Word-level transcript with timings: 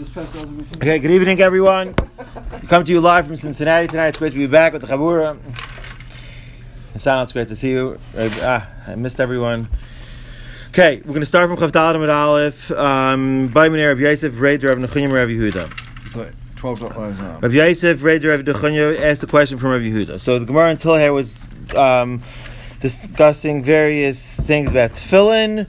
Okay, 0.00 0.98
good 0.98 1.10
evening, 1.10 1.40
everyone. 1.42 1.94
We 2.62 2.68
come 2.68 2.84
to 2.84 2.90
you 2.90 3.02
live 3.02 3.26
from 3.26 3.36
Cincinnati 3.36 3.86
tonight. 3.86 4.08
It's 4.08 4.18
great 4.18 4.32
to 4.32 4.38
be 4.38 4.46
back 4.46 4.72
with 4.72 4.80
the 4.80 4.88
Chabura. 4.88 5.38
Hassan, 6.94 7.22
it's 7.24 7.32
great 7.34 7.48
to 7.48 7.56
see 7.56 7.72
you. 7.72 7.98
Ah, 8.16 8.66
I 8.86 8.94
missed 8.94 9.20
everyone. 9.20 9.68
Okay, 10.70 11.02
we're 11.04 11.10
going 11.10 11.20
to 11.20 11.26
start 11.26 11.50
from 11.50 11.58
Chav 11.58 11.72
Dalet 11.72 11.96
Amud 11.96 12.14
Aleph. 12.14 12.70
Um, 12.70 13.48
By 13.48 13.68
Minei 13.68 13.88
Rabbi 13.88 14.00
Yosef, 14.00 14.40
Reid 14.40 14.64
Rav 14.64 14.78
Nechunyim, 14.78 15.12
Rav 15.12 15.28
Yehuda. 15.28 15.70
It's 16.06 16.16
like 16.16 16.32
12 16.56 16.80
dollars 16.80 17.18
now. 17.18 17.38
Rabbi 17.40 17.54
Yosef, 17.56 18.02
Reid 18.02 18.24
Rav 18.24 18.40
Nechunyim 18.40 18.98
asked 18.98 19.22
a 19.22 19.26
question 19.26 19.58
from 19.58 19.68
Rabbi 19.72 19.84
Yehuda. 19.84 20.18
So 20.18 20.38
the 20.38 20.46
Gemara 20.46 20.70
until 20.70 20.94
here 20.94 21.12
was 21.12 21.38
um, 21.76 22.22
discussing 22.80 23.62
various 23.62 24.36
things 24.36 24.70
about 24.70 24.92
tefillin 24.92 25.66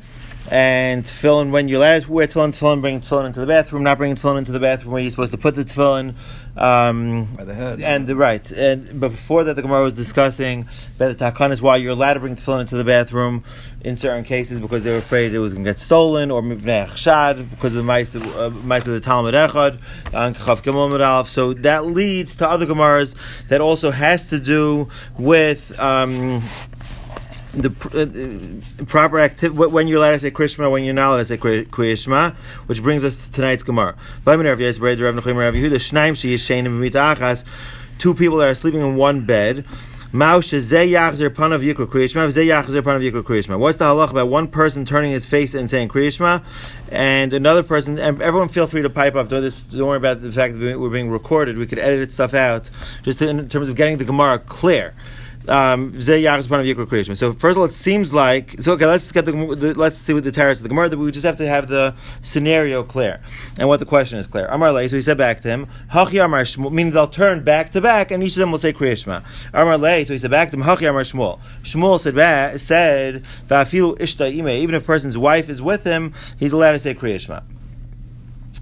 and 0.50 1.04
tefillin 1.04 1.52
when 1.52 1.68
you're 1.68 1.80
allowed 1.80 2.02
to 2.04 2.12
wear 2.12 2.28
tefillin, 2.28 2.50
tefillin, 2.50 2.82
bringing 2.82 3.00
tefillin 3.02 3.28
into 3.28 3.40
the 3.40 3.48
bathroom, 3.48 3.84
not 3.84 3.98
bringing 3.98 4.16
tefillin 4.16 4.40
into 4.40 4.52
the 4.52 4.60
bathroom 4.60 4.94
where 4.94 5.02
you're 5.02 5.12
supposed 5.12 5.32
to 5.32 5.38
put 5.38 5.56
the 5.56 5.64
tefillin. 5.64 6.16
Um, 6.58 7.26
By 7.36 7.46
the 7.46 7.54
head. 7.54 7.82
and 7.82 8.08
the 8.08 8.16
right, 8.16 8.50
and 8.52 9.00
but 9.00 9.10
before 9.10 9.44
that, 9.46 9.56
the 9.56 9.62
Gemara 9.62 9.84
was 9.84 9.94
discussing 9.94 10.68
about 10.96 11.18
the 11.18 11.32
takan 11.32 11.52
is 11.52 11.62
why 11.62 11.78
you're 11.78 11.94
allowed 11.94 12.16
to 12.16 12.20
bring 12.20 12.36
tefillin 12.36 12.62
into 12.62 12.76
the 12.76 12.84
bathroom 12.84 13.44
in 13.82 13.96
certain 13.96 14.24
cases 14.24 14.60
because 14.60 14.84
they 14.84 14.92
were 14.92 14.98
afraid 14.98 15.34
it 15.34 15.40
was 15.40 15.54
going 15.54 15.64
to 15.64 15.70
get 15.70 15.80
stolen 15.80 16.30
or 16.30 16.42
mibnei 16.42 16.88
chshad 16.88 17.50
because 17.50 17.74
of 17.74 17.78
the 17.78 17.84
mice 17.84 18.16
uh, 18.16 18.50
mice 18.64 18.86
of 18.88 18.94
the 18.94 19.00
Talmud 19.00 19.34
Echad 19.34 19.80
and 20.14 20.36
Chav 20.36 20.62
Gimel 20.62 20.94
Aleph. 20.94 21.30
So 21.30 21.54
that 21.54 21.86
leads 21.86 22.36
to 22.38 22.50
other 22.50 22.66
Gemaras 22.66 23.16
that 23.48 23.62
also 23.62 23.92
has 23.92 24.28
to 24.28 24.40
do 24.40 24.90
with. 25.18 25.80
Um, 25.80 26.42
the 27.54 27.70
uh, 28.80 28.86
proper 28.86 29.20
activity 29.20 29.58
when 29.58 29.88
you're 29.88 30.00
allowed 30.00 30.12
to 30.12 30.20
say 30.20 30.32
Krishma, 30.32 30.72
when 30.72 30.84
you're 30.84 30.94
not 30.94 31.10
allowed 31.10 31.18
to 31.18 31.26
say 31.26 31.38
Kri- 31.38 31.66
Krishma, 31.66 32.34
which 32.68 32.82
brings 32.82 33.04
us 33.04 33.26
to 33.26 33.32
tonight's 33.32 33.64
Gemara. 33.64 33.96
Two 37.98 38.14
people 38.16 38.38
that 38.38 38.48
are 38.48 38.56
sleeping 38.56 38.82
in 38.82 38.96
one 38.96 39.26
bed. 39.26 39.66
What's 40.14 40.50
the 40.52 40.66
halach 43.86 44.10
about 44.10 44.28
one 44.28 44.48
person 44.50 44.84
turning 44.84 45.12
his 45.14 45.26
face 45.26 45.54
and 45.54 45.70
saying 45.70 45.88
Kriyishma, 45.88 46.44
and 46.92 47.32
another 47.32 47.64
person? 47.64 47.98
And 47.98 48.22
everyone, 48.22 48.50
feel 48.50 48.68
free 48.68 48.82
to 48.82 48.90
pipe 48.90 49.16
up. 49.16 49.30
Don't, 49.30 49.42
this, 49.42 49.62
don't 49.62 49.88
worry 49.88 49.96
about 49.96 50.20
the 50.20 50.32
fact 50.34 50.60
that 50.60 50.78
we're 50.78 50.90
being 50.90 51.10
recorded. 51.10 51.58
We 51.58 51.66
could 51.66 51.80
edit 51.80 52.12
stuff 52.12 52.34
out, 52.34 52.70
just 53.04 53.22
in 53.22 53.48
terms 53.48 53.70
of 53.70 53.78
getting 53.78 54.00
the 54.00 54.04
Gemara 54.04 54.40
clear. 54.40 54.94
Um, 55.48 56.00
so 56.00 57.34
first 57.34 57.56
of 57.56 57.58
all, 57.58 57.66
it 57.66 57.74
seems 57.74 58.14
like 58.14 58.62
so. 58.62 58.74
Okay, 58.74 58.86
let's 58.86 59.12
get 59.12 59.26
the, 59.26 59.32
the 59.32 59.74
let's 59.74 59.98
see 59.98 60.14
what 60.14 60.24
the 60.24 60.32
teretz 60.32 60.58
of 60.58 60.64
the 60.64 60.70
Gemara. 60.70 60.90
That 60.90 60.98
we 60.98 61.12
just 61.12 61.26
have 61.26 61.38
to 61.38 61.48
have 61.48 61.68
the 61.68 61.96
scenario 62.22 62.84
clear 62.84 63.22
and 63.58 63.68
what 63.68 63.80
the 63.80 63.86
question 63.86 64.20
is 64.20 64.28
clear. 64.28 64.46
Amar 64.48 64.72
lei. 64.72 64.88
So 64.88 64.96
he 64.96 65.02
said 65.02 65.18
back 65.18 65.42
to 65.42 65.48
him, 65.48 65.68
Hachi 65.92 66.24
Amar 66.24 66.44
Shmuel, 66.44 66.72
meaning 66.72 66.94
they'll 66.94 67.08
turn 67.08 67.44
back 67.44 67.70
to 67.72 67.82
back, 67.82 68.12
and 68.12 68.22
each 68.22 68.34
of 68.34 68.40
them 68.40 68.52
will 68.52 68.60
say 68.60 68.74
Kriyishma. 68.74 69.24
Amar 69.54 69.78
lei. 69.78 70.04
So 70.04 70.14
he 70.14 70.20
said 70.20 70.32
back 70.32 70.52
to 70.52 70.58
him, 70.58 70.64
Hachi 70.64 70.88
Amar 70.90 71.04
Shmuel. 71.04 71.40
Shmuel 71.64 72.00
said 72.00 72.16
back, 72.16 72.60
said 72.60 73.24
Vafilu 73.48 73.98
Ishta 73.98 74.28
Ime. 74.28 74.50
Even 74.50 74.76
if 74.76 74.84
a 74.84 74.86
person's 74.86 75.18
wife 75.18 75.50
is 75.50 75.62
with 75.62 75.84
him, 75.84 76.14
he's 76.38 76.54
allowed 76.54 76.74
to 76.74 76.80
say 76.80 76.94
Kriyishma. 76.94 77.44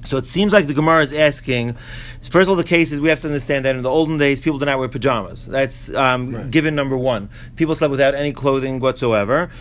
So 0.09 0.17
it 0.17 0.25
seems 0.25 0.51
like 0.51 0.65
the 0.65 0.73
Gemara 0.73 1.03
is 1.03 1.13
asking. 1.13 1.75
First 2.23 2.47
of 2.47 2.49
all, 2.49 2.55
the 2.55 2.63
case 2.63 2.91
is 2.91 2.99
we 2.99 3.09
have 3.09 3.19
to 3.21 3.27
understand 3.27 3.65
that 3.65 3.75
in 3.75 3.83
the 3.83 3.89
olden 3.91 4.17
days, 4.17 4.41
people 4.41 4.57
did 4.57 4.65
not 4.65 4.79
wear 4.79 4.87
pajamas. 4.87 5.45
That's 5.45 5.93
um, 5.93 6.31
Right. 6.33 6.49
given 6.49 6.73
number 6.73 6.97
one. 6.97 7.29
People 7.57 7.75
slept 7.75 7.91
without 7.91 8.15
any 8.15 8.33
clothing 8.33 8.79
whatsoever. 8.79 9.51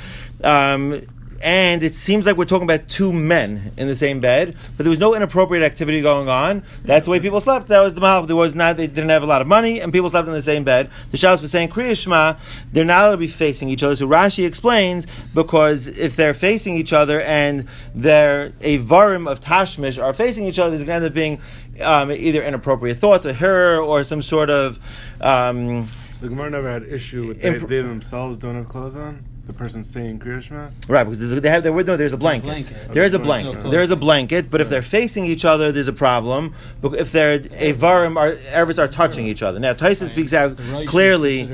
Um, 0.43 1.03
and 1.43 1.83
it 1.83 1.95
seems 1.95 2.27
like 2.27 2.37
we're 2.37 2.45
talking 2.45 2.65
about 2.65 2.89
two 2.89 3.13
men 3.13 3.73
in 3.77 3.87
the 3.87 3.95
same 3.95 4.21
bed, 4.21 4.57
but 4.77 4.85
there 4.85 4.91
was 4.91 4.99
no 4.99 5.15
inappropriate 5.15 5.65
activity 5.65 6.03
going 6.03 6.29
on. 6.29 6.65
That's 6.85 7.05
the 7.05 7.11
way 7.11 7.21
people 7.21 7.41
slept. 7.41 7.69
That 7.69 7.81
was 7.81 7.95
the 7.95 8.01
mahal. 8.01 8.27
There 8.27 8.37
was 8.37 8.55
not. 8.55 8.77
They 8.77 8.87
didn't 8.87 9.11
have 9.11 9.23
a 9.23 9.27
lot 9.27 9.41
of 9.41 9.47
money, 9.47 9.81
and 9.81 9.93
people 9.93 10.09
slept 10.11 10.27
in 10.27 10.35
the 10.35 10.43
same 10.43 10.65
bed. 10.65 10.91
The 11.11 11.17
Shabbos 11.17 11.41
was 11.43 11.51
saying 11.51 11.69
Kriya 11.69 11.97
Shema. 12.01 12.35
They're 12.73 12.85
not 12.85 13.03
allowed 13.03 13.11
to 13.13 13.17
be 13.19 13.29
facing 13.29 13.69
each 13.69 13.83
other. 13.83 13.95
So 13.97 14.09
Rashi 14.09 14.47
explains 14.47 15.07
because 15.35 15.87
if 15.87 16.17
they're 16.17 16.35
facing 16.35 16.75
each 16.75 16.93
other 16.93 17.21
and 17.21 17.67
their 17.95 18.53
a 18.61 18.79
varim 18.79 19.31
of 19.31 19.41
tashmish 19.41 20.03
are 20.03 20.13
facing 20.13 20.47
each 20.47 20.59
other, 20.59 20.71
there's 20.71 20.85
going 20.85 21.01
to 21.01 21.07
end 21.07 21.13
up 21.13 21.15
being 21.15 21.41
um, 21.81 22.11
either 22.11 22.43
inappropriate 22.43 22.99
thoughts, 22.99 23.25
a 23.25 23.33
her, 23.33 23.81
or 23.81 24.03
some 24.03 24.23
sort 24.23 24.51
of. 24.51 24.79
Um, 25.21 25.87
So 26.15 26.23
the 26.23 26.31
Gemara 26.31 26.51
never 26.51 26.69
had 26.71 26.83
issue 26.83 27.29
with 27.29 27.41
they, 27.41 27.57
they 27.57 27.81
themselves 27.83 28.39
don't 28.39 28.57
have 28.57 28.69
clothes 28.69 28.97
on. 28.97 29.25
The 29.49 29.55
person 29.55 29.83
saying 29.83 30.19
Kriyashma. 30.19 30.71
Right, 30.89 31.05
because 31.05 31.19
there's, 31.19 31.41
they 31.41 31.49
have 31.49 31.63
there, 31.63 31.73
no, 31.73 31.97
there's 31.97 32.13
a 32.13 32.19
blanket. 32.19 32.45
blanket. 32.45 32.93
There 32.93 33.03
is 33.03 33.15
a 33.15 33.19
blanket. 33.19 33.65
No 33.65 33.71
There 33.71 33.81
is 33.81 33.91
a 33.91 33.97
blanket, 33.97 34.51
but 34.51 34.61
if 34.61 34.69
they're 34.69 34.83
facing 34.83 35.25
each 35.25 35.47
other, 35.47 35.73
there's 35.73 35.89
a 35.89 35.93
problem. 35.95 36.55
But 36.83 36.97
if 36.97 37.13
they're 37.13 37.37
a 37.37 37.73
varim, 37.73 38.19
are 38.19 38.33
ervas 38.53 38.79
are 38.79 38.89
touching 38.89 39.27
each 39.27 39.43
other. 39.43 39.59
Now, 39.59 39.73
Tyson 39.73 40.07
speaks 40.09 40.35
out 40.35 40.59
The 40.59 40.63
right 40.65 40.83
is 40.83 40.91
clearly. 40.91 41.45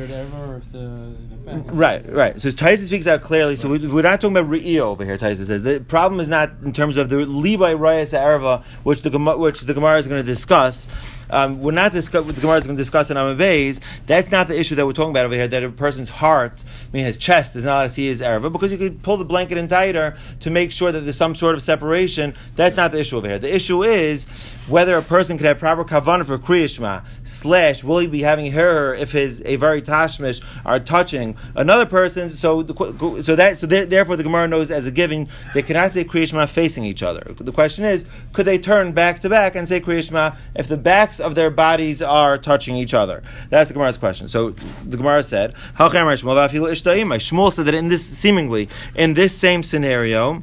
Right, 1.47 2.11
right. 2.11 2.41
So 2.41 2.51
Tyson 2.51 2.87
speaks 2.87 3.07
out 3.07 3.21
clearly. 3.21 3.57
So 3.57 3.69
we, 3.69 3.79
we're 3.87 4.03
not 4.03 4.21
talking 4.21 4.37
about 4.37 4.51
Re'iyah 4.51 4.79
over 4.79 5.05
here. 5.05 5.19
Tyson 5.19 5.45
says 5.45 5.63
the 5.63 5.81
problem 5.81 6.21
is 6.21 6.29
not 6.29 6.51
in 6.63 6.73
terms 6.73 6.97
of 6.97 7.11
the 7.11 7.19
Levi 7.19 7.75
Rayas 7.75 8.19
Erva, 8.19 8.65
which 8.83 9.03
the 9.03 9.11
which 9.37 9.61
the 9.61 9.75
Gemara 9.75 9.99
is 9.99 10.07
going 10.07 10.23
to 10.23 10.27
discuss. 10.27 10.89
Um, 11.31 11.61
we're 11.61 11.73
not 11.73 11.93
discuss 11.93 12.25
the 12.27 12.33
Gemara 12.33 12.59
is 12.59 12.67
going 12.67 12.77
to 12.77 12.81
discuss 12.81 13.11
in 13.11 13.17
Amabeis. 13.17 13.81
That's 14.07 14.31
not 14.31 14.47
the 14.47 14.59
issue 14.59 14.75
that 14.77 14.87
we're 14.87 14.93
talking 14.93 15.11
about 15.11 15.27
over 15.27 15.35
here. 15.35 15.49
That 15.49 15.65
a 15.65 15.71
person's 15.71 16.09
heart, 16.09 16.65
I 16.67 16.97
mean 16.97 17.05
his 17.05 17.17
chest, 17.17 17.57
is 17.57 17.65
not 17.65 17.73
allowed 17.73 17.83
to 17.85 17.89
see 17.91 18.07
his 18.07 18.23
Erva 18.23 18.51
because 18.51 18.73
you 18.73 18.79
could 18.79 19.03
pull 19.03 19.17
the 19.17 19.25
blanket 19.25 19.59
in 19.59 19.69
tighter 19.69 20.17
to 20.41 20.51
make 20.51 20.73
sure 20.73 20.93
that 20.93 21.01
there's 21.01 21.17
some 21.17 21.35
sort 21.35 21.55
of 21.55 21.63
separation. 21.63 22.35
That's 22.57 22.77
not 22.77 22.93
the 22.93 23.01
issue 23.01 23.19
over 23.19 23.29
here. 23.29 23.39
The 23.39 23.55
issue 23.55 23.83
is 23.83 24.55
whether 24.69 24.97
a 24.97 25.03
person 25.03 25.37
could 25.37 25.47
have 25.47 25.59
proper 25.59 25.85
kavanah 25.85 26.25
for 26.25 26.39
kriyishma 26.39 27.05
slash 27.25 27.85
will 27.85 27.99
he 27.99 28.07
be 28.07 28.23
having 28.23 28.53
her 28.53 28.95
if 28.95 29.13
his 29.13 29.43
a 29.45 29.57
very 29.57 29.83
tashmish 29.83 30.43
are 30.65 30.81
touching 30.81 31.34
another 31.55 31.87
person. 31.87 32.31
So 32.31 32.63
the, 32.63 33.23
so 33.23 33.37
that 33.37 33.59
so 33.59 33.67
there- 33.67 33.87
therefore 33.87 34.17
the 34.17 34.23
Gemara 34.23 34.49
knows 34.49 34.71
as 34.71 34.87
a 34.87 34.91
given 34.91 35.29
they 35.55 35.63
cannot 35.63 35.93
say 35.93 36.05
kriyishma 36.05 36.49
facing 36.49 36.85
each 36.85 37.03
other. 37.03 37.35
The 37.39 37.53
question 37.53 37.85
is, 37.85 38.07
could 38.33 38.47
they 38.47 38.59
turn 38.59 38.93
back 38.93 39.21
to 39.21 39.29
back 39.29 39.55
and 39.55 39.69
say 39.69 39.81
kriyishma 39.81 40.37
if 40.55 40.69
the 40.69 40.77
backs 40.77 41.21
of 41.21 41.35
their 41.35 41.51
bodies 41.51 42.03
are 42.03 42.39
touching 42.39 42.77
each 42.77 42.95
other? 42.95 43.23
That's 43.51 43.69
the 43.69 43.75
Gemara's 43.75 43.97
question. 43.97 44.29
So 44.29 44.51
the 44.85 44.97
Gemara 44.97 45.23
said. 45.23 45.55
Shmuel 47.19 47.53
said 47.53 47.67
that 47.67 47.75
in 47.75 47.89
this 47.89 48.05
seemingly 48.05 48.69
in 48.95 49.15
this 49.15 49.37
same 49.37 49.63
scenario 49.63 50.43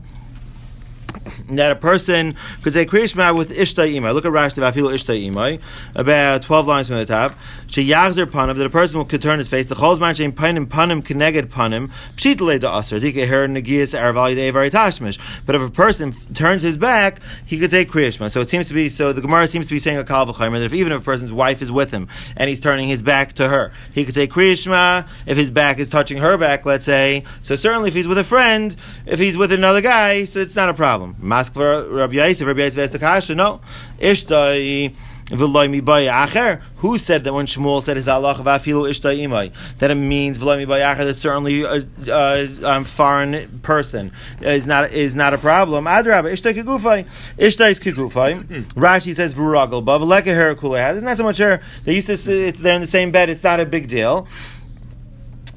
that 1.57 1.71
a 1.71 1.75
person 1.75 2.35
could 2.61 2.73
say 2.73 2.85
Kriyishma 2.85 3.35
with 3.35 3.51
Ishta 3.51 3.93
Imai. 3.93 4.13
Look 4.13 4.25
at 4.25 4.31
Rashi 4.31 4.61
Ishta 4.61 5.31
Imai, 5.31 5.61
about 5.95 6.41
12 6.41 6.67
lines 6.67 6.87
from 6.87 6.97
the 6.97 7.05
top. 7.05 7.35
She 7.67 7.87
Yagzer 7.87 8.25
Panim, 8.25 8.55
that 8.57 8.65
a 8.65 8.69
person 8.69 9.03
could 9.05 9.21
turn 9.21 9.39
his 9.39 9.49
face. 9.49 9.67
The 9.67 9.75
Cholzman 9.75 10.15
Shem 10.15 10.31
Panim 10.31 10.65
Panim 10.65 11.01
Keneged 11.01 11.45
Panim, 11.45 11.91
Pshitale 12.15 12.59
da 12.59 12.79
Aser, 12.79 12.99
Dike 12.99 13.27
Her 13.27 13.47
Negias 13.47 13.93
er 13.93 14.13
Arvali 14.13 14.35
De 14.35 14.51
Evari 14.51 14.71
Tashmish. 14.71 15.19
But 15.45 15.55
if 15.55 15.61
a 15.61 15.69
person 15.69 16.13
turns 16.33 16.63
his 16.63 16.77
back, 16.77 17.19
he 17.45 17.57
could 17.57 17.71
say 17.71 17.85
Kriyishma. 17.85 18.29
So 18.31 18.41
it 18.41 18.49
seems 18.49 18.67
to 18.67 18.73
be, 18.73 18.89
so 18.89 19.13
the 19.13 19.21
Gemara 19.21 19.47
seems 19.47 19.67
to 19.67 19.73
be 19.73 19.79
saying 19.79 19.97
a 19.97 20.03
Kal 20.03 20.25
V'chaymer, 20.27 20.59
that 20.59 20.65
if 20.65 20.73
even 20.73 20.91
if 20.91 21.01
a 21.01 21.03
person's 21.03 21.33
wife 21.33 21.61
is 21.61 21.71
with 21.71 21.91
him 21.91 22.07
and 22.35 22.49
he's 22.49 22.59
turning 22.59 22.87
his 22.87 23.01
back 23.01 23.33
to 23.33 23.47
her, 23.47 23.71
he 23.93 24.05
could 24.05 24.15
say 24.15 24.27
Kriyishma 24.27 25.07
if 25.25 25.37
his 25.37 25.49
back 25.49 25.79
is 25.79 25.89
touching 25.89 26.17
her 26.17 26.37
back, 26.37 26.65
let's 26.65 26.85
say. 26.85 27.23
So 27.43 27.55
certainly 27.55 27.89
if 27.89 27.93
he's 27.93 28.07
with 28.07 28.17
a 28.17 28.23
friend, 28.23 28.75
if 29.05 29.19
he's 29.19 29.37
with 29.37 29.51
another 29.51 29.81
guy, 29.81 30.25
so 30.25 30.39
it's 30.39 30.55
not 30.55 30.69
a 30.69 30.73
problem. 30.73 31.15
Maskva 31.41 31.91
Rabbi 31.91 32.13
Yosef, 32.13 32.47
Rabbi 32.47 32.61
Yosef 32.61 32.79
asked 32.79 32.93
the 32.93 32.99
kasha, 32.99 33.35
no. 33.35 33.61
Ishtai 33.99 34.93
v'loy 35.25 35.81
mibay 35.81 36.11
acher. 36.11 36.61
Who 36.77 36.97
said 36.97 37.23
that 37.23 37.33
when 37.33 37.45
Shmuel 37.45 37.81
said 37.81 37.97
his 37.97 38.07
Allah 38.07 38.35
vafilu 38.35 38.89
ishtai 38.89 39.19
imay 39.19 39.53
that 39.79 39.91
it 39.91 39.95
means 39.95 40.37
v'loy 40.37 40.65
mibay 40.65 40.81
acher 40.81 41.05
that 41.05 41.15
certainly 41.15 41.63
a, 41.63 41.85
a, 42.07 42.63
um, 42.63 42.83
foreign 42.83 43.59
person 43.61 44.11
is 44.41 44.67
not 44.67 44.91
is 44.91 45.15
not 45.15 45.33
a 45.33 45.37
problem. 45.37 45.85
Adrab 45.85 46.23
ishtai 46.23 46.53
kigufay 46.53 47.05
ishtai 47.37 47.71
is 47.71 47.79
kigufay. 47.79 48.43
Rashi 48.73 49.15
says 49.15 49.33
v'ragel 49.33 49.83
ba 49.83 49.99
v'leka 49.99 50.33
her. 50.33 50.51
It's 50.91 51.01
not 51.01 51.17
so 51.17 51.23
much 51.23 51.37
her. 51.37 51.61
They 51.85 51.95
used 51.95 52.07
to 52.07 52.17
say 52.17 52.49
it's 52.49 52.59
they're 52.59 52.75
in 52.75 52.81
the 52.81 52.87
same 52.87 53.11
bed. 53.11 53.29
It's 53.29 53.43
not 53.43 53.59
a 53.59 53.65
big 53.65 53.87
deal. 53.87 54.27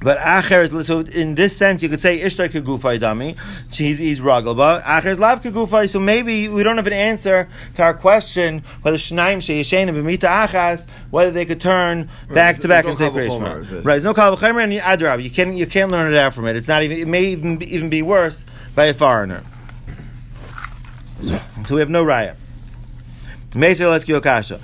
But 0.04 0.18
Acher 0.18 0.62
is 0.62 0.86
so 0.86 1.00
in 1.00 1.34
this 1.34 1.56
sense 1.56 1.82
you 1.82 1.88
could 1.88 2.00
say 2.00 2.20
Ishtar 2.20 2.48
kegufay 2.48 3.00
dami. 3.00 3.38
He's 3.74 3.96
he's 3.96 4.20
ragalba. 4.20 4.82
Acher 4.82 5.06
is 5.06 5.18
lav 5.18 5.42
kegufay. 5.42 5.88
So 5.88 5.98
maybe 5.98 6.46
we 6.46 6.62
don't 6.62 6.76
have 6.76 6.86
an 6.86 6.92
answer 6.92 7.48
to 7.74 7.82
our 7.82 7.94
question 7.94 8.62
whether 8.82 8.98
Shnaim 8.98 9.38
sheyeshen 9.38 9.88
and 9.88 9.96
b'mita 9.96 10.28
achas 10.28 10.88
whether 11.10 11.30
they 11.30 11.46
could 11.46 11.58
turn 11.58 12.10
back 12.28 12.58
to 12.58 12.68
back 12.68 12.84
and 12.84 12.98
say 12.98 13.08
Krishma. 13.08 13.82
Right, 13.82 13.94
there's 13.94 14.04
no 14.04 14.12
kal 14.12 14.36
v'chomer 14.36 14.62
and 14.62 14.72
adrab. 14.74 15.22
You 15.22 15.30
can't 15.30 15.56
you 15.56 15.66
can't 15.66 15.90
learn 15.90 16.12
it 16.12 16.18
out 16.18 16.34
from 16.34 16.46
it. 16.48 16.56
It's 16.56 16.68
not 16.68 16.82
even. 16.82 16.98
It 16.98 17.08
may 17.08 17.24
even 17.24 17.56
be, 17.56 17.74
even 17.74 17.88
be 17.88 18.02
worse 18.02 18.44
by 18.74 18.84
a 18.84 18.94
foreigner. 18.94 19.42
So 21.66 21.76
we 21.76 21.80
have 21.80 21.88
no 21.88 22.04
raya. 22.04 22.36
Let's 23.54 24.04
go 24.04 24.20
kasha. 24.20 24.60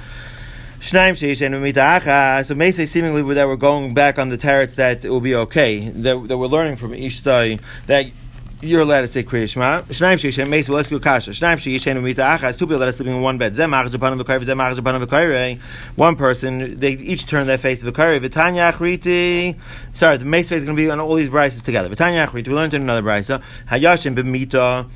Shnaim 0.80 1.12
sheishen 1.12 1.50
b'mita 1.52 2.00
achas. 2.00 2.46
So 2.46 2.54
Meisvei 2.54 2.88
seemingly 2.88 3.34
that 3.34 3.46
we're 3.46 3.56
going 3.56 3.92
back 3.92 4.18
on 4.18 4.30
the 4.30 4.38
terrace 4.38 4.76
that 4.76 5.04
it 5.04 5.10
will 5.10 5.20
be 5.20 5.34
okay. 5.34 5.90
That, 5.90 6.26
that 6.28 6.38
we're 6.38 6.46
learning 6.46 6.76
from 6.76 6.92
Ishtai 6.92 7.60
that 7.84 8.06
you're 8.62 8.80
allowed 8.80 9.02
to 9.02 9.06
say 9.06 9.22
Kriya 9.22 9.44
sheishen 9.84 10.48
meis 10.48 10.70
well, 10.70 10.76
let's 10.76 10.88
go 10.88 10.98
kasha. 10.98 11.32
Shnaim 11.32 11.56
sheishen 11.56 11.96
umita 11.96 12.38
achas. 12.38 12.58
Two 12.58 12.66
people 12.66 12.78
that 12.78 12.88
are 12.88 12.92
sleeping 12.92 13.14
in 13.14 13.20
one 13.20 13.36
bed. 13.36 13.54
Zem 13.56 13.72
achas 13.72 13.90
japanim 13.90 14.22
v'kayre. 14.22 14.42
Zem 14.42 14.56
achas 14.56 14.78
japanim 14.78 15.04
v'kayre. 15.04 15.60
One 15.96 16.16
person, 16.16 16.78
they 16.78 16.92
each 16.92 17.26
turn 17.26 17.46
their 17.46 17.58
face 17.58 17.82
to 17.82 17.92
v'kayre. 17.92 18.18
V'tanya 18.18 18.72
achriti. 18.72 19.58
Sorry, 19.94 20.16
the 20.16 20.24
face 20.24 20.50
is 20.50 20.64
going 20.64 20.78
to 20.78 20.82
be 20.82 20.88
on 20.88 20.98
all 20.98 21.14
these 21.14 21.28
brises 21.28 21.62
together. 21.62 21.90
V'tanya 21.90 22.26
achriti. 22.26 22.48
We 22.48 22.54
learned 22.54 22.72
in 22.72 22.80
another 22.80 23.02
brisa. 23.02 23.42
Hayashim 23.68 24.16
b'mita. 24.16 24.88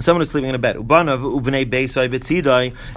Someone 0.00 0.22
is 0.22 0.30
sleeping 0.30 0.48
in 0.48 0.54
a 0.54 0.58
bed. 0.58 0.76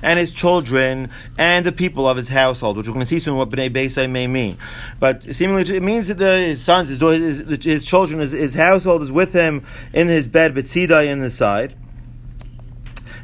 And 0.04 0.20
his 0.20 0.34
children 0.34 1.10
and 1.38 1.66
the 1.66 1.72
people 1.72 2.08
of 2.08 2.18
his 2.18 2.30
household, 2.30 2.78
which 2.78 2.88
we're 2.88 2.94
going 2.94 3.02
to 3.02 3.06
see 3.06 3.20
soon 3.20 3.36
what 3.36 3.50
bnei 3.50 3.70
beisai 3.70 4.10
may 4.10 4.28
mean. 4.28 4.58
But 5.00 5.24
seemingly 5.24 5.76
it 5.76 5.84
means 5.84 6.08
that 6.08 6.18
the, 6.18 6.38
his 6.38 6.64
sons, 6.64 6.88
his, 6.88 7.00
his, 7.00 7.64
his 7.64 7.86
children, 7.86 8.22
his, 8.22 8.32
his 8.32 8.56
household 8.56 9.02
is 9.02 9.12
with 9.12 9.34
him 9.34 9.66
in 9.94 10.08
his 10.08 10.28
bed 10.28 10.56
betzidai 10.56 11.08
in 11.08 11.20
the 11.20 11.32
side. 11.32 11.76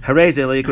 This 0.04 0.36
person 0.36 0.72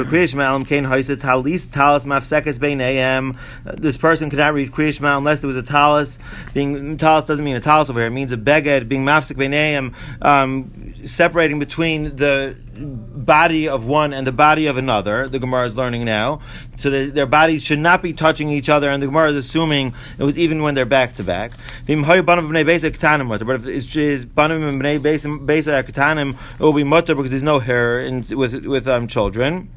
cannot 4.32 4.54
read 4.56 4.72
Kriyishma 4.72 5.18
unless 5.18 5.40
there 5.40 5.48
was 5.48 5.56
a 5.56 5.62
talis. 5.62 6.18
Being 6.56 6.98
talis 6.98 7.26
doesn't 7.26 7.46
mean 7.46 7.56
a 7.56 7.60
talis 7.60 7.92
over 7.92 8.00
here. 8.00 8.08
It 8.08 8.12
means 8.12 8.32
a 8.32 8.38
beged 8.38 8.90
being 8.90 9.06
mafsek 9.06 9.94
um, 10.24 10.96
separating 11.06 11.60
between 11.60 12.16
the 12.16 12.60
body 12.80 13.68
of 13.68 13.86
one 13.86 14.14
and 14.14 14.26
the 14.26 14.32
body 14.32 14.68
of 14.68 14.78
another. 14.78 15.28
The 15.28 15.40
Gemara 15.40 15.66
is 15.66 15.76
learning 15.76 16.06
now, 16.06 16.42
so 16.76 16.90
that 16.90 17.16
their 17.16 17.26
bodies 17.26 17.66
should 17.66 17.80
not 17.80 18.02
be 18.02 18.14
touching 18.14 18.50
each 18.50 18.70
other. 18.70 18.90
And 18.90 19.02
the 19.02 19.08
Gemara 19.08 19.32
is 19.32 19.38
assuming 19.38 19.94
it 20.18 20.24
was 20.24 20.38
even 20.38 20.62
when 20.62 20.76
they're 20.76 20.86
back 20.86 21.14
to 21.14 21.24
back. 21.24 21.54
But 21.86 21.98
if 21.98 23.66
it's 23.66 23.96
is 23.96 24.26
banim 24.26 24.64
and 24.64 24.82
bnei 24.82 25.00
besa 25.46 25.80
it 25.80 26.60
will 26.60 26.74
be 26.74 26.84
mutter 26.84 27.16
because 27.16 27.30
there's 27.30 27.44
no 27.44 27.60
hair 27.60 28.00
in, 28.00 28.26
with 28.32 28.66
with 28.66 28.88
um, 28.88 29.08
children. 29.08 29.70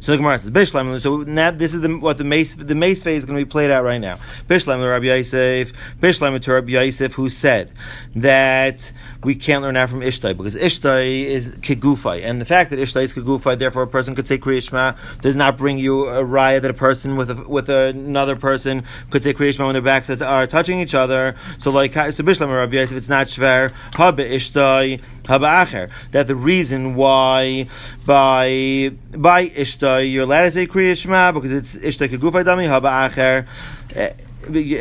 So 0.00 0.12
the 0.12 0.18
Gemara 0.18 0.38
says 0.38 0.50
Bishlam. 0.50 1.00
So 1.00 1.18
now 1.18 1.50
this 1.50 1.74
is 1.74 1.80
the, 1.80 1.96
what 1.96 2.18
the 2.18 2.24
mace 2.24 2.54
the 2.54 2.74
mace 2.74 3.02
phase 3.02 3.18
is 3.18 3.24
going 3.24 3.38
to 3.38 3.44
be 3.44 3.48
played 3.48 3.70
out 3.70 3.84
right 3.84 3.98
now. 3.98 4.16
Bishlam 4.48 4.88
Rabbi 4.88 5.06
Yosef, 5.06 5.72
Bishlam 6.00 6.40
to 6.40 6.52
Rabbi 6.52 6.70
Yosef, 6.70 7.14
who 7.14 7.30
said 7.30 7.72
that 8.14 8.92
we 9.24 9.34
can't 9.34 9.62
learn 9.62 9.74
that 9.74 9.90
from 9.90 10.00
Ishtai 10.00 10.36
because 10.36 10.54
Ishtai 10.54 11.24
is 11.24 11.50
kegufai, 11.58 12.24
and 12.24 12.40
the 12.40 12.44
fact 12.44 12.70
that 12.70 12.78
Ishtai 12.78 13.02
is 13.02 13.14
kegufai, 13.14 13.58
therefore 13.58 13.82
a 13.82 13.86
person 13.86 14.14
could 14.14 14.26
say 14.26 14.38
Kriyishma 14.38 15.20
does 15.20 15.36
not 15.36 15.56
bring 15.56 15.78
you 15.78 16.08
a 16.08 16.24
raya 16.24 16.60
that 16.60 16.70
a 16.70 16.74
person 16.74 17.16
with 17.16 17.30
a, 17.30 17.48
with 17.48 17.68
another 17.68 18.36
person 18.36 18.84
could 19.10 19.22
say 19.22 19.34
Kriyishma 19.34 19.64
when 19.64 19.74
their 19.74 19.82
backs 19.82 20.10
are 20.10 20.46
touching 20.46 20.80
each 20.80 20.94
other. 20.94 21.34
So 21.58 21.70
like 21.70 21.94
so 21.94 22.22
Bishlam 22.22 22.54
Rabbi 22.54 22.76
Yosef, 22.76 22.96
it's 22.96 23.08
not 23.08 23.26
shver 23.26 23.72
haba 23.92 24.28
Ishtai 24.30 25.02
haba 25.28 25.64
acher. 25.64 25.90
That 26.12 26.26
the 26.26 26.34
reason 26.34 26.94
why 26.94 27.68
by 28.04 28.92
by 29.16 29.48
Ishtai 29.48 30.10
you're 30.10 30.24
allowed 30.24 30.42
to 30.42 30.50
say 30.50 30.66
Kriya 30.66 31.00
Shema 31.00 31.32
because 31.32 31.52
it's 31.52 31.76
Ishta 31.76 32.08
Kegufay 32.08 32.44
Dami 32.44 32.66
Haba 32.66 33.10
Acher, 33.10 33.46
eh, 33.94 34.12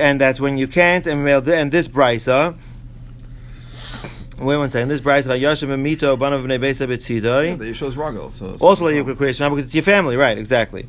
and 0.02 0.20
that's 0.20 0.40
when 0.40 0.58
you 0.58 0.68
can't. 0.68 1.06
And 1.06 1.28
and 1.28 1.72
this 1.72 1.88
brisa. 1.88 2.58
Wait 4.40 4.58
one 4.58 4.70
second. 4.70 4.90
This 4.90 5.02
brisa 5.02 5.26
about 5.26 5.40
Yashim 5.40 5.72
and 5.72 5.86
Mito 5.86 6.18
Banav 6.18 6.46
Bnei 6.46 6.60
Beisa 6.60 6.88
Betzidoi. 6.88 7.58
The 7.58 7.74
shows 7.74 7.96
Ragel. 7.96 8.32
So 8.32 8.56
also 8.60 8.86
like 8.86 8.96
you 8.96 9.04
could 9.04 9.18
Kriya 9.18 9.36
Shema 9.36 9.50
because 9.50 9.66
it's 9.66 9.76
your 9.76 9.84
family, 9.84 10.16
right? 10.16 10.38
Exactly. 10.38 10.88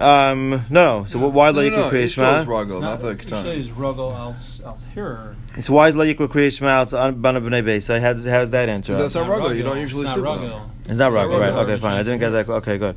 Um, 0.00 0.50
no, 0.70 1.00
no. 1.00 1.04
So 1.04 1.28
why 1.28 1.50
no, 1.50 1.60
no, 1.60 1.68
no, 1.68 1.76
no. 1.82 1.90
Kriya 1.90 2.12
Shema? 2.12 2.44
Ragel, 2.44 2.80
not 2.80 3.02
the 3.02 3.14
Ketana. 3.14 3.56
is 3.56 3.68
Ragel 3.70 4.12
al 4.14 4.34
al 4.66 4.78
here. 4.94 5.36
So 5.60 5.74
why 5.74 5.88
is 5.88 5.96
Lo 5.96 6.04
Yikra 6.04 6.28
Kriya 6.28 6.56
Shema 6.56 6.84
Banav 6.86 7.42
Bnei 7.46 7.62
Beisa? 7.62 8.00
How's 8.00 8.24
how's 8.24 8.50
that 8.50 8.68
answer? 8.68 8.96
That's 8.96 9.14
not 9.14 9.26
Ragel. 9.26 9.56
You 9.56 9.62
don't 9.62 9.78
usually 9.78 10.06
sit 10.06 10.22
with 10.22 10.40
them. 10.40 10.70
Is 10.88 10.98
that 10.98 11.12
right? 11.12 11.26
Right. 11.26 11.52
Okay, 11.52 11.78
fine. 11.78 11.94
I 11.96 12.02
didn't 12.02 12.20
get 12.20 12.30
that. 12.30 12.48
Okay, 12.48 12.78
good. 12.78 12.96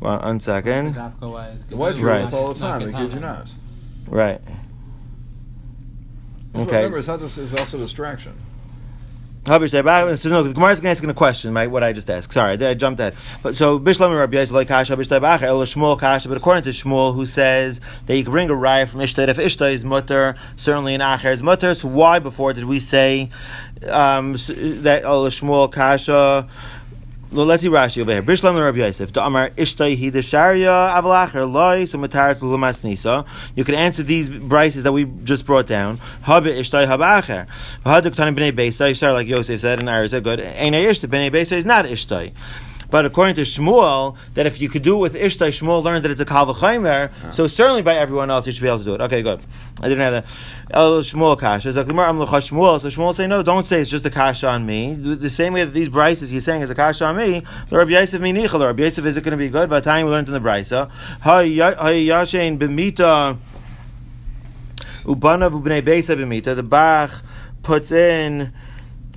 Well, 0.00 0.18
one 0.18 0.40
second. 0.40 0.94
The 0.94 1.28
wife 1.76 2.00
Right. 2.00 2.32
all 2.32 2.52
the 2.54 2.58
time. 2.60 2.86
The 2.90 2.92
kids 2.98 3.14
are 3.14 3.20
not. 3.20 3.48
Right. 4.08 4.40
That's 6.52 6.64
what- 6.64 6.66
Okay. 6.66 6.76
Remember, 6.78 6.98
it's, 6.98 7.06
not 7.06 7.20
just, 7.20 7.38
it's 7.38 7.54
also 7.54 7.76
a 7.76 7.80
distraction. 7.80 8.32
Habish 9.44 9.70
Deba- 9.72 10.18
So 10.18 10.28
no, 10.28 10.42
the 10.42 10.52
Gemara 10.52 10.72
is 10.72 10.84
asking 10.84 11.08
a 11.08 11.14
question, 11.14 11.54
right? 11.54 11.70
What 11.70 11.82
I 11.82 11.94
just 11.94 12.10
asked. 12.10 12.32
Sorry, 12.32 12.62
I, 12.62 12.74
jumped 12.74 13.00
ahead. 13.00 13.14
But 13.42 13.54
so 13.54 13.78
Bishlam 13.78 14.16
Rabbi 14.16 14.36
Yisrael 14.36 14.52
like 14.52 14.68
Kasha 14.68 14.96
Habish 14.96 15.08
Deba- 15.08 15.40
El 15.40 15.60
Shmuel 15.60 15.98
Kasha. 15.98 16.28
But 16.28 16.36
according 16.36 16.64
to 16.64 16.70
Shmuel, 16.70 17.14
who 17.14 17.24
says 17.24 17.80
that 18.06 18.16
you 18.16 18.22
can 18.22 18.32
bring 18.32 18.50
a 18.50 18.54
raya 18.54 18.86
from 18.86 19.00
Ishtai, 19.00 19.28
if 19.28 19.38
Ishtai 19.38 19.72
is 19.72 19.84
mutter, 19.84 20.36
certainly 20.56 20.94
an 20.94 21.00
Acher 21.00 21.32
is 21.32 21.42
mutter. 21.42 21.74
So 21.74 21.88
why 21.88 22.18
before 22.18 22.52
did 22.52 22.64
we 22.64 22.80
say 22.80 23.30
um, 23.88 24.32
that 24.32 25.00
El 25.04 25.24
Shmuel 25.28 25.72
Kasha? 25.72 26.46
Well, 27.32 27.46
let's 27.46 27.62
see 27.62 27.68
Rashi 27.68 28.02
over 28.02 28.10
here. 28.10 28.22
Bishlam 28.24 28.56
and 28.56 28.64
Rabbi 28.64 28.78
Yosef. 28.78 29.12
Ishtai 29.12 29.96
hi 29.96 30.10
desharia 30.10 30.90
avalacher 31.00 31.48
loy 31.48 31.84
so. 32.96 33.24
You 33.54 33.64
can 33.64 33.76
answer 33.76 34.02
these 34.02 34.28
brises 34.28 34.82
that 34.82 34.90
we 34.90 35.04
just 35.22 35.46
brought 35.46 35.68
down. 35.68 35.98
Habe 36.22 36.46
Ishtai 36.46 36.88
habacher. 36.88 37.46
Bnei 37.84 39.14
like 39.14 39.28
Yosef 39.28 39.60
said, 39.60 39.78
and 39.78 39.88
Ari 39.88 40.08
said, 40.08 40.24
good. 40.24 40.40
Ein 40.40 40.72
Ishtai 40.72 41.08
bnei 41.08 41.52
is 41.52 41.64
not 41.64 41.84
Ishtai. 41.84 42.32
But 42.90 43.06
according 43.06 43.36
to 43.36 43.42
Shmuel, 43.42 44.16
that 44.34 44.46
if 44.46 44.60
you 44.60 44.68
could 44.68 44.82
do 44.82 44.96
it 44.96 45.00
with 45.00 45.14
Ishtai, 45.14 45.48
Shmuel 45.48 45.82
learned 45.82 46.04
that 46.04 46.10
it's 46.10 46.20
a 46.20 46.24
kal 46.24 46.46
v'chaymer. 46.46 47.32
So 47.32 47.46
certainly 47.46 47.82
by 47.82 47.94
everyone 47.94 48.30
else, 48.30 48.46
you 48.46 48.52
should 48.52 48.62
be 48.62 48.68
able 48.68 48.78
to 48.78 48.84
do 48.84 48.94
it. 48.94 49.00
Okay, 49.02 49.22
good. 49.22 49.40
I 49.80 49.88
didn't 49.88 50.00
have 50.00 50.12
that. 50.12 50.70
El 50.70 51.00
Shmuel 51.00 51.38
kasha. 51.38 51.72
So 51.72 51.84
Shmuel. 51.84 53.14
Say 53.14 53.26
no. 53.26 53.42
Don't 53.42 53.66
say 53.66 53.80
it's 53.80 53.90
just 53.90 54.04
a 54.06 54.10
kasha 54.10 54.48
on 54.48 54.66
me. 54.66 54.94
The, 54.94 55.30
same 55.30 55.52
way 55.52 55.64
that 55.64 55.72
these 55.72 55.88
brises 55.88 56.30
he's 56.30 56.44
saying 56.44 56.62
is 56.62 56.70
a 56.70 56.74
kasha 56.74 57.04
on 57.06 57.16
me. 57.16 57.42
The 57.68 57.78
Rabbi 57.78 57.92
Yosef 57.92 58.20
minichel. 58.20 58.58
The 58.58 58.66
Rabbi 58.66 58.82
Yosef 58.82 59.06
is 59.06 59.16
it 59.16 59.24
going 59.24 59.32
to 59.32 59.38
be 59.38 59.48
good? 59.48 59.70
By 59.70 59.80
the 59.80 59.84
time 59.84 60.06
we 60.06 60.12
learned 60.12 60.28
in 60.28 60.34
the 60.34 60.40
brisa, 60.40 60.90
hay 61.22 61.56
yashein 61.56 62.58
b'mita 62.58 63.38
ubanav 65.04 65.52
ubnei 65.52 65.82
beisa 65.82 66.16
b'mita. 66.16 66.56
The 66.56 66.62
Bach 66.62 67.22
puts 67.62 67.92
in 67.92 68.52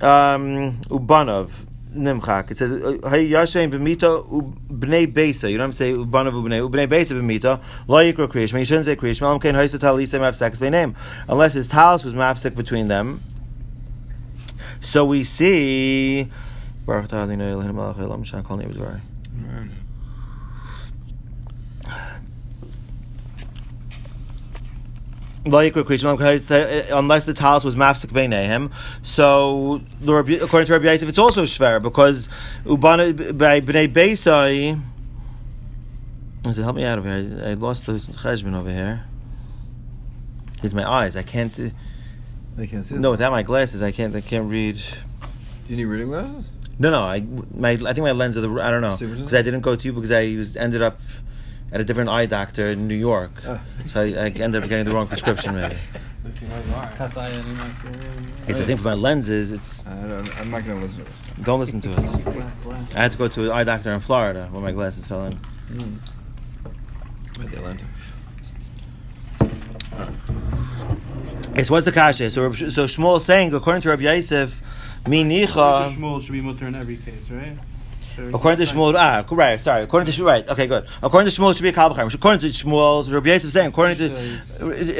um, 0.00 0.80
ubanav. 0.88 1.66
Nimchak. 1.94 2.50
It 2.50 2.58
says 2.58 2.72
uh, 2.72 3.08
Hay 3.08 3.28
Yashem 3.28 3.70
b'mita 3.70 4.24
b'nei 4.68 5.12
beisa. 5.12 5.50
You 5.50 5.58
don't 5.58 5.72
say 5.72 5.92
ubanav 5.92 6.32
ubnei 6.32 6.68
ubnei 6.68 6.86
beisa 6.86 7.12
b'mita. 7.12 7.62
Lo 7.88 7.98
yikra 7.98 8.28
kriyishma. 8.28 8.58
You 8.58 8.64
shouldn't 8.64 8.86
say 8.86 8.96
kriyishma. 8.96 9.22
Alam 9.22 9.40
kein 9.40 9.54
haisa 9.54 9.78
talisa 9.78 10.20
mafsek 10.20 10.58
b'neim. 10.58 10.94
Unless 11.28 11.54
his 11.54 11.66
talis 11.66 12.04
was 12.04 12.14
mafsek 12.14 12.54
between 12.54 12.88
them. 12.88 13.22
So 14.80 15.04
we 15.04 15.24
see. 15.24 16.30
Baruch 16.86 17.08
atah 17.08 17.24
Adonai 17.24 17.52
Eloheinu 17.52 17.74
melech 17.74 17.96
haolam 17.96 18.24
shah 18.24 18.42
kol 18.42 18.56
neighbors 18.56 18.76
v'ray. 18.76 18.96
Lo 18.96 19.00
yikra 19.40 19.40
kriyishma 19.40 19.74
Uh, 25.46 26.96
unless 26.96 27.24
the 27.24 27.34
talis 27.34 27.64
was 27.64 27.76
mafsek 27.76 28.06
b'neihem. 28.06 28.72
So 29.02 29.82
according 30.42 30.66
to 30.66 30.72
Rabbi 30.72 30.84
Yosef, 30.86 31.08
it's 31.08 31.18
also 31.18 31.44
shver 31.44 31.82
because 31.82 32.28
ubana 32.64 33.28
uh, 33.28 33.32
by 33.32 33.60
b'nei 33.60 33.92
beisai. 33.92 34.80
Help 36.44 36.76
me 36.76 36.84
out 36.84 36.98
of 36.98 37.04
here? 37.04 37.42
I, 37.44 37.50
I 37.50 37.54
lost 37.54 37.86
the 37.86 37.94
cheshbon 37.94 38.54
over 38.54 38.70
here. 38.70 39.04
It's 40.62 40.74
my 40.74 40.88
eyes. 40.88 41.16
I 41.16 41.22
can't. 41.22 41.58
Uh, 41.58 41.70
they 42.56 42.66
can't 42.66 42.86
see. 42.86 42.96
No, 42.96 43.10
without 43.10 43.32
my 43.32 43.42
glasses, 43.42 43.82
I 43.82 43.92
can't. 43.92 44.14
I 44.14 44.20
can't 44.22 44.48
read. 44.50 44.76
Do 44.76 44.82
you 45.68 45.76
need 45.76 45.84
reading 45.84 46.08
glasses? 46.08 46.46
No, 46.78 46.90
no. 46.90 47.02
I 47.02 47.20
my 47.54 47.70
I 47.70 47.76
think 47.76 47.98
my 47.98 48.12
lens 48.12 48.36
of 48.36 48.42
the 48.42 48.62
I 48.62 48.70
don't 48.70 48.80
know 48.80 48.96
because 48.96 49.34
I 49.34 49.42
didn't 49.42 49.60
go 49.60 49.76
to 49.76 49.86
you 49.86 49.92
because 49.92 50.12
I 50.12 50.36
was 50.36 50.56
ended 50.56 50.82
up 50.82 51.00
at 51.74 51.80
a 51.80 51.84
different 51.84 52.08
eye 52.08 52.24
doctor 52.26 52.70
in 52.70 52.86
New 52.88 52.94
York, 52.94 53.32
Ah. 53.46 53.60
so 53.88 54.00
I, 54.00 54.04
I 54.04 54.28
ended 54.30 54.62
up 54.62 54.68
getting 54.68 54.84
the 54.84 54.92
wrong 54.92 55.08
prescription. 55.08 55.54
Maybe. 55.56 55.76
Yes, 58.46 58.60
I 58.60 58.64
thing 58.64 58.76
for 58.78 58.84
my 58.84 58.94
lenses, 58.94 59.52
it's 59.52 59.86
I 59.86 59.94
don't, 60.02 60.28
I'm 60.38 60.50
not 60.50 60.64
going 60.64 60.80
to 60.80 60.86
listen 60.86 61.04
to 61.04 61.06
it. 61.06 61.44
don't 61.44 61.60
listen 61.60 61.80
to 61.82 61.92
it. 61.92 61.98
I 62.96 63.02
had 63.02 63.12
to 63.12 63.18
go 63.18 63.28
to 63.28 63.44
an 63.44 63.50
eye 63.50 63.64
doctor 63.64 63.92
in 63.92 64.00
Florida 64.00 64.48
when 64.50 64.62
my 64.62 64.72
glasses 64.72 65.06
fell 65.06 65.26
in. 65.26 65.38
With 67.38 67.50
the 67.50 67.58
Atlanta. 67.58 67.84
It's 71.54 71.70
what's 71.70 71.84
the 71.84 71.92
kasha? 71.92 72.30
So 72.30 72.52
so 72.52 72.84
Shmuel 72.86 73.18
is 73.18 73.24
saying 73.24 73.52
according 73.54 73.82
to 73.82 73.90
Rabbi 73.90 74.02
Yosef, 74.02 74.62
mi 75.06 75.24
nicha. 75.24 75.94
Shmuel 75.94 76.22
should 76.22 76.32
be 76.32 76.40
mutter 76.40 76.66
in 76.66 76.74
every 76.74 76.96
case, 76.96 77.30
right? 77.30 77.56
According 78.18 78.64
to 78.64 78.72
Shmuel, 78.72 78.94
ah, 78.96 79.24
right, 79.30 79.60
sorry. 79.60 79.82
According 79.84 80.12
to 80.12 80.20
Shmuel, 80.20 80.26
right, 80.26 80.48
okay, 80.48 80.66
good. 80.66 80.86
According 81.02 81.30
to 81.30 81.40
Shmuel, 81.40 81.50
it 81.50 81.54
should 81.54 81.62
be 81.62 81.68
a 81.70 81.72
kalvachim. 81.72 82.12
According 82.12 82.40
to 82.40 82.46
Shmuel, 82.46 83.12
Rabbi 83.12 83.28
Yosef 83.28 83.46
is 83.46 83.52
saying, 83.52 83.68
according 83.68 83.96
to 83.98 84.04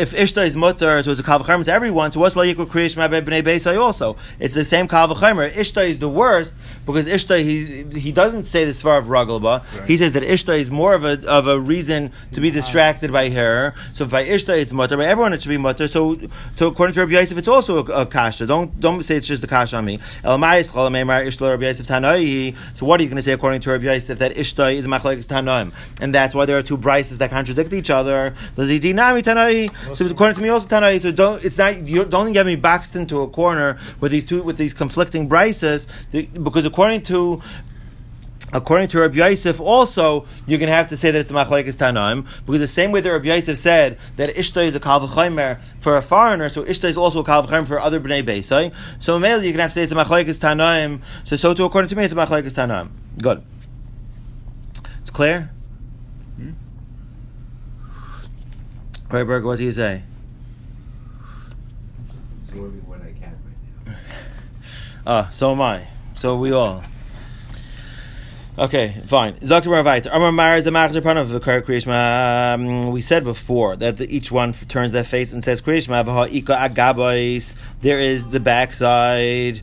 if 0.00 0.12
Ishta 0.12 0.46
is 0.46 0.56
mutter, 0.56 1.02
so 1.02 1.10
it's 1.10 1.20
a 1.20 1.22
kalvachim 1.22 1.64
to 1.64 1.72
everyone. 1.72 2.12
So 2.12 2.20
what's 2.20 2.36
like 2.36 2.56
creation 2.68 3.00
by 3.00 3.08
bnei 3.08 3.42
beisai 3.42 3.78
also? 3.78 4.16
It's 4.38 4.54
the 4.54 4.64
same 4.64 4.88
kalvachim. 4.88 5.50
Ishta 5.50 5.86
is 5.88 5.98
the 5.98 6.08
worst 6.08 6.56
because 6.86 7.06
Ishta 7.06 7.42
he 7.42 7.98
he 7.98 8.12
doesn't 8.12 8.44
say 8.44 8.64
the 8.64 8.72
svar 8.72 8.98
of 8.98 9.06
raglba. 9.06 9.86
He 9.86 9.96
says 9.96 10.12
that 10.12 10.22
Ishta 10.22 10.58
is 10.58 10.70
more 10.70 10.94
of 10.94 11.04
a 11.04 11.26
of 11.28 11.46
a 11.46 11.58
reason 11.58 12.12
to 12.32 12.40
be 12.40 12.50
distracted 12.50 13.12
by 13.12 13.30
her. 13.30 13.74
So 13.92 14.06
by 14.06 14.24
Ishta 14.24 14.58
it's 14.58 14.72
mutter, 14.72 14.96
by 14.96 15.06
everyone 15.06 15.32
it 15.32 15.42
should 15.42 15.48
be 15.50 15.58
mutter. 15.58 15.88
So, 15.88 16.16
so 16.56 16.68
according 16.68 16.94
to 16.94 17.00
Rabbi 17.00 17.12
Yosef, 17.12 17.38
it's 17.38 17.48
also 17.48 17.84
a, 17.84 18.02
a 18.02 18.06
kasha. 18.06 18.46
Don't 18.46 18.78
don't 18.80 19.02
say 19.02 19.16
it's 19.16 19.26
just 19.26 19.44
a 19.44 19.46
kasha 19.46 19.76
on 19.76 19.84
me. 19.84 20.00
El 20.22 20.38
Ma'is 20.38 20.70
Chol 20.70 20.90
Meimar 20.90 21.24
Ishla 21.26 21.50
Rabbi 21.50 21.66
Yosef 21.66 21.86
Tanoi. 21.86 22.56
So 22.76 22.86
what 22.86 23.00
are 23.00 23.03
you 23.03 23.03
going 23.10 23.16
to 23.16 23.22
say 23.22 23.32
according 23.32 23.60
to 23.62 23.70
Rabbi 23.70 23.84
Yosef 23.84 24.18
that 24.18 24.34
Ishta 24.34 24.74
is 24.74 24.86
machlekes 24.86 25.26
Tanoim, 25.26 25.72
and 26.00 26.14
that's 26.14 26.34
why 26.34 26.44
there 26.46 26.58
are 26.58 26.62
two 26.62 26.78
brises 26.78 27.18
that 27.18 27.30
contradict 27.30 27.72
each 27.72 27.90
other. 27.90 28.34
So 28.56 28.62
according 30.06 30.36
to 30.36 30.42
me 30.42 30.48
also 30.48 30.68
Tanoi. 30.68 31.00
So 31.00 31.12
don't 31.12 31.44
it's 31.44 31.58
not 31.58 31.86
you 31.86 32.04
don't 32.04 32.32
get 32.32 32.46
me 32.46 32.56
boxed 32.56 32.96
into 32.96 33.20
a 33.20 33.28
corner 33.28 33.78
with 34.00 34.12
these 34.12 34.24
two 34.24 34.42
with 34.42 34.56
these 34.56 34.74
conflicting 34.74 35.28
brises 35.28 35.88
because 36.42 36.64
according 36.64 37.02
to 37.02 37.42
According 38.52 38.88
to 38.88 39.00
Rabbi 39.00 39.16
Yosef, 39.16 39.60
also 39.60 40.26
you're 40.46 40.58
going 40.58 40.68
to 40.68 40.74
have 40.74 40.86
to 40.88 40.96
say 40.96 41.10
that 41.10 41.18
it's 41.18 41.30
a 41.30 41.34
machlekes 41.34 41.76
tanaim 41.76 42.26
because 42.46 42.60
the 42.60 42.66
same 42.66 42.92
way 42.92 43.00
that 43.00 43.10
Rabbi 43.10 43.26
Yosef 43.26 43.56
said 43.56 43.98
that 44.16 44.34
ishta 44.36 44.64
is 44.64 44.74
a 44.74 44.80
kalvachaymer 44.80 45.60
for 45.80 45.96
a 45.96 46.02
foreigner, 46.02 46.48
so 46.48 46.62
ishta 46.62 46.84
is 46.84 46.96
also 46.96 47.20
a 47.20 47.24
kalvachaymer 47.24 47.66
for 47.66 47.80
other 47.80 47.98
bnei 47.98 48.22
beisai. 48.22 48.72
So 49.00 49.18
mainly 49.18 49.46
you're 49.46 49.52
going 49.52 49.58
to 49.58 49.62
have 49.62 49.70
to 49.70 49.74
say 49.74 49.82
it's 49.82 49.92
a 49.92 49.96
machlekes 49.96 50.38
tanaim. 50.38 51.02
So 51.24 51.36
so 51.36 51.52
too 51.54 51.64
according 51.64 51.88
to 51.88 51.96
me, 51.96 52.04
it's 52.04 52.12
a 52.12 52.16
machlekes 52.16 52.52
tanaim. 52.52 52.90
Good. 53.20 53.42
It's 55.00 55.10
clear. 55.10 55.50
Hmm? 56.36 56.50
Right, 59.10 59.24
Berg, 59.24 59.44
what 59.44 59.58
do 59.58 59.64
you 59.64 59.72
say? 59.72 60.02
What 62.52 63.00
I 63.00 63.10
can 63.18 63.36
right 63.84 63.86
now. 63.86 63.94
Ah, 65.04 65.28
so 65.32 65.50
am 65.50 65.60
I. 65.60 65.88
So 66.14 66.36
we 66.36 66.52
all. 66.52 66.84
Okay, 66.84 66.84
fine. 66.84 66.84
Zakir 66.84 66.92
Ravait. 66.92 66.92
Amar 66.92 66.92
Mar 66.92 67.32
is 67.54 67.72
a 67.72 67.72
machzer 67.72 67.72
pan 67.72 68.28
of 68.28 68.43
the 68.43 68.43
Kriyishma. 71.66 72.54
Um, 72.54 72.92
we 72.92 73.00
said 73.00 73.24
before 73.24 73.74
that 73.74 73.96
the, 73.96 74.08
each 74.08 74.30
one 74.30 74.52
turns 74.52 74.92
their 74.92 75.02
face 75.02 75.32
and 75.32 75.44
says 75.44 75.60
Kriyishma. 75.60 76.32
Ika 76.32 76.52
agabais. 76.52 77.56
There 77.80 77.98
is 77.98 78.28
the 78.28 78.38
backside. 78.38 79.60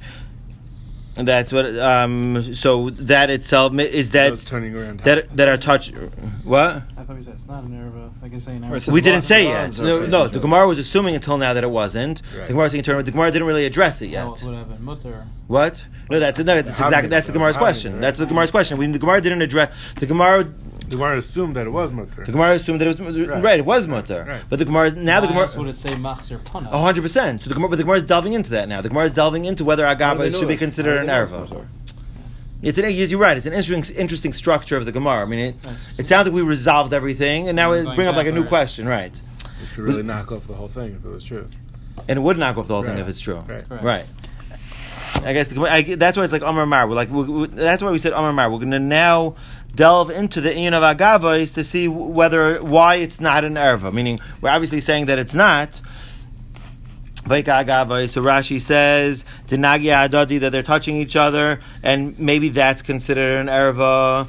And 1.21 1.27
that's 1.27 1.53
what. 1.53 1.67
Um, 1.77 2.55
so 2.55 2.89
that 2.89 3.29
itself 3.29 3.77
is 3.77 4.09
that 4.11 4.29
Those 4.29 4.43
turning 4.43 4.75
around. 4.75 5.01
that 5.01 5.37
that 5.37 5.47
are 5.47 5.55
touch. 5.55 5.89
What? 6.43 6.81
I 6.97 7.03
thought 7.03 7.15
you 7.15 7.23
said 7.23 7.35
it's 7.35 7.45
not 7.45 7.63
an 7.63 7.73
erva. 7.73 8.11
Like 8.23 8.31
you're 8.31 8.41
saying, 8.41 8.61
erva. 8.61 8.91
We 8.91 9.01
didn't 9.01 9.21
say 9.21 9.43
yet. 9.43 9.77
No, 9.77 9.99
no. 9.99 10.07
The 10.07 10.17
other. 10.17 10.39
Gemara 10.39 10.67
was 10.67 10.79
assuming 10.79 11.13
until 11.13 11.37
now 11.37 11.53
that 11.53 11.63
it 11.63 11.69
wasn't. 11.69 12.23
Right. 12.33 12.41
The 12.41 12.53
Gemara 12.53 12.63
was 12.63 12.71
saying 12.71 12.83
turn. 12.85 13.05
The 13.05 13.11
Gemara 13.11 13.29
didn't 13.29 13.47
really 13.47 13.67
address 13.67 14.01
it 14.01 14.07
yet. 14.07 14.25
It 14.25 14.43
would 14.43 14.55
have 14.55 14.79
mutter. 14.79 15.27
What? 15.45 15.83
No, 16.09 16.19
that's 16.19 16.39
no, 16.39 16.59
that's 16.59 16.81
exactly 16.81 17.09
that's 17.09 17.27
the 17.27 17.33
though? 17.33 17.37
Gemara's 17.37 17.57
question. 17.57 18.01
That's 18.01 18.17
the 18.17 18.25
Gemara's 18.25 18.49
question. 18.49 18.79
We, 18.79 18.87
the 18.87 18.97
Gemara 18.97 19.21
didn't 19.21 19.43
address 19.43 19.93
the 19.99 20.07
Gemara. 20.07 20.51
The 20.91 20.97
Gemara 20.97 21.17
assumed 21.17 21.55
that 21.55 21.67
it 21.67 21.69
was 21.69 21.93
mutter. 21.93 22.25
The 22.25 22.31
Gemara 22.33 22.51
assumed 22.55 22.81
that 22.81 22.87
it 22.87 22.99
was 22.99 23.27
right. 23.27 23.59
it 23.59 23.65
was 23.65 23.87
mutter, 23.87 24.25
Right. 24.27 24.41
but 24.49 24.59
the 24.59 24.65
Gemara 24.65 24.91
now 24.91 25.21
the 25.21 25.27
Why 25.27 25.43
else 25.43 25.55
would 25.55 25.69
it 25.69 25.77
say 25.77 25.91
machzer 25.91 26.43
pana? 26.51 26.69
A 26.69 26.77
hundred 26.79 27.01
percent. 27.03 27.43
So 27.43 27.49
the 27.49 27.55
Gemara, 27.55 27.69
but 27.69 27.77
the 27.77 27.83
Gemara 27.83 27.97
is 27.97 28.03
delving 28.03 28.33
into 28.33 28.49
that 28.51 28.67
now. 28.67 28.81
The 28.81 28.89
Gemara 28.89 29.05
is 29.05 29.13
delving 29.13 29.45
into 29.45 29.63
whether 29.63 29.85
How 29.85 29.93
do 29.93 30.03
agava 30.03 30.37
should 30.37 30.49
be 30.49 30.57
considered 30.57 30.97
an 30.97 31.05
do 31.05 31.07
they 31.07 31.13
erva. 31.13 31.67
It's 32.61 32.77
an, 32.77 32.91
you're 32.91 33.19
right. 33.19 33.37
It's 33.37 33.45
an 33.45 33.53
interesting, 33.53 33.95
interesting 33.95 34.33
structure 34.33 34.75
of 34.75 34.85
the 34.85 34.91
Gemara. 34.91 35.23
I 35.23 35.25
mean, 35.25 35.39
it, 35.39 35.55
it 35.97 36.07
sounds 36.09 36.27
like 36.27 36.35
we 36.35 36.41
resolved 36.41 36.93
everything, 36.93 37.47
and 37.47 37.55
now 37.55 37.69
We're 37.69 37.79
we 37.79 37.83
going 37.85 37.95
bring 37.95 38.07
up 38.09 38.15
like 38.17 38.27
a 38.27 38.31
new 38.33 38.41
on 38.41 38.47
question, 38.47 38.87
right? 38.87 39.15
It 39.15 39.69
could 39.73 39.83
really 39.85 40.03
knock 40.03 40.31
off 40.31 40.45
the 40.45 40.53
whole 40.53 40.67
thing 40.67 40.93
if 40.93 41.05
it 41.05 41.09
was 41.09 41.23
true. 41.23 41.47
And 42.09 42.19
it 42.19 42.21
would 42.21 42.37
knock 42.37 42.57
off 42.57 42.67
the 42.67 42.73
whole 42.73 42.83
thing 42.83 42.97
if 42.97 43.07
it's 43.07 43.21
true. 43.21 43.37
Right. 43.37 43.67
Correct. 43.67 43.83
Right. 43.83 44.05
I 45.23 45.33
guess 45.33 45.49
the, 45.49 45.61
I, 45.61 45.81
that's 45.81 46.17
why 46.17 46.23
it's 46.23 46.33
like 46.33 46.41
Amar 46.41 46.65
Mar. 46.65 46.87
We're 46.87 46.95
like 46.95 47.09
we, 47.09 47.23
we, 47.23 47.47
that's 47.47 47.83
why 47.83 47.91
we 47.91 47.97
said 47.97 48.13
Amar 48.13 48.33
Mar. 48.33 48.51
We're 48.51 48.59
going 48.59 48.71
to 48.71 48.79
now 48.79 49.35
delve 49.75 50.09
into 50.09 50.41
the 50.41 50.57
Ian 50.57 50.73
of 50.73 50.83
Agava 50.83 51.39
is 51.39 51.51
to 51.51 51.63
see 51.63 51.87
whether 51.87 52.61
why 52.61 52.95
it's 52.95 53.21
not 53.21 53.43
an 53.43 53.55
erva. 53.55 53.93
Meaning 53.93 54.19
we're 54.41 54.49
obviously 54.49 54.79
saying 54.79 55.05
that 55.07 55.19
it's 55.19 55.35
not. 55.35 55.81
So 57.23 57.29
Rashi 57.29 58.59
says 58.59 59.25
the 59.47 59.55
Nagia 59.55 60.09
Adadi 60.09 60.39
that 60.39 60.51
they're 60.51 60.63
touching 60.63 60.95
each 60.95 61.15
other, 61.15 61.59
and 61.83 62.17
maybe 62.17 62.49
that's 62.49 62.81
considered 62.81 63.39
an 63.39 63.47
erva. 63.47 64.27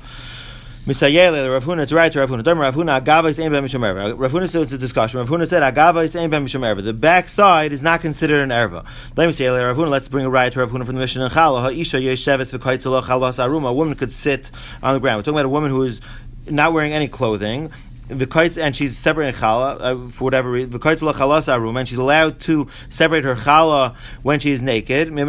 Misayele, 0.84 1.48
Rav 1.48 1.64
Huna, 1.64 1.84
it's 1.84 1.92
right 1.92 2.10
to 2.10 2.18
Rav 2.18 2.28
Huna. 2.28 2.42
Dom 2.42 2.58
Rav 2.58 2.74
Huna, 2.74 3.00
Agava 3.00 3.28
is 3.28 3.38
erva. 3.38 4.18
Rav 4.18 4.32
Huna 4.32 4.48
said 4.48 4.62
it's 4.62 4.72
a 4.72 4.78
discussion. 4.78 5.20
Rav 5.20 5.28
Huna 5.28 5.46
said 5.46 5.62
Agava 5.62 6.02
is 6.02 6.16
ain 6.16 6.28
ben 6.28 6.44
mishum. 6.44 6.82
The 6.82 6.92
backside 6.92 7.70
is 7.70 7.84
not 7.84 8.00
considered 8.00 8.42
an 8.42 8.48
erva. 8.48 8.84
Let 9.16 9.26
me 9.26 9.32
say, 9.32 9.46
Rav 9.46 9.76
Huna, 9.76 9.90
let's 9.90 10.08
bring 10.08 10.26
a 10.26 10.30
right 10.30 10.52
to 10.52 10.58
Rav 10.58 10.70
Huna 10.72 10.84
from 10.84 10.96
the 10.96 11.00
Mishnah 11.00 11.26
in 11.26 11.30
Chala. 11.30 11.62
Ha'isha 11.62 12.02
yeshevetz 12.02 12.58
v'kaitzala 12.58 13.04
chalas 13.04 13.38
aruma. 13.38 13.68
A 13.68 13.72
woman 13.72 13.94
could 13.94 14.12
sit 14.12 14.50
on 14.82 14.94
the 14.94 14.98
ground. 14.98 15.18
We're 15.18 15.22
talking 15.22 15.34
about 15.34 15.44
a 15.46 15.50
woman 15.50 15.70
who 15.70 15.84
is 15.84 16.00
not 16.48 16.72
wearing 16.72 16.92
any 16.92 17.06
clothing. 17.06 17.70
And 18.12 18.76
she's 18.76 18.96
separating 18.96 19.38
chala 19.38 19.80
uh, 19.80 20.10
for 20.10 20.24
whatever 20.24 20.50
reason. 20.50 20.72
And 20.72 21.88
she's 21.88 21.98
allowed 21.98 22.40
to 22.40 22.68
separate 22.88 23.24
her 23.24 23.34
chala 23.34 23.96
when 24.22 24.40
she 24.40 24.50
is 24.50 24.62
naked. 24.62 25.12
Why 25.12 25.22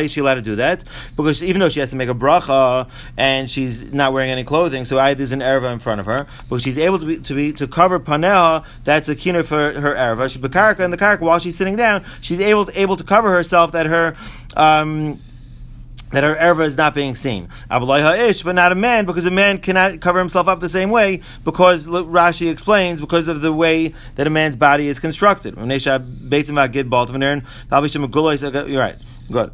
is 0.00 0.12
she 0.12 0.20
allowed 0.20 0.34
to 0.34 0.42
do 0.42 0.56
that? 0.56 0.84
Because 1.16 1.42
even 1.42 1.60
though 1.60 1.68
she 1.68 1.80
has 1.80 1.90
to 1.90 1.96
make 1.96 2.08
a 2.08 2.14
bracha 2.14 2.88
and 3.16 3.50
she's 3.50 3.92
not 3.92 4.12
wearing 4.12 4.30
any 4.30 4.44
clothing, 4.44 4.84
so 4.84 4.98
either 4.98 5.18
there's 5.18 5.32
an 5.32 5.40
erva 5.40 5.72
in 5.72 5.78
front 5.78 6.00
of 6.00 6.06
her, 6.06 6.26
but 6.48 6.60
she's 6.60 6.78
able 6.78 6.98
to 6.98 7.06
be 7.06 7.20
to 7.20 7.34
be 7.34 7.52
to 7.52 7.66
cover 7.66 8.00
paneha. 8.00 8.64
That's 8.84 9.08
a 9.08 9.14
kina 9.14 9.42
for 9.42 9.72
her 9.72 9.94
erva. 9.94 10.30
She's 10.30 10.42
b'karka 10.42 10.80
in 10.80 10.90
the 10.90 10.96
karka 10.96 11.20
while 11.20 11.38
she's 11.38 11.56
sitting 11.56 11.76
down. 11.76 12.04
She's 12.20 12.40
able 12.40 12.66
to, 12.66 12.80
able 12.80 12.96
to 12.96 13.04
cover 13.04 13.32
herself 13.32 13.72
that 13.72 13.86
her. 13.86 14.16
Um, 14.56 15.20
that 16.14 16.24
her 16.24 16.34
erva 16.36 16.66
is 16.66 16.76
not 16.76 16.94
being 16.94 17.14
seen. 17.14 17.48
Avalai 17.70 18.28
ish, 18.28 18.42
but 18.42 18.54
not 18.54 18.72
a 18.72 18.74
man, 18.74 19.04
because 19.06 19.26
a 19.26 19.30
man 19.30 19.58
cannot 19.58 20.00
cover 20.00 20.18
himself 20.18 20.48
up 20.48 20.60
the 20.60 20.68
same 20.68 20.90
way, 20.90 21.20
because 21.44 21.86
Rashi 21.86 22.50
explains, 22.50 23.00
because 23.00 23.28
of 23.28 23.40
the 23.40 23.52
way 23.52 23.94
that 24.16 24.26
a 24.26 24.30
man's 24.30 24.56
body 24.56 24.88
is 24.88 24.98
constructed. 24.98 25.54
You're 25.56 25.66
right. 28.80 28.96
Good. 29.30 29.50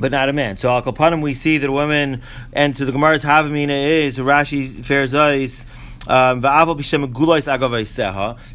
But 0.00 0.12
not 0.12 0.28
a 0.28 0.32
man. 0.32 0.56
So 0.56 0.70
al 0.70 1.20
we 1.20 1.34
see 1.34 1.58
that 1.58 1.68
a 1.68 1.72
woman, 1.72 2.22
and 2.52 2.76
so 2.76 2.84
the 2.84 2.92
Gemara's 2.92 3.24
havamina 3.24 4.04
is 4.04 4.18
Rashi 4.18 4.84
fares 4.84 5.12
ice. 5.14 5.66
Um, 6.08 6.38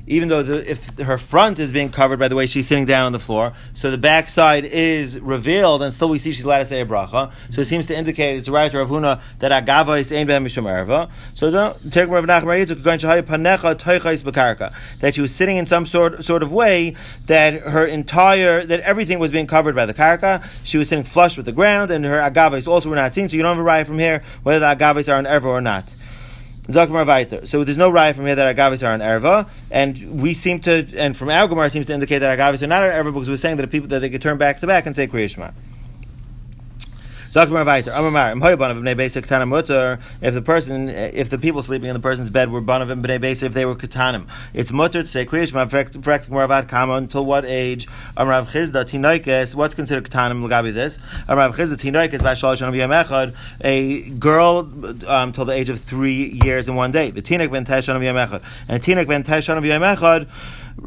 even 0.07 0.27
though 0.27 0.43
the, 0.43 0.69
if 0.69 0.99
her 0.99 1.17
front 1.19 1.59
is 1.59 1.71
being 1.71 1.89
covered 1.89 2.17
by 2.19 2.27
the 2.27 2.35
way 2.35 2.47
she's 2.47 2.67
sitting 2.67 2.85
down 2.85 3.05
on 3.05 3.11
the 3.11 3.19
floor, 3.19 3.53
so 3.75 3.91
the 3.91 3.97
backside 3.97 4.65
is 4.65 5.19
revealed, 5.19 5.83
and 5.83 5.93
still 5.93 6.09
we 6.09 6.17
see 6.17 6.31
she's 6.31 6.45
allowed 6.45 6.59
to 6.59 6.65
say 6.65 6.81
a 6.81 6.85
bracha. 6.85 7.31
So 7.51 7.61
it 7.61 7.65
seems 7.65 7.85
to 7.85 7.95
indicate 7.95 8.37
it's 8.37 8.49
right 8.49 8.71
to 8.71 8.79
Rav 8.79 8.89
Huna 8.89 9.21
that 9.39 9.51
agava 9.51 9.99
is 9.99 10.11
ein 10.11 10.25
ben 10.25 10.43
mishum 10.43 10.63
erva. 10.63 11.11
So 11.35 11.51
that 14.99 15.13
she 15.13 15.21
was 15.21 15.35
sitting 15.35 15.57
in 15.57 15.65
some 15.65 15.85
sort 15.85 16.23
sort 16.23 16.41
of 16.41 16.51
way 16.51 16.95
that 17.27 17.53
her 17.53 17.85
entire 17.85 18.65
that 18.65 18.79
everything 18.79 19.19
was 19.19 19.31
being 19.31 19.45
covered 19.47 19.75
by 19.75 19.85
the 19.85 19.93
karka. 19.93 20.43
She 20.63 20.79
was 20.79 20.89
sitting 20.89 21.03
flush 21.03 21.37
with 21.37 21.45
the 21.45 21.51
ground, 21.51 21.91
and 21.91 22.03
her 22.05 22.17
agavas 22.17 22.67
also 22.67 22.89
were 22.89 22.95
not 22.95 23.13
seen. 23.13 23.29
So 23.29 23.35
you 23.35 23.43
don't 23.43 23.55
have 23.55 23.59
a 23.59 23.63
riot 23.63 23.85
from 23.85 23.99
here 23.99 24.23
whether 24.41 24.59
the 24.59 24.75
agavas 24.75 25.11
are 25.13 25.19
an 25.19 25.25
erva 25.25 25.45
or 25.45 25.61
not. 25.61 25.95
Zakmar. 26.67 27.47
So 27.47 27.63
there's 27.63 27.77
no 27.77 27.89
riot 27.89 28.15
from 28.15 28.25
here 28.25 28.35
that 28.35 28.55
agavis 28.55 28.87
are 28.87 28.93
an 28.93 29.01
erva, 29.01 29.49
and 29.69 30.21
we 30.21 30.33
seem 30.33 30.59
to, 30.61 30.85
and 30.97 31.15
from 31.15 31.29
our 31.29 31.47
Gemara 31.47 31.69
seems 31.69 31.87
to 31.87 31.93
indicate 31.93 32.19
that 32.19 32.39
agavis 32.39 32.63
are 32.63 32.67
not 32.67 32.83
an 32.83 32.91
erva 32.91 33.13
because 33.13 33.29
we're 33.29 33.35
saying 33.37 33.57
that 33.57 33.63
the 33.63 33.67
people 33.67 33.89
that 33.89 33.99
they 33.99 34.09
could 34.09 34.21
turn 34.21 34.37
back 34.37 34.59
to 34.59 34.67
back 34.67 34.85
and 34.85 34.95
say 34.95 35.07
Kriyashma. 35.07 35.53
If 37.35 37.49
the 40.33 40.41
person, 40.45 40.89
if 40.89 41.29
the 41.31 41.37
people 41.39 41.63
sleeping 41.63 41.89
in 41.89 41.95
the 41.95 41.99
person's 41.99 42.29
bed 42.29 42.51
were 42.51 42.61
Banav 42.61 42.91
and 42.91 43.03
Bnei 43.03 43.19
Basic, 43.19 43.47
if 43.47 43.53
they 43.55 43.65
were 43.65 43.73
Katanim, 43.73 44.27
it's 44.53 44.71
Mutter 44.71 45.01
to 45.01 45.07
say 45.09 45.25
Kriyashma. 45.25 45.67
Frekt 45.67 46.29
Moravat 46.29 46.69
Kama 46.69 46.93
until 46.93 47.25
what 47.25 47.43
age? 47.43 47.87
Amar 48.15 48.43
Chizda 48.43 48.85
Tinoikes. 48.85 49.55
What's 49.55 49.73
considered 49.73 50.07
Katanim? 50.07 50.47
Lagabi 50.47 50.71
this. 50.75 50.99
Amar 51.27 51.49
Chizda 51.49 51.75
Tinoikes 51.75 52.19
Vashal 52.19 52.53
Shanam 52.53 52.75
Yamechad. 52.75 53.35
A 53.61 54.07
girl 54.11 54.71
um, 55.07 55.31
till 55.31 55.45
the 55.45 55.53
age 55.53 55.69
of 55.69 55.79
three 55.79 56.39
years 56.43 56.67
and 56.67 56.77
one 56.77 56.91
day. 56.91 57.09
The 57.09 57.23
Tinek 57.23 57.49
Ben 57.51 57.65
Teshan 57.65 57.95
of 57.95 58.03
Yamechad. 58.03 58.43
And 58.67 58.83
Tinek 58.83 59.07
Ben 59.07 59.23
Teshan 59.23 59.57
of. 59.57 59.63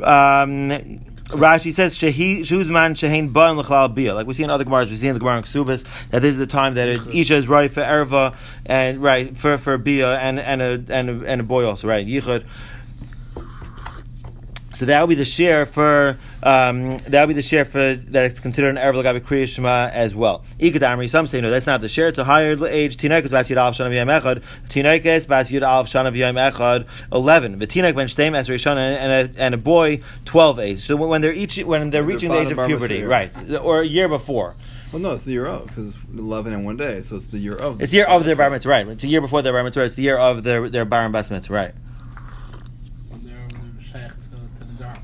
Um, 0.00 1.15
Rashi 1.30 1.72
says 1.72 1.98
shehi 1.98 2.40
shuzman 2.40 2.92
shehein 2.92 3.32
ban 3.32 3.56
l'chlal 3.56 3.92
bia. 3.92 4.14
Like 4.14 4.28
we 4.28 4.34
see 4.34 4.44
in 4.44 4.50
other 4.50 4.64
gemaras, 4.64 4.90
we 4.90 4.96
see 4.96 5.08
in 5.08 5.14
the 5.14 5.18
gemara 5.18 5.38
in 5.38 5.42
Ksubas 5.42 6.08
that 6.10 6.22
this 6.22 6.30
is 6.30 6.38
the 6.38 6.46
time 6.46 6.74
that 6.74 6.88
isha 6.88 7.34
is 7.34 7.48
right 7.48 7.68
for 7.68 7.80
erva 7.80 8.36
and 8.64 9.02
right 9.02 9.36
for 9.36 9.56
for 9.56 9.76
bia 9.76 10.16
and 10.18 10.38
and 10.38 10.62
a 10.62 10.84
and 10.88 11.10
a, 11.10 11.26
and 11.26 11.40
a 11.40 11.44
boy 11.44 11.64
also 11.64 11.88
right 11.88 12.06
yichud. 12.06 12.44
So 14.76 14.86
that 14.86 15.00
would 15.00 15.08
be 15.08 15.14
the 15.16 15.24
share 15.24 15.66
for 15.66 16.18
um, 16.42 16.98
that 16.98 17.26
would 17.26 17.34
be 17.34 17.34
the 17.34 17.42
share 17.42 17.64
for 17.64 17.96
that 17.96 18.24
it's 18.24 18.38
considered 18.38 18.68
an 18.68 18.76
erev 18.76 19.02
lagabi 19.02 19.20
kriya 19.20 19.52
shema 19.52 19.90
as 19.92 20.14
well. 20.14 20.44
Ikadamri, 20.60 21.10
some 21.10 21.26
say 21.26 21.40
no, 21.40 21.50
that's 21.50 21.66
not 21.66 21.80
the 21.80 21.88
share. 21.88 22.06
It's 22.06 22.18
a 22.18 22.24
higher 22.24 22.56
age. 22.66 22.96
Tinekes 22.96 23.32
bas 23.32 23.50
yud 23.50 23.56
alf 23.56 23.76
shana 23.76 23.90
v'yam 23.90 24.20
echad. 24.20 24.44
Tinekes 24.68 25.26
bas 25.26 25.50
yud 25.50 25.62
alf 25.62 25.88
shana 25.88 26.12
v'yam 26.14 26.36
echad. 26.52 26.86
Eleven. 27.12 27.58
V'tinek 27.58 27.96
ben 27.96 28.06
shteim 28.06 28.32
esrei 28.32 28.56
shana 28.56 28.96
and 28.96 29.36
a 29.36 29.42
and 29.42 29.54
a 29.54 29.58
boy 29.58 30.00
twelve 30.24 30.60
age. 30.60 30.78
So 30.78 30.94
when 30.94 31.20
they're 31.20 31.32
each 31.32 31.58
when 31.58 31.90
they're 31.90 31.96
They're 31.96 32.04
reaching 32.04 32.30
the 32.30 32.38
age 32.38 32.50
of 32.50 32.58
puberty, 32.66 33.04
right, 33.04 33.32
or 33.58 33.80
a 33.80 33.86
year 33.86 34.06
before. 34.06 34.54
Well, 34.92 35.00
no, 35.00 35.12
it's 35.12 35.22
the 35.22 35.32
year 35.32 35.46
of 35.46 35.66
because 35.66 35.96
eleven 36.12 36.52
and 36.52 36.66
one 36.66 36.76
day, 36.76 37.00
so 37.00 37.16
it's 37.16 37.24
the 37.24 37.38
year 37.38 37.56
of. 37.56 37.80
It's 37.80 37.90
the 37.90 37.96
year 37.96 38.06
of 38.06 38.26
their 38.26 38.36
bar 38.36 38.50
mitzvah, 38.50 38.68
right? 38.68 38.86
It's 38.86 39.02
a 39.02 39.08
year 39.08 39.22
before 39.22 39.40
their 39.40 39.54
bar 39.54 39.64
mitzvah. 39.64 39.84
It's 39.84 39.94
the 39.94 40.02
year 40.02 40.18
of 40.18 40.42
their 40.42 40.68
their 40.68 40.84
bar 40.84 41.08
mitzvah, 41.08 41.40
right? 41.48 41.74
They're, 43.10 43.48
they're 43.48 43.82
shaykh 43.82 44.12
to, 44.12 44.28
to 44.58 44.64
the 44.66 44.74
dark. 44.78 44.98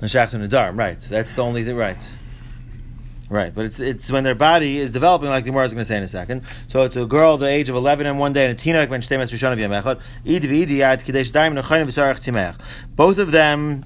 And 0.00 0.08
shach 0.08 0.32
and 0.34 0.48
Nadarm, 0.48 0.78
right. 0.78 0.98
That's 0.98 1.32
the 1.32 1.42
only 1.42 1.64
thing, 1.64 1.76
right. 1.76 2.10
Right, 3.30 3.54
but 3.54 3.66
it's 3.66 3.78
it's 3.78 4.10
when 4.10 4.24
their 4.24 4.34
body 4.34 4.78
is 4.78 4.90
developing, 4.90 5.28
like 5.28 5.44
the 5.44 5.50
Gemara 5.50 5.66
is 5.66 5.74
going 5.74 5.82
to 5.82 5.84
say 5.84 5.98
in 5.98 6.02
a 6.02 6.08
second. 6.08 6.44
So 6.68 6.84
it's 6.84 6.96
a 6.96 7.04
girl 7.04 7.36
the 7.36 7.46
age 7.46 7.68
of 7.68 7.76
11 7.76 8.06
and 8.06 8.18
one 8.18 8.32
day, 8.32 8.44
and 8.44 8.52
a 8.52 8.54
teenager 8.54 8.88
when. 12.32 12.56
Both 12.96 13.18
of 13.18 13.32
them, 13.32 13.84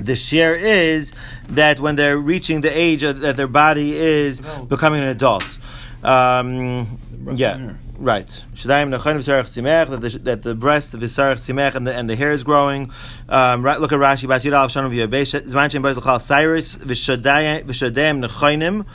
the 0.00 0.16
share 0.16 0.54
is 0.54 1.14
that 1.48 1.80
when 1.80 1.96
they're 1.96 2.18
reaching 2.18 2.60
the 2.60 2.76
age 2.76 3.02
of, 3.02 3.20
that 3.20 3.36
their 3.36 3.46
body 3.46 3.96
is 3.96 4.40
becoming 4.40 5.02
an 5.02 5.08
adult. 5.08 5.58
Um, 6.02 6.98
yeah, 7.34 7.74
right. 7.98 8.26
Shadaim 8.54 8.94
nechayin 8.94 9.16
v'sarach 9.16 9.90
that 9.90 10.00
the, 10.00 10.18
that 10.20 10.42
the 10.42 10.54
breast 10.54 10.94
of 10.94 11.00
v'sarach 11.00 11.36
tzimech 11.36 11.74
and 11.74 11.86
the, 11.86 11.94
and 11.94 12.08
the 12.08 12.16
hair 12.16 12.30
is 12.30 12.42
growing. 12.44 12.90
Um, 13.28 13.62
right, 13.62 13.78
look 13.78 13.92
at 13.92 13.98
Rashi, 13.98 14.26
Bas 14.26 14.44
Yud 14.44 14.58
Aleph 14.58 14.72
Shana 14.72 14.90
V'Yabesh, 14.90 15.38
Zman 15.42 15.70
Shem 15.70 15.82
Beis 15.82 15.96
L'chal 15.96 16.18
Cyrus, 16.18 16.76
V'Shadayim 16.76 18.24
Nechainim, 18.24 18.86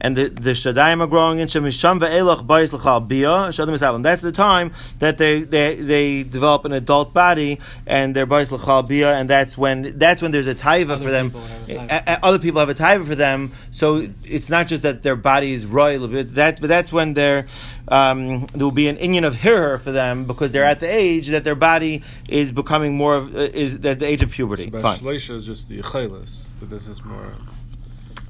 and 0.00 0.16
the, 0.16 0.28
the 0.28 0.50
Shadayim 0.50 1.00
are 1.00 1.06
growing 1.06 1.38
in 1.38 1.48
Shem 1.48 1.64
Misham 1.64 2.00
Ve'elach 2.00 2.46
Beis 2.46 2.72
L'chal 2.72 3.00
Bia, 3.06 3.28
Shadim 3.50 3.74
Esalim. 3.74 4.02
That's 4.02 4.22
the 4.22 4.32
time 4.32 4.72
that 4.98 5.18
they, 5.18 5.42
they, 5.42 5.74
they 5.74 6.22
develop 6.22 6.64
an 6.64 6.72
adult 6.72 7.12
body, 7.12 7.60
and 7.86 8.14
they're 8.16 8.26
Beis 8.26 8.50
L'chal 8.50 8.82
Bia, 8.86 9.16
and 9.16 9.28
that's 9.28 9.58
when, 9.58 9.98
that's 9.98 10.22
when 10.22 10.30
there's 10.30 10.46
a 10.46 10.54
taiva 10.54 10.90
Other 10.92 11.04
for 11.04 11.10
them. 11.10 11.30
people 11.30 11.46
a. 11.68 11.74
A- 11.76 12.02
a- 12.06 12.24
other 12.24 12.38
people 12.38 12.60
have 12.60 12.68
a 12.68 12.74
taiva 12.74 13.04
for 13.04 13.14
them, 13.14 13.52
so 13.70 14.06
it's 14.24 14.50
not 14.50 14.66
just 14.66 14.82
that 14.82 15.02
their 15.02 15.16
body 15.16 15.52
is 15.52 15.66
royal, 15.66 16.08
but 16.08 16.34
that, 16.34 16.60
but 16.60 16.68
that's 16.68 16.92
when 16.92 17.14
they're, 17.14 17.46
um, 17.88 18.46
there 18.46 18.64
will 18.66 18.70
be 18.72 18.88
an 18.88 18.96
Indian 18.96 19.24
of 19.24 19.36
hirer 19.36 19.78
for 19.78 19.92
them, 19.92 20.24
because 20.24 20.52
they're 20.52 20.64
at 20.64 20.80
the 20.80 20.92
age 20.92 21.28
that 21.28 21.44
their 21.44 21.54
body 21.54 22.02
is 22.28 22.52
becoming 22.52 22.96
more 22.96 23.16
of, 23.16 23.34
uh, 23.34 23.38
is 23.38 23.74
at 23.84 23.98
the 23.98 24.06
age 24.06 24.22
of 24.22 24.30
puberty. 24.30 24.70
But 24.70 24.82
Fine. 24.82 25.06
Is 25.10 25.46
just 25.46 25.68
the 25.68 25.80
Yechelis, 25.82 26.46
but 26.58 26.70
this 26.70 26.86
is 26.86 27.04
more. 27.04 27.34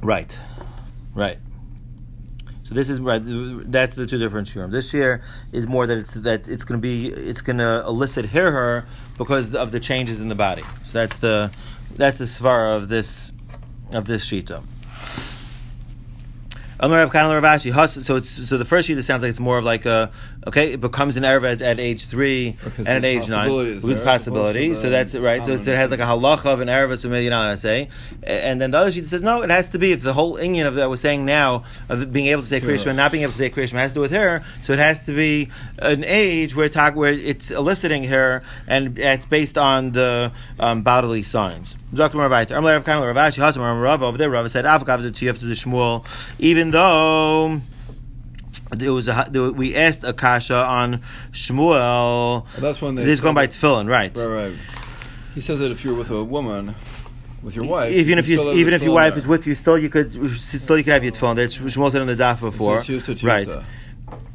Right, 0.02 0.36
right. 1.14 1.38
So 2.70 2.76
this 2.76 2.88
is 2.88 3.00
right. 3.00 3.20
That's 3.20 3.96
the 3.96 4.06
two 4.06 4.18
different 4.18 4.46
shiurim. 4.46 4.70
This 4.70 4.94
year 4.94 5.22
is 5.50 5.66
more 5.66 5.88
that 5.88 5.98
it's 5.98 6.14
that 6.14 6.46
it's 6.46 6.62
going 6.62 6.80
to 6.80 6.82
be 6.82 7.08
it's 7.08 7.40
going 7.40 7.58
to 7.58 7.82
elicit 7.84 8.26
hear 8.26 8.52
her 8.52 8.86
because 9.18 9.56
of 9.56 9.72
the 9.72 9.80
changes 9.80 10.20
in 10.20 10.28
the 10.28 10.36
body. 10.36 10.62
So 10.62 11.00
that's 11.00 11.16
the 11.16 11.50
that's 11.96 12.18
the 12.18 12.26
svara 12.26 12.76
of 12.76 12.88
this 12.88 13.32
of 13.92 14.06
this 14.06 14.24
shita. 14.24 14.62
So 16.80 18.16
it's 18.16 18.30
so 18.30 18.56
the 18.56 18.64
first 18.64 18.86
sheet. 18.86 19.02
sounds 19.02 19.22
like 19.24 19.30
it's 19.30 19.40
more 19.40 19.58
of 19.58 19.64
like 19.64 19.84
a 19.84 20.12
okay. 20.46 20.72
It 20.72 20.80
becomes 20.80 21.16
an 21.16 21.24
erev 21.24 21.44
at, 21.44 21.62
at 21.62 21.80
age 21.80 22.06
three 22.06 22.56
and 22.78 22.88
at 22.88 23.04
age 23.04 23.28
nine 23.28 23.50
with 23.80 24.02
possibility. 24.04 24.74
So 24.74 24.90
that's 24.90 25.14
it, 25.14 25.20
right. 25.20 25.44
So 25.44 25.52
it 25.52 25.66
has 25.66 25.90
like 25.90 26.00
a 26.00 26.04
halacha 26.04 26.46
of 26.46 26.60
an 26.60 26.68
erev 26.68 26.98
so 26.98 27.14
you 27.14 27.30
know 27.30 27.38
what 27.38 27.48
I 27.48 27.54
say. 27.56 27.88
And 28.22 28.60
then 28.60 28.70
the 28.70 28.78
other 28.78 28.92
sheet 28.92 29.06
says 29.06 29.22
no. 29.22 29.42
It 29.42 29.50
has 29.50 29.68
to 29.70 29.78
be 29.78 29.92
if 29.92 30.02
the 30.02 30.12
whole 30.12 30.36
Indian 30.36 30.66
of 30.66 30.74
that 30.76 30.90
was 30.90 31.00
saying 31.00 31.24
now 31.24 31.64
of 31.88 32.12
being 32.12 32.26
able 32.26 32.42
to 32.42 32.48
say 32.48 32.60
Sure. 32.60 32.70
Krishma 32.70 32.88
and 32.88 32.96
not 32.96 33.12
being 33.12 33.22
able 33.22 33.32
to 33.32 33.38
say 33.38 33.50
Krishma 33.50 33.78
has 33.78 33.92
to 33.92 33.96
do 33.96 34.00
with 34.00 34.12
her. 34.12 34.42
So 34.62 34.72
it 34.72 34.78
has 34.78 35.06
to 35.06 35.14
be 35.14 35.48
an 35.78 36.04
age 36.04 36.54
where 36.54 36.68
talk 36.68 36.94
where 36.94 37.12
it's 37.12 37.50
eliciting 37.50 38.04
her 38.04 38.42
and 38.66 38.98
it's 38.98 39.26
based 39.26 39.58
on 39.58 39.92
the 39.92 40.32
um, 40.58 40.82
bodily 40.82 41.22
signs. 41.22 41.76
Dr. 41.92 42.18
Rav 42.18 42.46
Kana 42.48 42.60
Ravashi. 42.60 43.38
Hasam 43.38 43.82
Rav 43.82 44.02
over 44.02 44.16
there. 44.16 44.30
Rav 44.30 44.50
said 44.50 44.64
Avkav 44.64 45.14
to 45.14 45.24
you 45.24 45.32
to 45.32 45.44
the 45.44 45.54
Shmuel, 45.54 46.04
even 46.38 46.70
though 46.70 47.60
there 48.70 48.92
was 48.92 49.08
a 49.08 49.28
we 49.54 49.74
asked 49.74 50.04
Akasha 50.04 50.54
on 50.56 51.02
Shmuel. 51.32 52.46
That's 52.58 52.80
when 52.80 52.94
they. 52.94 53.04
This 53.04 53.14
is 53.14 53.20
going 53.20 53.34
by 53.34 53.46
tefillin, 53.46 53.88
right? 53.88 54.16
Right, 54.16 54.26
right. 54.26 54.52
He 55.34 55.40
says 55.40 55.60
that 55.60 55.70
if 55.70 55.84
you're 55.84 55.94
with 55.94 56.10
a 56.10 56.24
woman, 56.24 56.74
with 57.42 57.54
your 57.54 57.64
wife, 57.64 57.92
Even 57.92 58.18
if 58.18 58.28
you, 58.28 58.52
even 58.52 58.74
if 58.74 58.82
your 58.82 58.94
wife 58.94 59.14
there. 59.14 59.22
is 59.22 59.26
with 59.26 59.46
you, 59.46 59.54
still 59.54 59.78
you 59.78 59.88
could 59.88 60.12
still 60.38 60.76
you 60.76 60.84
could 60.84 60.92
have 60.92 61.04
your 61.04 61.12
tefillin. 61.12 61.36
That's 61.36 61.58
Shmuel 61.58 61.90
said 61.92 62.00
on 62.00 62.06
the 62.06 62.16
daf 62.16 62.40
before, 62.40 62.82
right? 63.22 63.48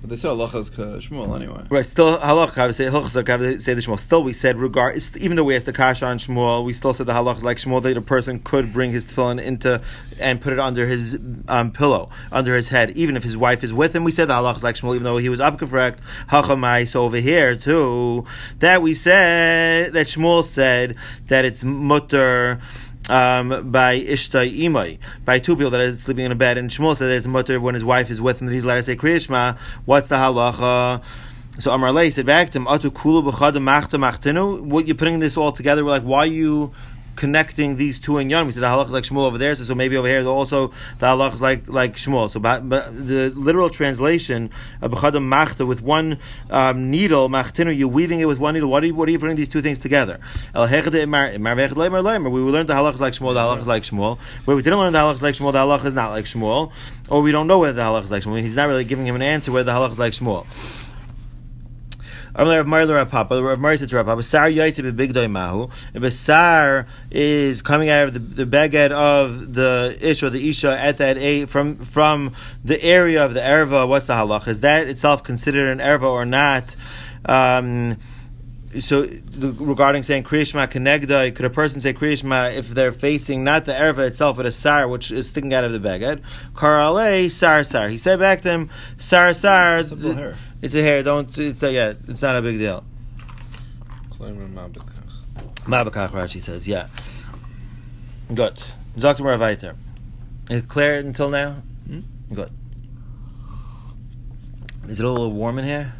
But 0.06 0.12
they 0.12 0.18
say 0.18 0.28
halachas 0.28 0.70
Shmuel 0.70 1.36
anyway. 1.36 1.64
Right, 1.68 1.84
still 1.84 2.20
halach. 2.20 2.56
I 2.60 2.68
would 2.68 2.76
say 2.76 2.86
halach. 2.86 3.28
I 3.28 3.38
would 3.38 3.64
say 3.64 3.74
the 3.74 3.82
Shmuel. 3.82 4.00
Still, 4.00 4.22
we 4.24 4.34
said 4.34 4.56
regard. 4.56 5.02
Even 5.18 5.36
though 5.36 5.44
we 5.44 5.56
asked 5.56 5.66
the 5.66 5.74
kasha 5.74 6.06
on 6.06 6.20
Shmuel, 6.20 6.64
we 6.64 6.74
still 6.74 6.94
said 6.94 7.08
the 7.08 7.14
halach 7.14 7.38
is 7.38 7.44
like 7.44 7.58
Shmuel 7.58 7.82
that 7.82 7.98
a 7.98 8.02
person 8.02 8.38
could 8.38 8.72
bring 8.72 8.92
his 8.92 9.04
tefillin 9.04 9.42
into 9.42 9.82
and 10.20 10.40
put 10.40 10.54
it 10.54 10.60
under 10.60 10.86
his 10.86 11.18
um, 11.48 11.72
pillow, 11.72 12.12
under 12.32 12.56
his 12.56 12.68
head, 12.68 12.92
even 12.92 13.18
if 13.18 13.24
his 13.24 13.36
wife 13.36 13.64
is 13.64 13.74
with 13.74 13.96
him. 13.96 14.04
We 14.04 14.12
said 14.12 14.28
the 14.28 14.36
halach 14.36 14.58
is 14.58 14.64
like 14.64 14.76
Shmuel, 14.76 14.94
even 14.94 15.06
though 15.06 15.18
he 15.18 15.28
was 15.28 15.40
up 15.40 15.58
correct. 15.58 16.02
Hachamai. 16.30 16.88
So 16.88 17.04
over 17.04 17.18
here 17.18 17.56
too, 17.56 18.26
that 18.60 18.84
we 18.84 18.94
said 18.94 19.94
that 19.94 20.06
Shmuel 20.06 20.44
said 20.44 20.98
that 21.30 21.46
it's 21.46 21.64
mutter 21.64 22.62
um, 23.10 23.72
by 23.72 24.00
Ishtai 24.00 24.60
Imai, 24.60 24.98
by 25.24 25.40
two 25.40 25.56
people 25.56 25.72
that 25.72 25.82
are 25.82 25.96
sleeping 25.96 26.26
in 26.26 26.32
a 26.32 26.36
bed. 26.36 26.58
And 26.58 26.70
Shmuel 26.70 26.96
said 26.96 27.08
that 27.08 27.16
it's 27.16 27.28
mutter 27.28 27.60
when 27.60 27.74
his 27.74 27.84
wife 27.84 28.10
is 28.10 28.22
with 28.22 28.42
him 28.42 28.48
that 28.48 28.54
he's 28.54 28.64
allowed 28.64 28.76
to 28.76 28.84
say 28.84 28.96
Kriyashma. 28.96 29.58
What's 29.86 30.08
the 30.08 30.16
halacha? 30.16 31.04
So 31.60 31.72
Amar 31.72 31.94
Lei 31.94 32.10
said 32.10 32.26
back 32.26 32.50
to 32.50 32.60
him. 32.60 32.66
What 32.66 32.84
you're 34.88 34.96
putting 34.96 35.20
this 35.20 35.38
all 35.38 35.52
together? 35.54 35.86
We're 35.86 35.92
like, 35.92 36.04
why 36.04 36.26
you 36.26 36.74
connecting 37.16 37.78
these 37.78 38.00
two 38.00 38.18
in 38.18 38.30
Yom? 38.30 38.48
We 38.48 38.54
said 38.54 38.62
the 38.64 38.68
halach 38.68 38.88
is 38.88 38.92
like 38.92 39.04
Shmuel 39.04 39.26
over 39.26 39.38
there, 39.38 39.56
so, 39.56 39.64
so 39.64 39.76
maybe 39.76 39.98
over 39.98 40.08
here 40.08 40.26
also 40.26 40.68
the 41.00 41.06
halach 41.06 41.34
is 41.36 41.42
like 41.42 41.68
like 41.68 41.96
Shmuel. 41.96 42.30
So 42.30 42.40
but, 42.40 42.68
but 42.68 43.08
the 43.08 43.30
literal 43.30 43.70
translation 43.70 44.50
of 44.82 44.92
b'chada 44.92 45.24
machta 45.24 45.66
with 45.66 45.82
one 45.82 46.20
um, 46.50 46.90
needle 46.92 47.30
machtinu, 47.30 47.78
you're 47.78 47.88
weaving 47.88 48.20
it 48.20 48.26
with 48.26 48.40
one 48.40 48.54
needle. 48.54 48.70
What 48.70 48.84
are 48.84 48.88
you 48.88 48.96
what 48.96 49.08
are 49.10 49.12
you 49.12 49.20
putting 49.20 49.36
these 49.36 49.50
two 49.50 49.62
things 49.62 49.80
together? 49.80 50.20
El 50.54 50.68
imar-. 50.68 52.32
We 52.32 52.40
learned 52.52 52.70
the 52.70 52.74
halach 52.74 52.94
is 52.94 53.02
like 53.02 53.14
Shmuel. 53.14 53.34
The 53.34 53.40
halach 53.40 53.62
is 53.62 53.68
like 53.68 53.84
Shmuel. 53.84 54.20
Where 54.46 54.56
we 54.56 54.62
didn't 54.62 54.80
learn 54.80 54.94
the 54.94 55.00
halach 55.00 55.16
is 55.16 55.22
like 55.22 55.36
Shmuel, 55.36 55.52
the 55.54 55.60
halach 55.60 55.86
is 55.86 55.94
not 55.94 56.10
like 56.10 56.26
Shmuel, 56.26 56.72
or 57.10 57.22
we 57.22 57.32
don't 57.32 57.48
know 57.48 57.60
whether 57.60 57.74
the 57.74 57.82
halach 57.82 58.04
is 58.04 58.12
like 58.12 58.24
Shmuel. 58.24 58.42
He's 58.42 58.56
not 58.56 58.68
really 58.68 58.86
giving 58.86 59.06
him 59.06 59.16
an 59.16 59.22
answer 59.22 59.52
whether 59.52 59.72
the 59.72 59.78
halach 59.78 59.92
is 59.92 60.00
like 60.00 60.14
Shmuel. 60.14 60.46
Rav 62.38 62.68
Mari 62.68 62.86
Rav 62.86 63.10
Papa, 63.10 63.42
Rav 63.42 63.60
Mari 63.60 63.78
said 63.78 63.90
to 63.90 63.96
Rav 63.96 64.06
Papa, 64.06 64.24
Sar 64.24 64.50
Yaitze 64.50 64.92
Bebigdoi 64.92 65.30
Mahu. 65.30 65.70
If 65.94 66.04
a 66.04 66.12
Sar 66.12 66.86
is 67.10 67.62
coming 67.62 67.90
out 67.90 68.10
of 68.10 68.14
the, 68.14 68.20
the 68.20 68.46
beged 68.46 68.92
of 68.92 69.54
the 69.54 69.98
Ish 70.02 70.24
or 70.24 70.30
the 70.30 70.50
Isha 70.50 70.78
at 70.78 70.98
that 70.98 71.18
a 71.18 71.46
from 71.46 71.78
from 71.78 72.34
the 72.64 72.82
area 72.84 73.24
of 73.24 73.34
the 73.34 73.40
erva, 73.40 73.88
what's 73.88 74.08
the 74.08 74.14
halach? 74.14 74.48
Is 74.48 74.60
that 74.62 74.88
itself 74.88 75.24
considered 75.24 75.70
an 75.70 75.80
erva 75.80 76.04
or 76.04 76.26
not? 76.26 76.76
Um, 77.26 77.98
so 78.80 79.06
the, 79.06 79.52
regarding 79.52 80.04
saying 80.04 80.24
kriyishma 80.24 80.68
kenegda, 80.68 81.36
could 81.36 81.46
a 81.46 81.50
person 81.50 81.82
say 81.82 81.94
kriyishma 81.94 82.56
if 82.56 82.70
they're 82.70 82.92
facing 82.92 83.44
not 83.44 83.66
the 83.66 83.74
erva 83.74 84.08
itself 84.08 84.38
but 84.38 84.46
a 84.46 84.52
sar 84.52 84.88
which 84.88 85.12
is 85.12 85.30
sticking 85.30 85.54
out 85.54 85.64
of 85.64 85.72
the 85.72 85.80
beged? 85.80 86.22
Karale 86.54 87.32
sar 87.32 87.64
sar. 87.64 87.88
He 87.90 87.98
said 87.98 88.20
back 88.20 88.42
to 88.42 88.50
him 88.50 88.70
sar 88.98 89.34
sar. 89.34 89.84
Simple 89.84 90.14
hair. 90.14 90.36
It's 90.62 90.76
a 90.76 90.82
hair. 90.82 91.04
Don't. 91.04 91.38
It's 91.38 91.64
a 91.64 91.72
yeah. 91.72 91.94
It's 92.08 92.22
not 92.22 92.36
a 92.36 92.42
big 92.42 92.58
deal. 92.58 92.84
Mabakach. 94.20 94.84
Mabakach 95.66 96.12
Rashi 96.12 96.42
says 96.42 96.68
yeah. 96.68 96.88
Good. 98.34 98.60
Dr. 98.98 99.24
Weiter. 99.24 99.76
Is 100.50 100.64
it 100.64 100.68
clear 100.68 100.96
until 100.96 101.30
now? 101.30 101.62
Hmm? 101.88 102.00
Good. 102.34 102.52
Is 104.88 105.00
it 105.00 105.06
a 105.06 105.10
little 105.10 105.32
warm 105.32 105.60
in 105.60 105.66
here? 105.66 105.94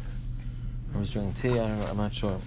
I 0.94 0.98
was 0.98 1.12
drinking 1.12 1.34
tea. 1.34 1.58
I 1.58 1.68
don't 1.68 1.78
know, 1.80 1.86
I'm 1.86 1.96
not 1.96 2.14
sure. 2.14 2.40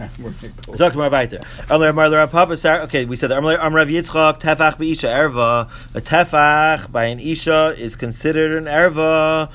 Talk 0.78 0.94
more 0.94 1.10
Papa 1.10 2.82
Okay, 2.84 3.04
we 3.04 3.16
said 3.16 3.30
that. 3.30 3.38
Amar 3.38 3.58
Rav 3.58 3.88
Yitzchak 3.88 4.40
tefach 4.40 4.76
beisha 4.76 5.08
erva. 5.08 5.70
A 5.94 6.00
tefach 6.00 6.90
by 6.90 7.04
an 7.04 7.20
isha 7.20 7.74
is 7.76 7.96
considered 7.96 8.56
an 8.56 8.64
erva. 8.64 9.50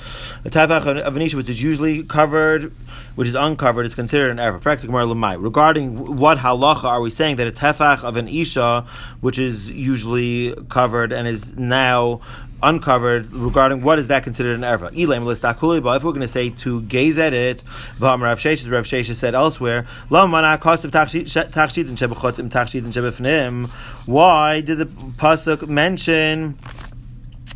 A 0.45 0.49
tefach 0.49 0.85
of 1.01 1.15
an 1.15 1.21
isha, 1.23 1.37
which 1.37 1.49
is 1.49 1.63
usually 1.63 2.03
covered, 2.03 2.71
which 3.15 3.27
is 3.27 3.33
uncovered, 3.33 3.87
is 3.87 3.95
considered 3.95 4.29
an 4.29 4.37
erva. 4.37 5.41
Regarding 5.41 6.17
what 6.17 6.37
halacha 6.37 6.83
are 6.83 7.01
we 7.01 7.09
saying 7.09 7.37
that 7.37 7.47
a 7.47 7.51
tefach 7.51 8.03
of 8.03 8.15
an 8.15 8.27
isha, 8.27 8.85
which 9.21 9.39
is 9.39 9.71
usually 9.71 10.53
covered 10.69 11.11
and 11.11 11.27
is 11.27 11.55
now 11.57 12.21
uncovered 12.65 13.31
regarding 13.31 13.81
what 13.81 13.99
is 13.99 14.07
that 14.07 14.23
considered 14.23 14.55
an 14.55 14.61
erva. 14.61 14.91
Elaim 14.91 15.23
listakuli, 15.23 15.81
but 15.81 15.97
if 15.97 16.03
we're 16.03 16.11
going 16.11 16.21
to 16.21 16.27
say 16.27 16.49
to 16.49 16.81
gaze 16.81 17.17
at 17.17 17.33
it, 17.33 17.63
V'am 17.99 18.21
Rav 18.21 18.39
Sheshes, 18.39 18.71
Rav 18.71 18.83
Sheshes 18.83 19.15
said 19.15 19.35
elsewhere, 19.35 19.85
Lam 20.09 20.31
mana 20.31 20.57
kosav 20.57 20.91
tachshit 20.91 21.87
and 21.87 21.97
shebechot 21.97 22.39
im 22.39 22.49
tachshit 22.49 22.83
and 22.83 22.93
shebefnim. 22.93 23.67
Why 24.05 24.61
did 24.61 24.79
the 24.79 24.85
pasuk 24.85 25.67
mention? 25.67 26.57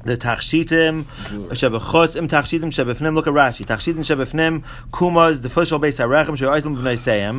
the 0.06 0.16
tachshitim 0.16 1.04
shebechutz 1.04 2.16
im 2.16 2.28
tachshitim 2.28 2.72
shebefnim. 2.72 3.14
Look 3.14 3.28
at 3.28 3.34
Rashi. 3.34 3.66
Tachshitim 3.66 4.00
shebefnim 4.00 4.64
kumas 4.92 5.42
the 5.42 5.50
fushal 5.50 5.80
beis 5.82 6.00
harechem 6.00 6.38
she'oislim 6.38 6.78
b'nei 6.78 6.96
seyem. 6.96 7.38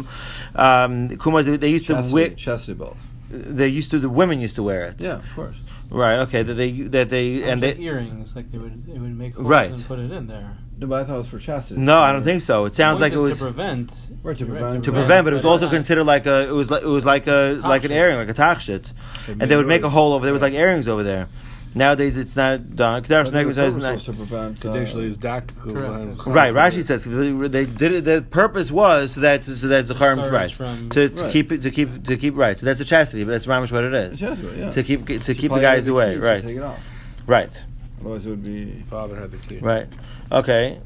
Um, 0.59 1.09
Kumas 1.17 1.59
they 1.59 1.71
used 1.71 1.87
to 1.87 2.07
wear. 2.13 2.31
chastity 2.31 2.75
belt. 2.75 2.97
They 3.31 3.69
used 3.69 3.93
to. 3.93 3.99
The 3.99 4.11
women 4.11 4.41
used 4.41 4.57
to 4.57 4.63
wear 4.63 4.85
it. 4.85 5.01
Yeah, 5.01 5.17
of 5.17 5.35
course. 5.35 5.57
Right. 5.91 6.21
Okay. 6.21 6.43
That 6.43 6.55
they 6.55 6.71
that 6.71 7.09
they 7.09 7.43
and 7.43 7.63
And 7.63 7.63
they. 7.63 7.83
earrings, 7.83 8.35
like 8.37 8.51
they 8.53 8.59
would, 8.59 8.87
they 8.87 8.99
would 8.99 9.17
make 9.17 9.35
holes 9.35 9.47
Right. 9.47 9.71
and 9.71 9.85
put 9.87 9.99
it 9.99 10.11
in 10.13 10.27
there. 10.27 10.57
No, 10.79 10.87
but 10.87 11.03
I 11.03 11.05
thought 11.05 11.15
it 11.17 11.19
was 11.19 11.29
for 11.29 11.39
chastity. 11.39 11.79
No, 11.81 11.99
I 11.99 12.11
don't 12.13 12.23
think 12.23 12.41
so. 12.41 12.65
It 12.65 12.75
sounds 12.75 13.01
like 13.03 13.13
it 13.13 13.19
was 13.19 13.39
to 13.39 13.45
prevent. 13.45 13.95
Right, 14.23 14.37
to 14.39 14.45
you're 14.47 14.55
prevent- 14.57 14.85
to 14.85 14.93
prevent, 14.93 15.25
but 15.25 15.33
it 15.35 15.37
was 15.37 15.45
also 15.45 15.67
not- 15.67 15.73
considered 15.75 16.05
like 16.05 16.25
a. 16.27 16.49
It 16.49 16.53
was 16.53 16.71
like 16.71 16.83
it 16.83 16.87
was 16.89 17.05
like 17.05 17.27
a 17.27 17.61
like 17.63 17.85
an 17.85 17.91
Tachshit. 17.91 17.95
airing, 17.95 18.17
like 18.17 18.29
a 18.31 18.35
tachshit, 18.35 18.93
and 19.29 19.43
they 19.43 19.57
would 19.57 19.67
make 19.67 19.83
a 19.83 19.91
hole 19.91 20.15
over. 20.15 20.25
There 20.25 20.33
was 20.33 20.41
like 20.43 20.55
earrings 20.55 20.89
over 20.89 21.03
there. 21.03 21.29
Nowadays, 21.75 22.17
it's 22.17 22.35
not 22.35 22.75
done. 22.75 23.03
Kedash 23.05 23.31
But 23.31 23.33
the 23.33 23.39
Negro 23.45 23.79
not- 23.81 23.93
was 23.95 24.05
to 24.05 24.13
prevent. 24.13 24.65
Uh, 24.65 24.69
Kadeshli 24.73 25.05
is 25.05 25.17
dak. 25.17 25.57
Correct. 25.57 26.27
Right, 26.27 26.53
Rashi 26.53 26.83
says 26.83 27.05
they, 27.05 27.31
they 27.31 27.65
did 27.65 27.93
it. 27.93 28.05
The 28.05 28.23
purpose 28.29 28.73
was 28.73 29.13
so 29.15 29.21
that 29.21 29.45
so 29.45 29.69
that 29.69 29.85
Zacharim 29.85 30.17
Discourage 30.17 30.33
right 30.33 30.51
from- 30.53 30.89
to, 30.91 31.09
to 31.09 31.23
Right. 31.23 31.33
keep 31.33 31.49
to 31.61 31.71
keep 31.71 32.03
to 32.05 32.17
keep 32.17 32.37
right. 32.37 32.59
So 32.59 32.67
that's 32.67 32.81
a 32.81 32.85
chastity, 32.85 33.23
but 33.25 33.31
that's 33.33 33.47
mamish 33.47 33.71
what 33.71 33.85
it 33.85 33.95
It's 33.95 34.19
chastity, 34.19 34.59
yeah. 34.59 34.71
to 34.71 34.83
keep 34.83 35.07
to 35.07 35.35
keep 35.35 35.53
the 35.53 35.61
guys 35.61 35.87
away. 35.87 36.17
Right, 36.17 36.43
Take 36.45 36.57
it 36.57 36.63
off. 36.63 36.81
right, 37.27 37.65
Otherwise, 38.01 38.27
it 38.27 38.31
would 38.31 38.43
be. 38.43 38.75
Father 38.91 39.15
had 39.15 39.31
the 39.31 39.37
key. 39.37 39.59
right. 39.59 39.87
Okay. 40.33 40.81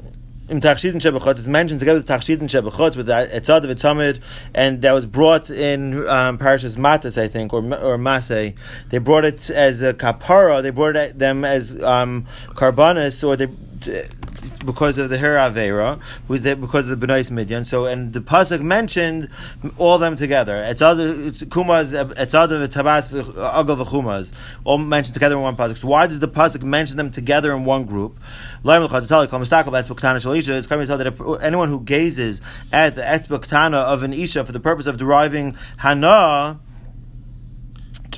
In 0.47 0.61
Tachshit 0.61 0.91
and 0.91 1.01
Shebechot, 1.01 1.39
it's 1.39 1.47
mentioned 1.47 1.79
together 1.79 1.97
with 1.97 2.07
Tachshit 2.07 2.39
and 2.39 2.47
Shebechot 2.47 2.95
with 2.95 3.07
the 3.07 3.13
Etzad 3.33 3.63
of 3.63 3.75
Etamid, 3.75 4.21
and 4.53 4.79
that 4.83 4.91
was 4.91 5.07
brought 5.07 5.49
in 5.49 6.07
um, 6.07 6.37
Parashas 6.37 6.77
Matos, 6.77 7.17
I 7.17 7.27
think, 7.27 7.51
or 7.51 7.61
or 7.61 7.97
Masay. 7.97 8.55
They 8.89 8.99
brought 8.99 9.25
it 9.25 9.49
as 9.49 9.81
a 9.81 9.95
kapara. 9.95 10.61
They 10.61 10.69
brought 10.69 10.97
it, 10.97 11.17
them 11.17 11.43
as 11.43 11.81
um, 11.81 12.27
karbanis, 12.49 13.27
or 13.27 13.35
they 13.35 13.47
because 14.65 14.97
of 14.97 15.09
the 15.09 15.17
Hera 15.17 15.49
Avera, 15.49 15.99
was 16.27 16.41
there 16.41 16.55
because 16.55 16.87
of 16.87 16.99
the 16.99 17.07
Benais 17.07 17.31
Midian. 17.31 17.65
So, 17.65 17.85
and 17.85 18.13
the 18.13 18.21
pasuk 18.21 18.61
mentioned 18.61 19.29
all 19.77 19.97
them 19.97 20.15
together. 20.15 20.63
It's 20.63 20.81
other 20.81 21.13
it's 21.13 21.43
kumas, 21.43 21.93
it's 22.17 22.33
other 22.33 22.67
tabas 22.67 23.11
agav 23.11 23.85
v'chumas, 23.85 24.33
all 24.63 24.77
mentioned 24.77 25.13
together 25.13 25.35
in 25.35 25.41
one 25.41 25.55
pasuk. 25.55 25.77
So, 25.77 25.87
why 25.87 26.07
does 26.07 26.19
the 26.19 26.27
pasuk 26.27 26.63
mention 26.63 26.97
them 26.97 27.11
together 27.11 27.53
in 27.53 27.65
one 27.65 27.85
group? 27.85 28.17
It's 28.63 28.67
coming 28.67 28.87
to 28.87 29.07
tell 29.07 30.97
that 30.97 31.39
anyone 31.41 31.69
who 31.69 31.81
gazes 31.81 32.41
at 32.71 32.95
the 32.95 33.01
etzbaktana 33.01 33.83
of 33.83 34.03
an 34.03 34.13
isha 34.13 34.45
for 34.45 34.51
the 34.51 34.59
purpose 34.59 34.87
of 34.87 34.97
deriving 34.97 35.55
hana. 35.77 36.59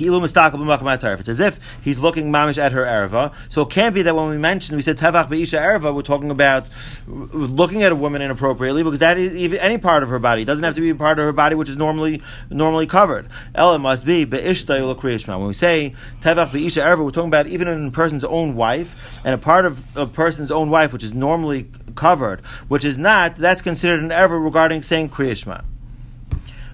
It's 0.00 1.28
as 1.28 1.40
if 1.40 1.60
he's 1.82 1.98
looking 1.98 2.30
mamish 2.32 2.58
at 2.58 2.72
her 2.72 2.84
erva. 2.84 3.34
So 3.48 3.62
it 3.62 3.70
can't 3.70 3.94
be 3.94 4.02
that 4.02 4.14
when 4.14 4.28
we 4.28 4.38
mentioned, 4.38 4.76
we 4.76 4.82
said 4.82 4.98
tevach 4.98 5.28
be'isha 5.28 5.60
erva, 5.60 5.94
we're 5.94 6.02
talking 6.02 6.30
about 6.30 6.70
looking 7.06 7.82
at 7.82 7.92
a 7.92 7.96
woman 7.96 8.22
inappropriately 8.22 8.82
because 8.82 9.00
that 9.00 9.18
is 9.18 9.54
any 9.60 9.78
part 9.78 10.02
of 10.02 10.08
her 10.08 10.18
body. 10.18 10.42
It 10.42 10.44
doesn't 10.46 10.64
have 10.64 10.74
to 10.74 10.80
be 10.80 10.90
a 10.90 10.94
part 10.94 11.18
of 11.18 11.24
her 11.24 11.32
body 11.32 11.54
which 11.54 11.68
is 11.68 11.76
normally 11.76 12.22
normally 12.50 12.86
covered. 12.86 13.28
Ella 13.54 13.78
must 13.78 14.04
be 14.04 14.24
be'ishta 14.24 14.78
yulakriyishma. 14.78 15.38
When 15.38 15.48
we 15.48 15.54
say 15.54 15.94
tevach 16.20 16.52
be'isha 16.52 16.82
erva, 16.82 17.04
we're 17.04 17.10
talking 17.10 17.28
about 17.28 17.46
even 17.46 17.68
in 17.68 17.86
a 17.86 17.90
person's 17.90 18.24
own 18.24 18.54
wife 18.54 19.18
and 19.24 19.34
a 19.34 19.38
part 19.38 19.66
of 19.66 19.84
a 19.96 20.06
person's 20.06 20.50
own 20.50 20.70
wife 20.70 20.92
which 20.92 21.04
is 21.04 21.12
normally 21.12 21.70
covered, 21.94 22.40
which 22.68 22.84
is 22.84 22.98
not. 22.98 23.36
That's 23.36 23.62
considered 23.62 24.00
an 24.00 24.10
erva 24.10 24.42
regarding 24.42 24.82
saying 24.82 25.10
kriyishma. 25.10 25.64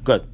Good. 0.05 0.27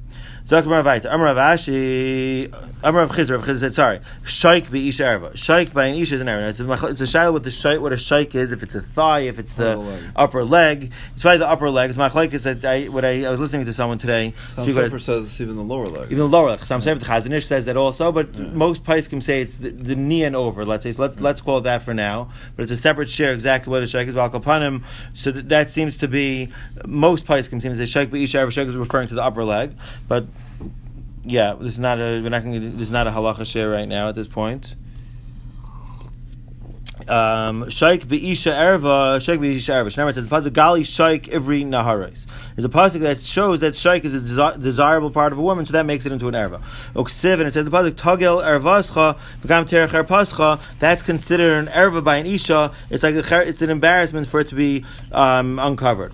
Zok 0.51 0.65
Rav 0.67 0.83
Vaita, 0.83 1.05
Amar 1.05 1.33
Rav 1.33 1.37
Ashi, 1.37 2.53
Amar 2.83 3.03
Rav 3.03 3.11
Chizr, 3.11 3.37
Rav 3.37 3.45
Chizr 3.45 3.59
said, 3.61 3.73
sorry, 3.73 4.01
shaik 4.25 4.69
be 4.69 4.89
isha 4.89 5.03
erva. 5.03 5.31
Shaik 5.31 5.71
by 5.71 5.85
an 5.85 5.95
isha 5.95 6.15
is 6.15 6.19
an 6.19 6.27
erva. 6.27 6.49
It's 6.49 6.59
a, 6.59 6.87
it's 6.87 6.99
a 6.99 7.05
shail 7.05 7.31
with 7.31 7.45
the 7.45 7.49
shaik, 7.51 7.79
what 7.79 7.93
a 7.93 7.95
shaik 7.95 8.35
is, 8.35 8.51
if 8.51 8.61
it's 8.61 8.75
a 8.75 8.81
thigh, 8.81 9.21
if 9.21 9.39
it's 9.39 9.53
the 9.53 9.75
oh, 9.75 9.81
Upper 9.81 9.93
leg. 9.93 10.11
upper 10.17 10.43
leg. 10.43 10.91
It's 11.13 11.21
probably 11.21 11.37
the 11.37 11.47
upper 11.47 11.69
leg. 11.69 11.89
It's 11.89 11.97
machlaik 11.97 12.33
is 12.33 12.43
that 12.43 12.65
I, 12.65 12.89
what 12.89 13.05
I, 13.05 13.23
I 13.23 13.29
was 13.29 13.39
listening 13.39 13.63
to 13.65 13.71
someone 13.71 13.97
today. 13.97 14.33
Some 14.49 14.65
speak 14.65 14.75
Sefer 14.75 14.99
says 14.99 15.23
it's 15.27 15.39
even 15.39 15.55
the 15.55 15.63
lower 15.63 15.87
leg. 15.87 16.07
even 16.07 16.17
the 16.17 16.27
lower 16.27 16.49
leg. 16.49 16.59
Some 16.59 16.81
say 16.81 16.93
the 16.95 17.05
Chazon 17.05 17.31
Ish 17.31 17.45
says 17.45 17.65
that 17.67 17.77
also, 17.77 18.11
but 18.11 18.35
Yeah. 18.35 18.47
most 18.47 18.83
Paiskim 18.83 19.23
say 19.23 19.41
it's 19.41 19.55
the, 19.55 19.69
the 19.69 19.95
knee 19.95 20.25
and 20.25 20.35
over. 20.35 20.65
Let's 20.65 20.83
say 20.83 20.91
so. 20.91 21.03
Let's 21.03 21.21
let's 21.21 21.39
call 21.39 21.59
it 21.59 21.61
that 21.61 21.81
for 21.81 21.93
now. 21.93 22.29
But 22.57 22.63
it's 22.63 22.73
a 22.73 22.77
separate 22.77 23.09
share. 23.09 23.31
Exactly 23.31 23.71
what 23.71 23.83
a 23.83 23.87
sheikh 23.87 24.09
is 24.09 24.15
balkapanim. 24.15 24.83
So 25.13 25.31
that, 25.31 25.47
that 25.47 25.69
seems 25.69 25.95
to 25.99 26.09
be 26.09 26.49
most 26.85 27.25
Paiskim 27.25 27.61
seem 27.61 27.71
to 27.71 27.77
say 27.77 27.85
sheikh 27.85 28.09
b'isha 28.11 28.35
ever 28.35 28.51
sheikh 28.51 28.67
is 28.67 28.75
referring 28.75 29.07
to 29.07 29.15
the 29.15 29.23
upper 29.23 29.45
leg. 29.45 29.77
But 30.09 30.25
yeah, 31.23 31.53
this 31.53 31.73
is 31.73 31.79
not 31.79 31.99
a 31.99 32.21
we're 32.21 32.29
not 32.29 32.43
going 32.43 32.59
to 32.59 32.69
this 32.69 32.83
is 32.83 32.91
not 32.91 33.07
a 33.07 33.11
halacha 33.11 33.45
share 33.45 33.69
right 33.69 33.87
now 33.87 34.09
at 34.09 34.15
this 34.15 34.27
point. 34.27 34.75
Um, 37.07 37.63
Shaik 37.65 38.07
be'isha 38.07 38.53
erva, 38.55 39.17
shaik 39.17 39.41
be'isha 39.41 39.73
erva. 39.73 39.87
Shneimar 39.87 40.13
says, 40.13 40.27
the 40.27 40.35
"Pasuk 40.35 40.51
gali 40.51 40.81
shaik 40.81 41.29
every 41.29 41.63
naharis." 41.63 42.27
There's 42.55 42.65
a 42.65 42.69
pasuk 42.69 42.99
that 42.99 43.19
shows 43.19 43.59
that 43.61 43.73
shaik 43.73 44.05
is 44.05 44.13
a 44.13 44.19
desi- 44.19 44.61
desirable 44.61 45.09
part 45.09 45.33
of 45.33 45.39
a 45.39 45.41
woman, 45.41 45.65
so 45.65 45.73
that 45.73 45.85
makes 45.87 46.05
it 46.05 46.11
into 46.11 46.27
an 46.27 46.35
erva. 46.35 46.61
Uksiv, 46.93 47.33
and 47.33 47.43
it 47.43 47.53
says 47.53 47.65
the 47.65 47.71
pasuk 47.71 47.93
tagel 47.93 48.43
ervascha 48.43 49.17
begam 49.41 49.65
terech 49.65 50.07
pascha. 50.07 50.59
That's 50.79 51.01
considered 51.01 51.57
an 51.57 51.67
erva 51.73 52.03
by 52.03 52.17
an 52.17 52.27
isha. 52.27 52.71
It's 52.91 53.03
like 53.03 53.15
a, 53.15 53.47
it's 53.47 53.63
an 53.63 53.71
embarrassment 53.71 54.27
for 54.27 54.39
it 54.39 54.47
to 54.49 54.55
be 54.55 54.85
um, 55.11 55.57
uncovered. 55.57 56.13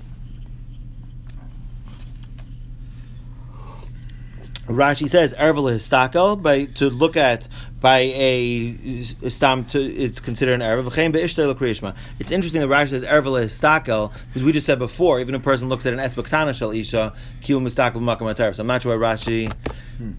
Rashi 4.68 5.08
says 5.08 5.34
erva 5.34 5.60
lehistakel 5.60 6.42
by 6.42 6.66
to 6.66 6.90
look 6.90 7.16
at 7.16 7.48
by 7.80 8.00
a 8.00 9.02
stam 9.30 9.64
to 9.66 9.80
it's 9.80 10.20
considered 10.20 10.60
an 10.60 10.62
erva. 10.62 10.90
V'chein 10.90 11.14
be'ishtay 11.14 11.48
l'kriyishma. 11.48 11.96
It's 12.20 12.32
interesting 12.32 12.62
that 12.62 12.68
Rashi 12.68 12.90
says 12.90 13.04
erva 13.04 13.28
lehistakel 13.28 14.12
because 14.28 14.44
we 14.44 14.52
just 14.52 14.66
said 14.66 14.78
before 14.78 15.22
even 15.22 15.36
a 15.36 15.40
person 15.40 15.70
looks 15.70 15.86
at 15.86 15.94
an 15.94 16.00
esbaktana 16.00 16.54
shel 16.54 16.72
isha 16.72 17.14
kiyum 17.42 17.64
mistakel 17.64 18.02
b'makam 18.02 18.34
atar. 18.34 18.54
So 18.54 18.62
I'm 18.62 18.68
not 18.68 18.82
sure 18.82 18.98
why 18.98 19.16
Rashi. 19.16 19.54
Hmm. 19.98 20.12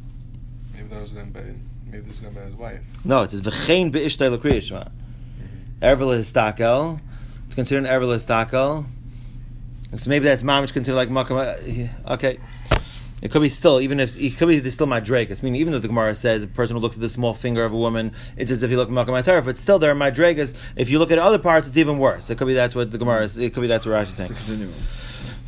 Maybe 0.72 0.88
that 0.88 1.00
was 1.02 1.12
going 1.12 1.30
by. 1.30 1.40
Maybe 1.90 1.98
this 1.98 2.08
was 2.08 2.20
going 2.20 2.34
by 2.34 2.42
his 2.42 2.54
wife. 2.54 2.80
No, 3.04 3.22
it 3.22 3.30
says 3.30 3.42
v'chein 3.42 3.92
be'ishtay 3.92 4.30
l'kriyishma. 4.30 4.90
Erva 5.82 6.06
lehistakel. 6.06 7.00
It's 7.46 7.54
considered 7.54 7.84
an 7.84 7.90
erva 7.90 8.06
lehistakel. 8.06 8.86
So 9.96 10.10
maybe 10.10 10.24
that's 10.24 10.42
mamish 10.42 10.72
considered 10.72 10.96
like 10.96 11.10
makam. 11.10 11.90
Okay. 12.12 12.38
It 13.20 13.30
could 13.30 13.42
be 13.42 13.48
still, 13.48 13.80
even 13.80 13.98
if 14.00 14.16
it 14.16 14.36
could 14.36 14.48
be 14.48 14.58
there's 14.60 14.74
still 14.74 14.86
madregas. 14.86 15.42
Meaning, 15.42 15.60
even 15.60 15.72
though 15.72 15.78
the 15.78 15.88
Gemara 15.88 16.14
says 16.14 16.44
a 16.44 16.48
person 16.48 16.76
who 16.76 16.82
looks 16.82 16.96
at 16.96 17.00
the 17.00 17.08
small 17.08 17.34
finger 17.34 17.64
of 17.64 17.72
a 17.72 17.76
woman, 17.76 18.12
it's 18.36 18.50
as 18.50 18.62
if 18.62 18.70
you 18.70 18.76
look 18.76 18.88
at 18.88 18.94
Malcolm 18.94 19.20
Torah, 19.22 19.42
but 19.42 19.58
still 19.58 19.78
there 19.78 19.90
are 19.90 19.94
madregas. 19.94 20.54
If 20.76 20.90
you 20.90 20.98
look 20.98 21.10
at 21.10 21.18
other 21.18 21.38
parts, 21.38 21.66
it's 21.66 21.76
even 21.76 21.98
worse. 21.98 22.30
It 22.30 22.38
could 22.38 22.46
be 22.46 22.54
that's 22.54 22.74
what 22.74 22.90
the 22.90 22.98
Gemara 22.98 23.24
is. 23.24 23.36
It 23.36 23.52
could 23.54 23.62
be 23.62 23.66
that's 23.66 23.86
what 23.86 23.92
Rashi 23.92 24.04
is 24.04 24.14
saying. 24.14 24.30
It's 24.30 24.44
a 24.44 24.50
continuum. 24.50 24.74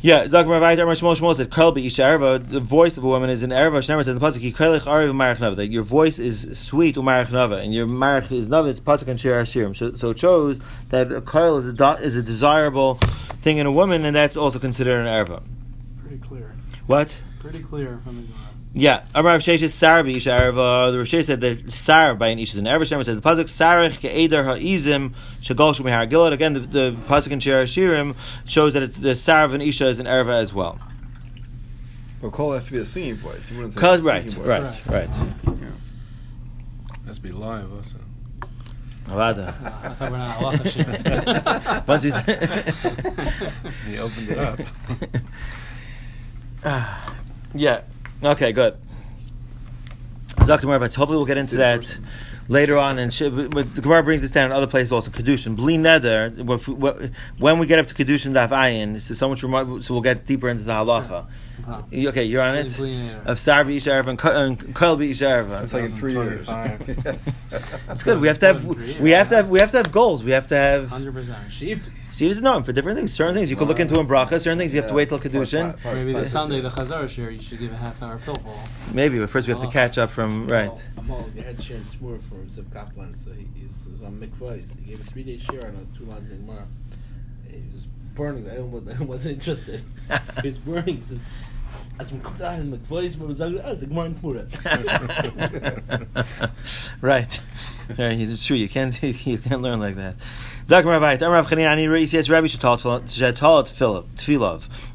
Yeah, 0.03 0.27
Zak 0.27 0.47
Rabbi 0.47 0.71
Amar 0.73 0.95
Shmuel 0.95 1.15
Shmuel 1.15 1.35
said, 1.35 1.51
"Kol 1.51 1.77
isha 1.77 2.01
erva." 2.01 2.49
The 2.49 2.59
voice 2.59 2.97
of 2.97 3.03
a 3.03 3.07
woman 3.07 3.29
is 3.29 3.43
an 3.43 3.51
erva. 3.51 3.77
Shneimar 3.77 3.99
says 3.99 4.07
in 4.07 4.17
the 4.17 4.19
pasuk, 4.19 4.51
"Yikelech 4.51 4.81
ariv 4.81 5.11
umarachnava." 5.11 5.57
That 5.57 5.67
your 5.67 5.83
voice 5.83 6.17
is 6.17 6.57
sweet 6.57 6.95
u'marach 6.95 7.27
nava, 7.27 7.63
and 7.63 7.71
your 7.71 7.85
marach 7.85 8.31
is 8.31 8.49
nava. 8.49 8.69
It's 8.71 8.79
pasuk 8.79 9.09
and 9.09 9.19
shir 9.19 9.39
hashirim. 9.39 9.75
So, 9.75 9.93
so 9.93 10.09
it 10.09 10.17
shows 10.17 10.59
that 10.89 11.11
a 11.11 11.21
kol 11.21 11.57
is 11.57 11.67
a 11.67 11.73
do- 11.73 12.03
is 12.03 12.15
a 12.15 12.23
desirable 12.23 12.95
thing 13.43 13.59
in 13.59 13.67
a 13.67 13.71
woman, 13.71 14.03
and 14.03 14.15
that's 14.15 14.35
also 14.35 14.57
considered 14.57 15.05
an 15.05 15.05
erva. 15.05 15.43
Pretty 16.01 16.17
clear. 16.17 16.55
What? 16.87 17.15
Pretty 17.41 17.59
clear 17.63 17.99
from 18.03 18.17
the 18.17 18.21
Gemara. 18.21 18.47
Yeah, 18.73 19.05
Amar 19.15 19.33
Rav 19.33 19.41
Sheish 19.41 19.63
is 19.63 19.73
Sarah 19.73 20.03
b'isha 20.03 20.39
erva. 20.39 20.91
The 20.91 20.99
Rav 20.99 21.07
Sheish 21.07 21.25
said 21.25 21.41
that 21.41 21.71
Sarah 21.71 22.15
by 22.15 22.27
an 22.27 22.37
isha 22.39 22.53
is 22.53 22.57
an 22.57 22.65
erva. 22.65 22.81
Shneimar 22.81 23.03
said 23.03 23.17
the 23.17 23.21
pasuk 23.21 23.45
Sarach 23.45 23.99
ke'eder 23.99 24.45
ha'izim 24.45 25.13
shagol 25.41 25.75
shu 25.75 25.83
mehar 25.83 26.07
gilad. 26.09 26.33
Again, 26.33 26.53
the, 26.53 26.59
the 26.59 26.97
pasuk 27.07 27.31
and 27.31 27.41
shir 27.41 27.63
hashirim 27.63 28.15
shows 28.45 28.73
that 28.73 28.83
it's, 28.83 28.95
the 28.95 29.15
Sarah 29.15 29.45
of 29.45 29.53
an 29.53 29.61
isha 29.61 29.87
is 29.87 29.99
an 29.99 30.05
erva 30.05 30.39
as 30.39 30.53
well. 30.53 30.79
But 32.21 32.31
call 32.31 32.53
has 32.53 32.65
to 32.67 32.71
be 32.71 32.77
a 32.77 32.85
singing 32.85 33.15
voice. 33.15 33.49
You 33.49 33.57
wouldn't 33.57 33.73
say 33.73 33.79
Cause 33.81 34.01
right, 34.01 34.29
voice. 34.29 34.45
right, 34.45 34.85
right. 34.85 35.13
Has 37.07 37.15
to 37.15 37.21
be 37.23 37.31
live 37.31 37.73
also. 37.73 37.97
Avada. 39.05 39.47
I 39.83 39.93
thought 39.95 40.11
we're 40.11 40.17
not 40.17 40.37
halacha 40.37 40.69
share. 41.65 41.83
Once 41.87 42.03
we 42.05 42.11
He 43.91 43.97
opened 43.97 44.29
it 44.29 44.37
up. 44.37 44.59
Yeah. 47.53 47.81
Okay. 48.23 48.51
Good. 48.51 48.77
Dr. 50.45 50.67
Moravitz, 50.67 50.95
hopefully 50.95 51.17
we'll 51.17 51.25
get 51.25 51.37
into 51.37 51.57
that. 51.57 51.97
later 52.47 52.77
on, 52.77 52.97
and 52.99 53.13
sh- 53.13 53.29
but 53.29 53.75
the 53.75 53.81
Gemara 53.81 54.03
brings 54.03 54.21
this 54.21 54.31
down 54.31 54.47
in 54.47 54.51
other 54.51 54.65
places 54.67 54.91
also. 54.91 55.11
Kedushin, 55.11 55.55
bli 55.55 55.77
neder. 55.77 56.33
When 57.37 57.59
we 57.59 57.65
get 57.67 57.79
up 57.79 57.85
to 57.87 57.93
Kedushin 57.93 58.33
daf 58.33 58.49
ayin, 58.49 58.93
this 58.93 59.11
is 59.11 59.17
so 59.19 59.29
much. 59.29 59.43
Remo- 59.43 59.79
so 59.81 59.93
we'll 59.93 60.01
get 60.01 60.25
deeper 60.25 60.49
into 60.49 60.63
the 60.63 60.73
halacha. 60.73 61.27
Huh. 61.65 61.81
You- 61.91 62.09
Okay, 62.09 62.23
you're 62.23 62.41
on 62.41 62.55
it. 62.57 62.65
Of 63.25 63.39
Sar 63.39 63.63
B'Isharva 63.63 64.07
and 64.07 64.17
Ko- 64.19 64.45
and 64.45 64.57
Koil 64.73 64.97
B'Isharva. 64.97 65.63
It's 65.63 65.73
like 65.73 65.83
in 65.83 65.91
three 65.91 66.13
years. 66.13 66.47
That's 67.87 68.03
good. 68.03 68.19
We 68.19 68.27
have 68.27 68.39
to 68.39 68.47
have 68.47 68.65
we 68.65 69.11
have 69.11 69.29
to 69.29 69.35
have 69.35 69.49
we 69.49 69.59
have 69.59 69.71
to 69.71 69.77
have 69.77 69.91
goals. 69.91 70.23
We 70.23 70.31
have 70.31 70.47
to 70.47 70.55
have. 70.55 70.89
Hundred 70.89 71.13
percent. 71.13 71.37
Sheep. 72.21 72.27
She 72.27 72.37
is 72.37 72.41
known 72.41 72.63
for 72.63 72.71
different 72.71 72.99
things. 72.99 73.13
Certain 73.13 73.33
things 73.33 73.49
you 73.49 73.55
could 73.55 73.67
look 73.67 73.79
into 73.79 73.99
in 73.99 74.07
bracha. 74.07 74.39
Certain 74.39 74.59
things 74.59 74.73
you 74.75 74.81
have 74.81 74.89
to 74.89 74.93
wait 74.93 75.09
till 75.09 75.19
kedushin. 75.19 75.75
Maybe 75.83 76.13
the 76.13 76.23
Sunday, 76.23 76.61
the 76.61 76.69
Chazar 76.69 77.09
share, 77.09 77.31
you 77.31 77.41
should 77.41 77.57
give 77.59 77.71
a 77.71 77.75
half 77.75 78.01
hour 78.03 78.19
pilpul. 78.19 78.55
Maybe, 78.93 79.17
but 79.17 79.29
first 79.29 79.47
we 79.47 79.51
have 79.53 79.61
to 79.61 79.67
oh. 79.67 79.71
catch 79.71 79.97
up 79.97 80.11
from 80.11 80.45
right. 80.47 80.71
Amal, 80.97 81.27
you 81.35 81.41
had 81.41 81.61
Sharon 81.61 81.83
Smur 81.83 82.21
for 82.21 82.35
Ziv 82.35 82.71
Kaplan, 82.71 83.17
so 83.17 83.31
he, 83.31 83.47
he 83.55 83.65
was, 83.65 83.99
he 83.99 84.05
on 84.05 84.19
mikvahs. 84.19 84.77
He 84.77 84.91
gave 84.91 84.99
a 84.99 85.03
three 85.03 85.23
day 85.23 85.39
share 85.39 85.65
on 85.65 85.75
a 85.75 85.97
two 85.97 86.05
lines 86.05 86.31
in 86.31 86.45
Gemara. 86.45 86.67
He 87.49 87.63
was 87.73 87.87
burning. 88.13 88.47
I 88.49 88.59
wasn't, 88.59 89.37
interested. 89.37 89.81
he 90.41 90.47
was 90.47 90.59
burning. 90.59 91.03
"As 91.99 92.13
we 92.13 92.19
come 92.19 92.37
down 92.37 92.59
in 92.59 92.71
mikvahs, 92.77 93.17
we 93.17 93.25
was 93.25 93.39
like, 93.39 93.55
as 93.55 93.81
a 93.81 93.87
Gemara 93.87 94.05
in 94.05 94.15
Tmura." 94.15 94.45
right. 97.01 97.41
Right, 97.97 98.19
It's 98.19 98.45
true. 98.45 98.57
You 98.57 98.69
can't 98.69 99.01
you 99.25 99.37
can't 99.37 99.61
learn 99.61 99.79
like 99.79 99.95
that. 99.95 100.15
Rabbi, 100.71 100.87
Rabbi. 100.87 101.17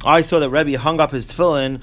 I 0.06 0.22
saw 0.22 0.38
that 0.38 0.48
Rabbi 0.48 0.72
hung 0.72 1.00
up 1.00 1.10
his 1.10 1.26
tefillin. 1.26 1.82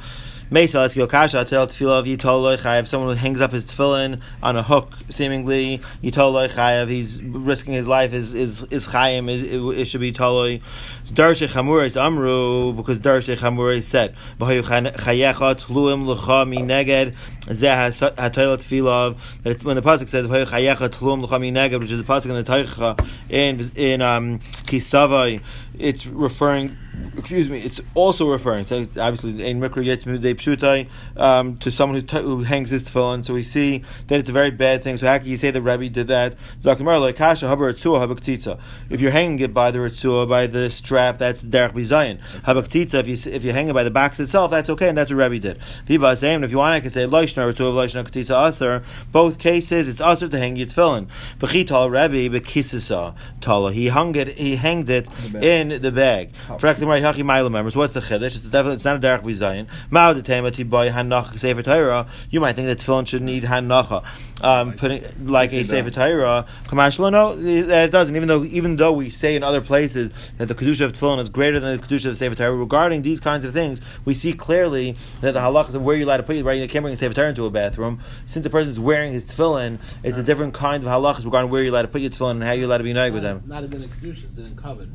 Mesa, 0.54 0.88
go 0.94 1.08
kasha. 1.08 1.44
Tell 1.46 1.66
tefillah 1.66 2.06
yitol 2.06 2.56
chayav. 2.60 2.86
Someone 2.86 3.18
who 3.18 3.20
hangs 3.20 3.42
up 3.42 3.52
his 3.52 3.66
tefillin 3.66 4.22
on 4.44 4.56
a 4.56 4.62
hook, 4.62 4.94
seemingly 5.10 5.82
yitol 6.04 6.48
chayav. 6.48 6.88
He's 6.90 7.20
risking 7.24 7.74
his 7.74 7.88
life. 7.88 8.14
Is 8.14 8.36
is 8.36 8.62
is 8.70 8.86
chayim? 8.86 9.32
It, 9.32 9.80
it 9.80 9.86
should 9.86 10.02
be 10.02 10.12
toloi. 10.12 10.62
Darshe 11.08 11.48
chamuris 11.48 12.00
amru 12.00 12.72
because 12.74 13.00
Darshe 13.00 13.36
chamuris 13.36 13.86
said 13.86 14.14
v'hayu 14.40 14.62
chayechat 14.62 15.66
luim 15.66 16.06
l'cha 16.06 16.46
mi 16.46 16.58
neged 16.58 17.16
zeh 17.46 18.14
hatoilet 18.14 18.60
tefillah. 18.60 19.18
That 19.42 19.54
it's 19.54 19.66
when 19.66 19.76
the 19.76 19.82
pasuk 19.82 20.08
says 20.08 20.28
v'hayu 20.28 20.46
chayechat 20.46 21.00
luim 21.00 21.24
l'cha 21.24 21.40
mi 21.40 21.52
neged, 21.52 21.80
which 21.80 21.92
is 21.92 21.98
the 21.98 22.04
pasuk 22.04 22.26
in 22.26 22.36
the 22.36 22.44
teicha 22.44 23.10
in 23.28 23.72
in 23.76 24.04
um, 24.04 24.38
kisavai. 24.68 25.42
It's 25.78 26.06
referring. 26.06 26.78
Excuse 27.18 27.50
me. 27.50 27.60
It's 27.60 27.82
also 27.96 28.32
referring. 28.32 28.66
So 28.66 28.82
obviously 28.82 29.44
in 29.46 29.60
mikra 29.60 29.84
pshutai 29.84 30.88
um, 31.20 31.58
to 31.58 31.72
someone 31.72 32.00
who, 32.00 32.06
t- 32.06 32.22
who 32.22 32.44
hangs 32.44 32.70
his 32.70 32.84
tefillin. 32.84 33.26
So 33.26 33.34
we 33.34 33.42
see 33.42 33.84
that 34.08 34.20
it's 34.20 34.30
a 34.30 34.34
very 34.34 34.52
bad 34.52 34.84
thing. 34.84 34.98
So 34.98 35.08
how 35.08 35.18
can 35.18 35.28
you 35.28 35.38
say 35.38 35.50
that 35.50 35.62
Rabbi 35.62 35.88
did 35.88 36.10
that? 36.10 36.36
Zakimar 36.62 37.02
like 37.02 37.16
kasha 37.16 37.48
habar 37.48 37.74
ritzua 37.74 38.08
habaktitza. 38.08 38.60
If 38.90 39.02
you're 39.02 39.12
hanging 39.12 39.40
it 39.40 39.54
by 39.54 39.72
the 39.72 39.80
ritzua 39.80 40.30
by 40.30 40.46
the 40.46 40.70
strap, 40.70 41.18
that's 41.18 41.44
derech 41.44 41.74
bizayin. 41.74 42.20
Habaktitza. 42.42 43.00
If 43.00 43.08
you 43.08 43.34
if 43.34 43.44
you 43.44 43.52
hang 43.52 43.68
it 43.68 43.74
by 43.74 43.84
the 43.84 43.92
box 43.92 44.20
itself, 44.20 44.52
that's 44.52 44.70
okay, 44.70 44.90
and 44.90 44.98
that's 44.98 45.10
what 45.10 45.18
Rabbi 45.18 45.40
did. 45.40 45.62
Viva 45.86 46.16
same. 46.16 46.44
If 46.44 46.52
you 46.52 46.60
want, 46.60 46.76
I 46.76 46.82
could 46.82 46.94
say 46.94 47.06
loishna 47.06 47.52
ritzua 47.52 47.74
loishna 47.74 48.04
ktitza 48.04 48.50
aser. 48.50 48.84
Both 49.12 49.40
cases, 49.40 49.88
it's 49.88 50.02
aser 50.02 50.30
to 50.30 50.38
hang 50.38 50.56
your 50.56 50.68
tefillin. 50.68 51.08
V'chital 51.40 51.90
Rabbi 51.90 52.30
bekisisa 52.30 53.16
tala. 53.42 53.74
He 53.74 53.88
hung 53.88 54.16
it. 54.16 54.38
He 54.38 54.58
hanged 54.58 54.90
it 54.90 55.06
The 55.06 55.30
bag. 55.40 55.63
In 55.72 55.82
the 55.82 55.92
bag. 55.92 56.32
Correctly, 56.48 56.86
right? 56.86 57.02
Haki 57.02 57.26
Mila 57.26 57.50
members. 57.50 57.76
What's 57.76 57.94
the 57.94 58.00
chiddush? 58.00 58.36
It's 58.36 58.42
definitely 58.44 58.76
it's 58.76 58.86
not 58.86 58.98
a 58.98 59.00
derech 59.00 59.22
bizayin. 59.22 59.68
Ma'od 59.92 60.22
temati 60.22 60.70
by 60.70 60.90
hanach 60.90 61.38
sefer 61.38 61.62
Torah. 61.62 62.08
You 62.30 62.40
might 62.40 62.56
think 62.56 62.68
that 62.68 62.78
tefillin 62.80 63.08
should 63.08 63.22
need 63.22 63.44
hanacha, 63.44 64.04
um, 64.44 64.74
putting 64.74 65.04
like 65.28 65.54
a 65.54 65.64
sefer 65.64 65.90
Torah. 65.90 66.46
Kamash 66.68 67.00
lo 67.00 67.10
no, 67.10 67.36
that 67.36 67.86
it 67.86 67.92
doesn't. 67.92 68.16
Even 68.16 68.28
though 68.28 68.44
even 68.44 68.76
though 68.76 68.94
we 68.94 69.10
say 69.10 69.36
in 69.36 69.44
other 69.44 69.62
places 69.62 70.12
that 70.38 70.48
the 70.48 70.56
kedusha 70.56 70.82
of 70.82 70.94
tefillin 70.94 71.20
is 71.20 71.30
greater 71.30 71.60
than 71.60 71.78
the 71.78 71.88
kedusha 71.88 72.08
of 72.08 72.18
sefer 72.18 72.36
Torah, 72.36 72.56
regarding 72.56 73.02
these 73.02 73.20
kinds 73.20 73.46
of 73.46 73.54
things, 73.54 73.82
we 74.06 74.14
see 74.14 74.34
clearly 74.34 74.96
that 75.22 75.34
the 75.34 75.40
halachas 75.40 75.76
of 75.76 75.82
where 75.82 75.96
you're 75.96 76.06
allowed 76.06 76.18
to 76.18 76.24
put 76.24 76.36
it. 76.36 76.44
Right, 76.44 76.60
you 76.60 76.68
can't 76.68 76.84
bring 76.84 76.94
a 76.94 76.98
sefer 76.98 77.14
Torah 77.14 77.30
into 77.30 77.46
a 77.46 77.50
bathroom. 77.50 78.00
Since 78.26 78.46
a 78.46 78.50
person's 78.50 78.80
wearing 78.80 79.14
his 79.14 79.26
tefillin, 79.26 79.80
it's 80.04 80.18
a 80.18 80.24
different 80.24 80.54
kind 80.54 80.84
of 80.84 80.90
halachas 80.90 81.26
regarding 81.26 81.50
where 81.50 81.62
you're 81.62 81.72
allowed 81.72 81.84
to 81.84 81.88
put 81.88 82.02
your 82.02 82.12
tefillin 82.12 82.32
and 82.32 82.44
how 82.44 82.52
you're 82.52 82.66
allowed 82.66 82.80
to 82.80 82.84
be 82.84 82.94
nag 82.94 83.14
with 83.14 83.24
them. 83.24 83.44
Not 83.46 83.64
even 83.64 83.82
the 83.82 83.88
Kedusha, 83.88 84.26
it's 84.26 84.38
in 84.38 84.56
covered. 84.56 84.90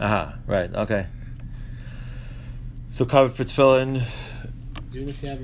Aha, 0.00 0.36
right, 0.46 0.72
okay. 0.74 1.06
So 2.90 3.04
covered 3.04 3.32
for 3.32 3.44
tefillin. 3.44 4.02
Even 4.92 5.08
if 5.08 5.22
you 5.22 5.28
have 5.30 5.40
a, 5.40 5.42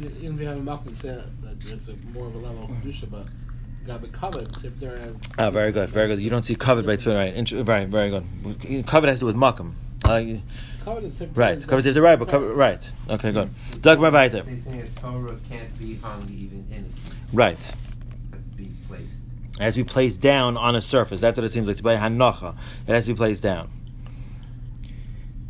even 0.00 0.34
if 0.34 0.40
you 0.40 0.46
have 0.46 0.56
a 0.56 0.60
malkum, 0.60 0.96
say 0.96 1.08
that 1.08 1.60
there's 1.60 1.88
a 1.88 1.96
more 2.12 2.26
of 2.26 2.34
a 2.34 2.38
level 2.38 2.64
of 2.64 2.70
Kedusha, 2.70 3.10
but 3.10 3.26
got 3.86 4.00
to 4.00 4.06
be 4.06 4.12
covered. 4.12 4.56
So 4.56 4.68
if 4.68 4.80
there 4.80 4.96
are 4.96 5.12
Ah, 5.38 5.50
very 5.50 5.72
good, 5.72 5.90
very 5.90 6.08
good. 6.08 6.20
You 6.20 6.30
don't 6.30 6.44
see 6.44 6.54
covered 6.54 6.86
by 6.86 6.96
tefillin, 6.96 7.16
right? 7.16 7.34
Int- 7.34 7.68
right, 7.68 7.88
very 7.88 8.10
good. 8.10 8.86
Covered 8.86 9.08
has 9.08 9.18
to 9.18 9.20
do 9.20 9.26
with 9.26 9.36
makam. 9.36 9.72
Uh, 10.04 10.38
covered 10.84 11.04
is 11.04 11.16
sefer 11.16 11.32
right, 11.34 11.58
Torah, 11.58 11.68
covered 11.68 11.86
is 11.86 11.94
the 11.96 12.00
right, 12.00 12.16
but 12.18 12.28
cover, 12.28 12.54
right. 12.54 12.88
Okay, 13.10 13.32
good. 13.32 13.50
Doug 13.82 13.98
weiter. 13.98 14.42
They 14.42 14.60
say 14.60 14.80
a 14.80 14.86
Torah 15.00 15.36
can't 15.50 15.78
be 15.78 15.96
hung 15.96 16.22
even 16.30 16.64
in 16.70 16.84
a 16.84 17.10
piece. 17.10 17.18
Right. 17.32 17.58
It 17.58 18.34
has 18.34 18.42
to 18.44 18.50
be 18.56 18.70
placed. 18.86 19.14
It 19.56 19.62
has 19.62 19.74
to 19.74 19.80
be 19.80 19.84
placed 19.84 20.20
down 20.20 20.56
on 20.56 20.76
a 20.76 20.80
surface. 20.80 21.20
That's 21.20 21.36
what 21.36 21.44
it 21.44 21.50
seems 21.52 21.66
like 21.66 21.76
to 21.78 21.82
be 21.82 21.90
hanacha. 21.90 22.54
It 22.86 22.92
has 22.92 23.06
to 23.06 23.12
be 23.14 23.16
placed 23.16 23.42
down. 23.42 23.68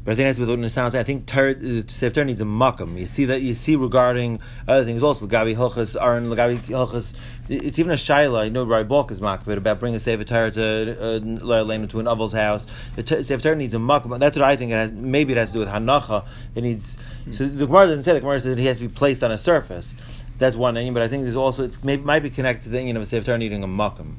But 0.07 0.13
I 0.13 0.15
think 0.15 0.29
that's 0.29 0.39
what 0.39 0.57
it 0.57 0.69
sounds. 0.69 0.95
I 0.95 1.03
think 1.03 1.29
uh, 1.37 1.53
Sefer 1.89 2.15
Torah 2.15 2.27
needs 2.27 2.41
a 2.41 2.45
makam. 2.45 2.97
You 2.97 3.07
see 3.07 3.25
that. 3.25 3.43
You 3.43 3.57
see 3.57 3.75
regarding 3.75 4.39
other 4.69 4.85
things 4.85 5.03
also. 5.03 5.27
Gabi 5.27 5.57
hilchas 5.57 6.01
are 6.01 6.17
in 6.17 6.27
Gabi 6.27 6.59
hilchas. 6.59 7.17
It's 7.49 7.81
even 7.81 7.91
a 7.91 7.97
shaila. 7.97 8.45
I 8.45 8.49
know 8.49 8.63
Rabbi 8.63 8.87
Balk 8.87 9.11
is 9.11 9.21
makbid 9.21 9.57
about 9.57 9.81
bringing 9.81 9.97
a 9.97 10.01
Sefer 10.01 10.23
Torah 10.23 10.53
to 10.53 10.63
uh, 10.63 11.19
Leilem 11.19 11.91
to 11.91 11.99
an 11.99 12.07
Avel's 12.07 12.33
house. 12.33 12.69
Sefer 13.05 13.57
needs 13.57 13.75
a 13.75 13.79
makam. 13.79 14.17
That's 14.21 14.37
what 14.37 14.45
I 14.45 14.55
think. 14.55 14.71
It 14.71 14.75
has. 14.75 14.93
Maybe 14.93 15.33
it 15.33 15.39
has 15.39 15.49
to 15.49 15.55
do 15.55 15.59
with 15.59 15.71
hanacha. 15.71 16.25
It 16.55 16.63
needs. 16.63 16.97
So 17.33 17.45
the 17.49 17.67
Gemara 17.67 17.89
doesn't 17.89 18.05
say. 18.05 18.13
The 18.13 18.21
Gemara 18.21 18.39
says 18.39 18.55
that 18.55 18.61
he 18.61 18.67
has 18.67 18.79
to 18.79 18.87
be 18.87 18.95
placed 18.95 19.25
on 19.25 19.33
a 19.33 19.39
surface. 19.39 19.97
That's 20.39 20.55
one 20.55 20.75
thing. 20.75 20.95
But 20.95 21.03
I 21.03 21.09
think 21.09 21.25
there's 21.25 21.35
also. 21.35 21.65
It's 21.65 21.83
maybe 21.83 22.05
might 22.05 22.23
be 22.23 22.31
connected 22.31 22.63
to 22.63 22.69
the 22.69 22.91
of 22.91 23.03
a 23.03 23.05
Sefer 23.05 23.27
Torah 23.27 23.39
needing 23.39 23.65
a 23.65 23.67
makam. 23.67 24.19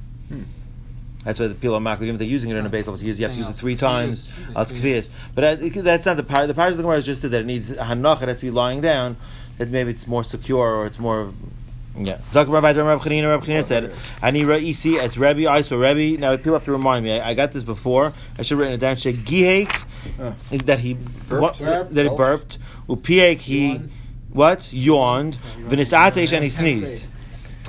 That's 1.28 1.42
why 1.42 1.48
the 1.48 1.56
people 1.56 1.76
are 1.76 1.82
makbid. 1.82 2.04
Even 2.04 2.16
if 2.16 2.20
they're 2.20 2.28
using 2.28 2.52
it 2.52 2.56
in 2.56 2.66
a 2.66 2.70
base 2.70 2.88
level, 2.88 3.02
you 3.06 3.14
have 3.24 3.34
to 3.34 3.38
use 3.38 3.50
it 3.50 3.54
three 3.58 3.76
times. 3.76 4.32
That's 4.56 4.72
kfiyas. 4.72 5.10
But 5.36 5.44
uh, 5.44 5.82
that's 5.82 6.06
not 6.06 6.16
the 6.16 6.24
part. 6.24 6.48
The 6.48 6.54
part 6.54 6.72
of 6.72 6.78
the 6.78 6.84
Gemara 6.84 6.98
is 7.00 7.06
just 7.06 7.22
that 7.24 7.34
it 7.34 7.46
needs 7.46 7.70
hanach. 7.70 8.22
It 8.22 8.30
has 8.30 8.40
to 8.40 8.46
be 8.46 8.50
lying 8.52 8.80
down. 8.80 9.18
That 9.58 9.68
maybe 9.70 9.90
it's 9.92 10.08
more 10.08 10.24
secure 10.24 10.74
or 10.76 10.86
it's 10.86 11.00
more. 11.00 11.34
Yeah. 11.98 12.20
Zakar 12.32 12.50
Rabbi 12.54 12.72
Rabbi 12.80 13.04
Chanina 13.04 13.28
Rabbi 13.30 13.46
Chanina 13.46 13.64
said, 13.66 13.94
"Ani 14.22 14.44
ra'isi 14.44 14.98
as 15.00 15.18
Rebbe. 15.18 15.50
I 15.52 15.60
saw 15.62 15.76
Rebbe. 15.76 16.18
Now 16.18 16.38
people 16.38 16.54
have 16.54 16.64
to 16.64 16.72
remind 16.72 17.04
me. 17.04 17.20
I, 17.20 17.32
I 17.32 17.34
got 17.34 17.52
this 17.52 17.66
before. 17.66 18.14
I 18.40 18.44
should 18.44 18.52
have 18.58 18.60
written 18.60 18.76
it 18.76 18.80
down. 18.80 18.96
Shegihek 18.96 19.84
Oh. 20.22 20.34
is 20.52 20.62
that 20.62 20.80
he 20.80 20.94
what, 20.94 21.60
Burped. 21.60 21.94
that 21.94 22.04
he 22.10 22.16
burped. 22.16 22.58
Upiek 22.88 23.40
he 23.40 23.68
Yawned. 23.74 23.92
what 24.30 24.72
yawned. 24.72 25.38
V'nisatesh 25.68 26.32
and 26.32 26.44
he 26.46 26.50
sneezed. 26.50 27.04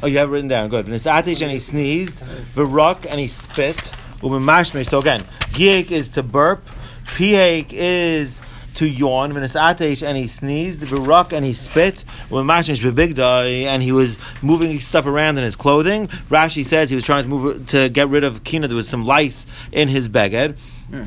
Oh, 0.02 0.06
you 0.06 0.18
have 0.18 0.28
it 0.28 0.32
written 0.32 0.48
down. 0.48 0.68
Good. 0.68 0.86
V'nisatesh 0.86 1.42
and 1.42 1.50
he 1.50 1.58
sneezed. 1.58 2.18
V'rock 2.54 3.06
and 3.10 3.18
he 3.18 3.28
spit. 3.28 3.92
Umimashmesh. 4.20 4.86
So 4.86 4.98
again, 4.98 5.22
giek 5.50 5.90
is 5.90 6.08
to 6.10 6.22
burp. 6.22 6.64
Piek 7.06 7.72
is 7.72 8.40
to 8.74 8.86
yawn. 8.86 9.32
V'nisatesh 9.32 10.06
and 10.06 10.16
he 10.16 10.28
sneezed. 10.28 10.82
V'rock 10.82 11.32
and 11.32 11.44
he 11.44 11.52
spit. 11.52 12.04
Umimashmesh 12.28 12.80
bebigdai 12.88 13.64
and 13.64 13.82
he 13.82 13.90
was 13.90 14.18
moving 14.40 14.78
stuff 14.78 15.06
around 15.06 15.36
in 15.38 15.44
his 15.44 15.56
clothing. 15.56 16.06
Rashi 16.30 16.64
says 16.64 16.90
he 16.90 16.96
was 16.96 17.04
trying 17.04 17.24
to 17.24 17.28
move 17.28 17.66
to 17.68 17.88
get 17.88 18.08
rid 18.08 18.22
of 18.22 18.44
kina. 18.44 18.68
There 18.68 18.76
was 18.76 18.88
some 18.88 19.04
lice 19.04 19.46
in 19.72 19.88
his 19.88 20.08
beged. 20.08 20.56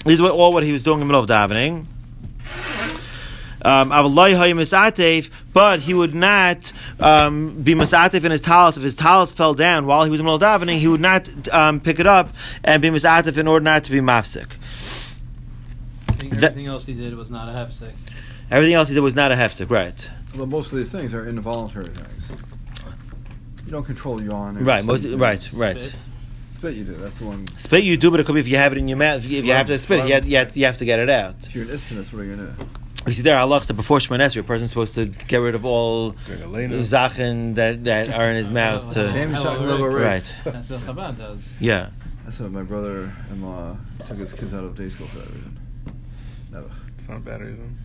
This 0.04 0.16
is 0.16 0.22
what, 0.22 0.32
all 0.32 0.52
what 0.54 0.64
he 0.64 0.72
was 0.72 0.84
doing 0.84 0.96
in 0.96 1.00
the 1.00 1.06
middle 1.06 1.24
of 1.24 1.30
davening. 1.30 1.86
Um, 3.64 3.92
Avalai 3.92 4.34
hayim 4.34 4.56
misatev, 4.58 5.30
but 5.54 5.80
he 5.82 5.94
would 5.94 6.16
not 6.16 6.72
um, 7.00 7.62
be 7.62 7.74
misatev 7.76 8.24
in 8.24 8.32
his 8.32 8.42
talis. 8.42 8.78
If 8.78 8.84
his 8.84 8.96
talis 8.96 9.32
fell 9.34 9.54
down 9.54 9.86
while 9.86 10.04
he 10.04 10.10
was 10.10 10.20
in 10.20 10.26
the 10.26 10.32
middle 10.32 10.48
of 10.48 10.62
davening, 10.62 10.80
he 10.80 10.88
would 10.88 11.02
not 11.02 11.30
um, 11.54 11.80
pick 11.80 12.00
it 12.00 12.08
up 12.08 12.30
and 12.64 12.82
be 12.82 12.90
misatev 12.90 13.38
in 13.38 13.48
order 13.48 13.64
not 13.64 13.84
to 13.84 13.92
be 13.92 14.00
mafsik. 14.00 14.48
I 16.10 16.14
think 16.14 16.34
That- 16.36 16.52
everything 16.52 16.68
else 16.68 16.86
he 16.86 16.94
did 16.94 17.16
was 17.16 17.30
not 17.30 17.50
a 17.50 17.52
hefsek. 17.52 17.92
Everything 18.50 18.74
else 18.74 18.90
he 18.90 18.96
did 18.96 19.02
was 19.02 19.16
not 19.16 19.32
a 19.32 19.36
hefsek, 19.36 19.70
right? 19.70 20.10
Well, 20.36 20.46
most 20.48 20.72
of 20.72 20.78
these 20.78 20.92
things 20.92 21.14
are 21.14 21.28
involuntary 21.28 21.86
things. 21.94 22.30
You 23.66 23.72
don't 23.72 23.86
control 23.86 24.22
yawn. 24.22 24.58
or 24.58 24.64
Right, 24.64 24.84
most, 24.84 25.04
something. 25.04 25.20
right, 25.20 25.50
right. 25.54 25.80
Spit. 25.80 25.96
Spit 26.54 26.74
you 26.76 26.84
do. 26.84 26.94
That's 26.94 27.16
the 27.16 27.26
one. 27.26 27.48
Spit 27.58 27.84
you 27.84 27.96
do, 27.98 28.12
but 28.12 28.20
it 28.20 28.26
could 28.26 28.34
be 28.34 28.40
if 28.40 28.48
you 28.48 28.58
have 28.58 28.72
it 28.72 28.78
in 28.78 28.88
your 28.88 28.98
mouth. 28.98 29.24
If 29.24 29.32
you, 29.32 29.40
if 29.40 29.46
you 29.46 29.54
have 29.54 29.68
to 29.68 29.78
spit 29.78 30.00
it, 30.02 30.08
you 30.08 30.14
have, 30.14 30.26
you, 30.28 30.38
have, 30.38 30.58
you 30.58 30.66
have 30.66 30.78
to 30.78 30.86
get 30.86 31.00
it 31.00 31.10
out. 31.10 31.48
If 31.48 31.56
you're 31.56 31.64
an 31.66 31.70
istinus, 31.72 32.12
what 32.12 32.22
are 32.22 32.26
you 32.26 32.34
gonna 32.34 32.52
do? 32.58 32.66
You 33.08 33.14
see, 33.14 33.24
there 33.24 33.36
are 33.38 33.48
halachs 33.48 33.66
that 33.68 33.74
before 33.74 33.98
Shemon 33.98 34.20
Esrei, 34.20 34.42
a 34.42 34.44
person's 34.44 34.70
supposed 34.70 34.94
to 34.96 35.06
get 35.08 35.38
rid 35.38 35.56
of 35.56 35.66
all 35.66 36.12
Drink 36.12 36.44
a 36.44 36.48
lena. 36.48 36.76
zachin 36.78 37.56
that, 37.56 37.84
that 37.86 38.10
are 38.12 38.30
in 38.30 38.36
his 38.36 38.50
mouth. 38.62 38.92
To, 38.92 39.02
you 39.02 39.08
Hello, 39.08 39.44
shot 39.44 39.60
Rick. 39.60 39.70
little 39.70 39.88
Rick. 39.88 40.06
right, 40.06 40.34
That's 40.46 40.70
what 40.70 40.82
Chabad 40.82 41.18
does. 41.18 41.50
yeah. 41.60 41.90
That's 42.24 42.40
what 42.40 42.52
my 42.52 42.62
brother-in-law 42.62 43.78
took 44.08 44.18
his 44.18 44.32
kids 44.34 44.54
out 44.54 44.64
of 44.64 44.76
day 44.78 44.90
school 44.90 45.08
for 45.08 45.18
that 45.20 45.30
reason. 45.34 45.60
Never. 46.52 46.70
It's 46.96 47.10
not 47.10 47.18
a 47.18 47.20
bad 47.22 47.42
reason. 47.42 47.76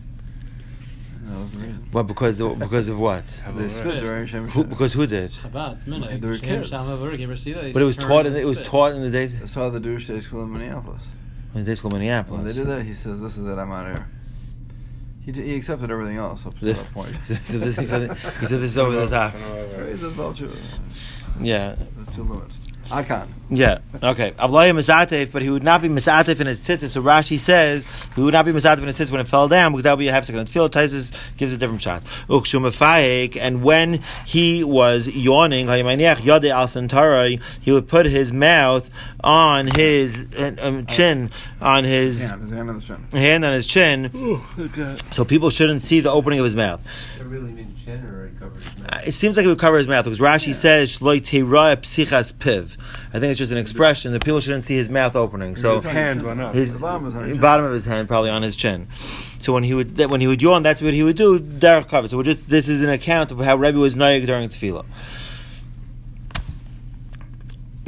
That 1.23 1.39
was 1.39 1.51
the 1.51 1.57
reason. 1.65 1.89
Well, 1.91 2.03
because 2.03 2.37
because 2.37 2.87
of 2.87 2.99
what? 2.99 3.25
They 3.53 3.67
spit 3.69 3.99
during 3.99 4.27
Shem 4.27 4.47
Who, 4.49 4.63
because 4.65 4.93
who 4.93 5.07
did? 5.07 5.31
Chabad, 5.31 5.83
minhag. 5.85 6.21
They 6.21 6.27
were 6.27 6.37
kids. 6.37 6.69
Shama 6.69 6.95
Vurgi 6.95 7.27
Bersila, 7.27 7.73
But 7.73 7.81
it 7.81 7.85
was 7.85 7.95
taught 7.95 8.27
in 8.27 8.33
the, 8.33 8.39
it 8.39 8.45
was 8.45 8.59
taught 8.59 8.91
in 8.91 9.01
the 9.01 9.09
days 9.09 9.41
I 9.41 9.45
saw 9.47 9.69
the 9.69 9.79
Jewish 9.79 10.05
day 10.05 10.19
school 10.19 10.43
in 10.43 10.53
Minneapolis. 10.53 11.07
in 11.55 11.61
the 11.61 11.65
day 11.71 11.75
school 11.75 11.95
in 11.95 12.25
When 12.27 12.43
they 12.43 12.53
did 12.53 12.67
that, 12.67 12.83
he 12.83 12.93
says, 12.93 13.19
"This 13.19 13.37
is 13.37 13.47
it. 13.47 13.57
I'm 13.57 13.71
out 13.71 13.87
of 13.87 13.95
here." 13.95 14.07
He, 15.27 15.33
d- 15.33 15.43
he 15.43 15.55
accepted 15.57 15.91
everything 15.91 16.15
else 16.15 16.45
up 16.45 16.57
to 16.59 16.65
that 16.73 16.77
point. 16.93 17.13
he, 17.27 17.33
said 17.35 17.59
this, 17.59 17.75
he, 17.75 17.85
said, 17.85 18.13
he 18.39 18.45
said 18.45 18.61
this 18.61 18.71
is 18.71 18.77
over 18.77 18.95
the 18.95 19.07
top. 19.07 19.33
Right, 19.33 19.93
that's 19.99 20.17
all 20.17 20.33
true. 20.33 20.49
Yeah, 21.41 21.75
There's 21.97 22.15
two 22.15 22.23
limits. 22.23 22.57
Akan. 22.89 23.27
yeah. 23.49 23.79
Okay. 24.01 24.31
Avlaya 24.31 24.73
misatev, 24.73 25.31
but 25.31 25.41
he 25.41 25.49
would 25.49 25.63
not 25.63 25.81
be 25.81 25.89
misatev 25.89 26.39
in 26.39 26.47
his 26.47 26.59
tzitzis. 26.65 26.89
So 26.89 27.01
Rashi 27.01 27.37
says 27.37 27.87
he 28.15 28.21
would 28.21 28.33
not 28.33 28.45
be 28.45 28.51
misatev 28.51 28.77
in 28.79 28.85
his 28.85 28.97
tzitzis 28.99 29.11
when 29.11 29.21
it 29.21 29.27
fell 29.27 29.47
down 29.47 29.71
because 29.71 29.83
that 29.83 29.91
would 29.93 29.99
be 29.99 30.07
a 30.07 30.11
half 30.11 30.25
second. 30.25 30.47
Field 30.49 30.71
Taisus 30.73 31.11
gives 31.37 31.53
a 31.53 31.57
different 31.57 31.81
shot. 31.81 32.03
Ukshumafayek, 32.29 33.37
and 33.37 33.63
when 33.63 34.01
he 34.25 34.63
was 34.63 35.07
yawning, 35.07 35.67
hayimaniach 35.67 36.17
yade 36.17 36.49
al 36.49 36.65
santarai, 36.67 37.41
he 37.61 37.71
would 37.71 37.87
put 37.87 38.05
his 38.05 38.31
mouth 38.33 38.89
on 39.23 39.67
his 39.75 40.25
uh, 40.37 40.55
um, 40.59 40.85
chin, 40.85 41.29
on 41.59 41.83
his 41.83 42.29
Hand, 42.29 42.41
his 42.41 42.51
hand 42.51 42.69
on 42.69 42.75
his 42.75 42.83
chin. 42.85 43.07
hand 43.11 43.45
on 43.45 43.53
his 43.53 43.67
chin, 43.67 44.39
so 45.11 45.25
people 45.25 45.49
shouldn't 45.49 45.81
see 45.83 45.99
the 45.99 46.11
opening 46.11 46.39
of 46.39 46.45
his 46.45 46.55
mouth. 46.55 46.79
It 47.19 47.23
really 47.23 47.51
mean 47.51 47.75
chin 47.83 48.05
or 48.05 48.16
it 48.47 48.53
covers 48.53 48.65
his 48.65 48.77
mouth? 48.83 49.07
It 49.07 49.11
seems 49.13 49.37
like 49.37 49.45
it 49.45 49.49
would 49.49 49.59
cover 49.59 49.77
his 49.77 49.87
mouth 49.87 50.05
because 50.05 50.19
Rashi 50.19 50.53
says 50.53 50.99
"Shloi 50.99 51.19
teira 51.19 51.77
psichas 51.77 52.33
piv." 52.33 52.77
I 53.09 53.19
think 53.19 53.31
it's 53.31 53.37
just 53.39 53.51
an 53.51 53.57
expression 53.57 54.13
that 54.13 54.23
people 54.23 54.39
shouldn't 54.39 54.65
see 54.65 54.75
his 54.75 54.89
mouth 54.89 55.15
opening. 55.15 55.55
So 55.55 55.75
his 55.75 55.83
hand 55.83 56.23
went 56.23 56.41
up. 56.41 56.53
his 56.53 56.73
The 56.73 56.79
bottom 56.79 57.05
on 57.05 57.29
his 57.29 57.37
bottom 57.37 57.65
of 57.65 57.73
his 57.73 57.85
hand, 57.85 58.07
probably 58.07 58.29
on 58.29 58.41
his 58.41 58.55
chin. 58.55 58.87
So 59.39 59.53
when 59.53 59.63
he 59.63 59.73
would 59.73 59.97
when 60.09 60.21
he 60.21 60.27
would 60.27 60.41
yawn, 60.41 60.63
that's 60.63 60.81
what 60.81 60.93
he 60.93 61.03
would 61.03 61.15
do. 61.15 61.39
Derech 61.39 61.87
cover. 61.87 62.07
So 62.07 62.17
we're 62.17 62.23
just 62.23 62.49
this 62.49 62.67
is 62.67 62.81
an 62.81 62.89
account 62.89 63.31
of 63.31 63.39
how 63.39 63.55
Rebbe 63.55 63.77
was 63.77 63.95
noyeg 63.95 64.25
during 64.25 64.49
tefillah. 64.49 64.85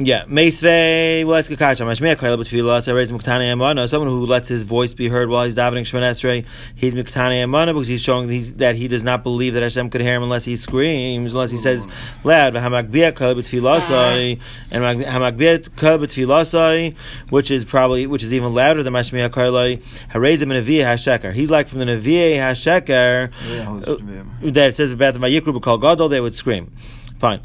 Yeah, 0.02 0.24
Meisvei, 0.24 1.26
well, 1.26 1.34
let's 1.34 1.50
get 1.50 1.58
kasha. 1.58 1.82
Mashmei 1.82 2.16
kaila 2.16 2.38
b'tefillah, 2.38 2.82
so 2.82 2.94
raise 2.94 3.12
Muktani 3.12 3.52
Amana. 3.52 3.86
Someone 3.86 4.08
who 4.08 4.24
lets 4.24 4.48
his 4.48 4.62
voice 4.62 4.94
be 4.94 5.08
heard 5.08 5.28
while 5.28 5.44
he's 5.44 5.54
davening 5.54 5.82
Esrei, 5.82 6.46
he's 6.74 6.94
Muktani 6.94 7.44
Amana 7.44 7.74
because 7.74 7.86
he's 7.86 8.02
showing 8.02 8.56
that 8.56 8.76
he 8.76 8.88
does 8.88 9.04
not 9.04 9.22
believe 9.22 9.52
that 9.52 9.62
Hashem 9.62 9.90
could 9.90 10.00
hear 10.00 10.14
him 10.14 10.22
unless 10.22 10.46
he 10.46 10.56
screams, 10.56 11.32
unless 11.32 11.50
he 11.50 11.58
says 11.58 11.86
loud. 12.24 12.54
Hamakbiyah 12.54 13.12
kaila 13.12 13.34
b'tefillah, 13.34 14.40
and 14.70 14.82
Hamakbiyah 14.82 15.68
kaila 15.68 15.98
b'tefillah, 15.98 16.96
which 17.28 17.50
is 17.50 17.66
probably 17.66 18.06
which 18.06 18.24
is 18.24 18.32
even 18.32 18.54
louder 18.54 18.82
than 18.82 18.94
Mashmei 18.94 19.28
kaila. 19.28 19.76
Harezim 20.14 20.44
and 20.44 20.66
Hasheker. 20.66 21.34
He's 21.34 21.50
like 21.50 21.68
from 21.68 21.78
the 21.78 21.84
Nevi'ah 21.84 22.38
Hasheker 22.38 23.30
Yeah, 23.54 23.68
I 23.68 23.70
was 23.70 23.86
uh, 23.86 23.96
to 23.98 24.02
be 24.02 24.12
him. 24.14 24.30
that 24.54 24.70
it 24.70 24.76
says 24.76 24.92
about 24.92 25.12
the 25.12 25.20
Vayikru 25.20 25.60
b'Kol 25.60 25.78
Gadol, 25.78 26.08
they 26.08 26.22
would 26.22 26.34
scream. 26.34 26.68
Fine. 27.18 27.42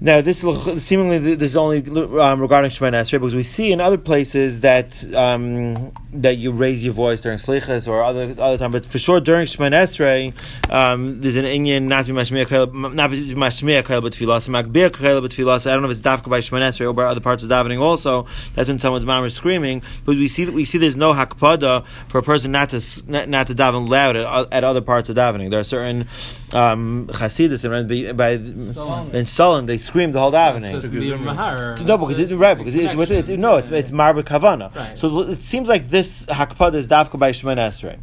Now, 0.00 0.20
this 0.20 0.40
seemingly 0.84 1.18
this 1.18 1.50
is 1.50 1.56
only 1.56 1.78
um, 2.20 2.40
regarding 2.40 2.70
Shemoneh 2.70 3.00
Esrei 3.00 3.12
because 3.18 3.34
we 3.34 3.42
see 3.42 3.72
in 3.72 3.80
other 3.80 3.98
places 3.98 4.60
that 4.60 5.04
um, 5.14 5.90
that 6.12 6.36
you 6.38 6.52
raise 6.52 6.82
your 6.82 6.94
voice 6.94 7.20
during 7.20 7.36
Slichas 7.38 7.86
or 7.86 8.02
other 8.02 8.34
other 8.38 8.56
time, 8.56 8.72
but 8.72 8.86
for 8.86 8.98
sure 8.98 9.20
during 9.20 9.44
Shemoneh 9.46 9.84
Esrei, 9.84 10.72
um, 10.72 11.20
there's 11.20 11.36
an 11.36 11.44
Inyan 11.44 11.82
not 11.82 12.06
to 12.06 12.12
be 12.14 12.18
mashmiya 12.18 12.48
kail- 12.48 12.66
not 12.72 13.10
to 13.10 13.16
be 13.16 13.34
mashmiya 13.34 13.84
kail 13.84 14.00
but 14.00 14.12
tefillah, 14.12 14.48
makbir 14.48 14.90
kail 14.96 15.20
but 15.20 15.30
tefillah. 15.30 15.66
I 15.66 15.74
don't 15.74 15.82
know 15.82 15.90
if 15.90 15.98
it's 15.98 16.06
dafka 16.06 16.30
by 16.30 16.40
Shemoneh 16.40 16.70
Esrei 16.70 16.88
or 16.88 16.94
by 16.94 17.04
other 17.04 17.20
parts 17.20 17.42
of 17.44 17.50
davening 17.50 17.80
also. 17.80 18.26
That's 18.54 18.68
when 18.68 18.78
someone's 18.78 19.04
mom 19.04 19.24
is 19.26 19.34
screaming, 19.34 19.82
but 20.06 20.16
we 20.16 20.28
see 20.28 20.44
that 20.44 20.54
we 20.54 20.64
see 20.64 20.78
there's 20.78 20.96
no 20.96 21.12
hakpada 21.12 21.84
for 22.08 22.18
a 22.18 22.22
person 22.22 22.52
not 22.52 22.70
to 22.70 22.80
not, 23.06 23.28
not 23.28 23.46
to 23.48 23.54
daven 23.54 23.88
loud 23.88 24.16
at, 24.16 24.52
at 24.52 24.64
other 24.64 24.80
parts 24.80 25.10
of 25.10 25.16
davening. 25.16 25.50
There 25.50 25.60
are 25.60 25.64
certain 25.64 26.06
um, 26.54 27.08
chasidus 27.12 27.64
and 27.64 27.88
by, 27.88 28.12
by 28.12 28.30
in 28.32 29.24
Stolin 29.24 29.66
they 29.66 29.76
scream 29.76 30.12
the 30.12 30.20
whole 30.20 30.32
davening. 30.32 30.74
It's 30.74 30.86
be 30.86 31.84
No, 31.84 31.98
because 31.98 32.18
it's 32.18 32.32
right 32.32 32.56
because 32.56 32.74
it's, 32.74 32.94
with, 32.94 33.10
it's 33.10 33.28
no, 33.28 33.56
it's 33.58 33.68
it's 33.68 33.90
marba 33.90 34.22
kavana. 34.22 34.74
Right. 34.74 34.98
So 34.98 35.20
it 35.20 35.42
seems 35.42 35.68
like 35.68 35.88
this 35.88 35.97
hakpada 36.00 36.74
is 36.74 36.88
dafka 36.88 37.18
by 37.18 37.32
Shemoneh 37.32 37.68
Esrei. 37.68 37.98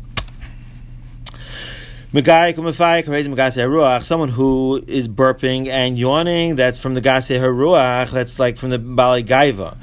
Someone 4.04 4.30
who 4.30 4.82
is 4.88 5.10
burping 5.10 5.68
and 5.68 6.00
yawning. 6.00 6.56
That's 6.56 6.80
from 6.80 6.94
the 6.94 7.02
gase 7.02 7.38
haruach. 7.38 8.12
That's 8.12 8.40
like 8.40 8.56
from 8.56 8.70
the 8.70 8.80
bali 8.80 9.22
gaiva. 9.22 9.76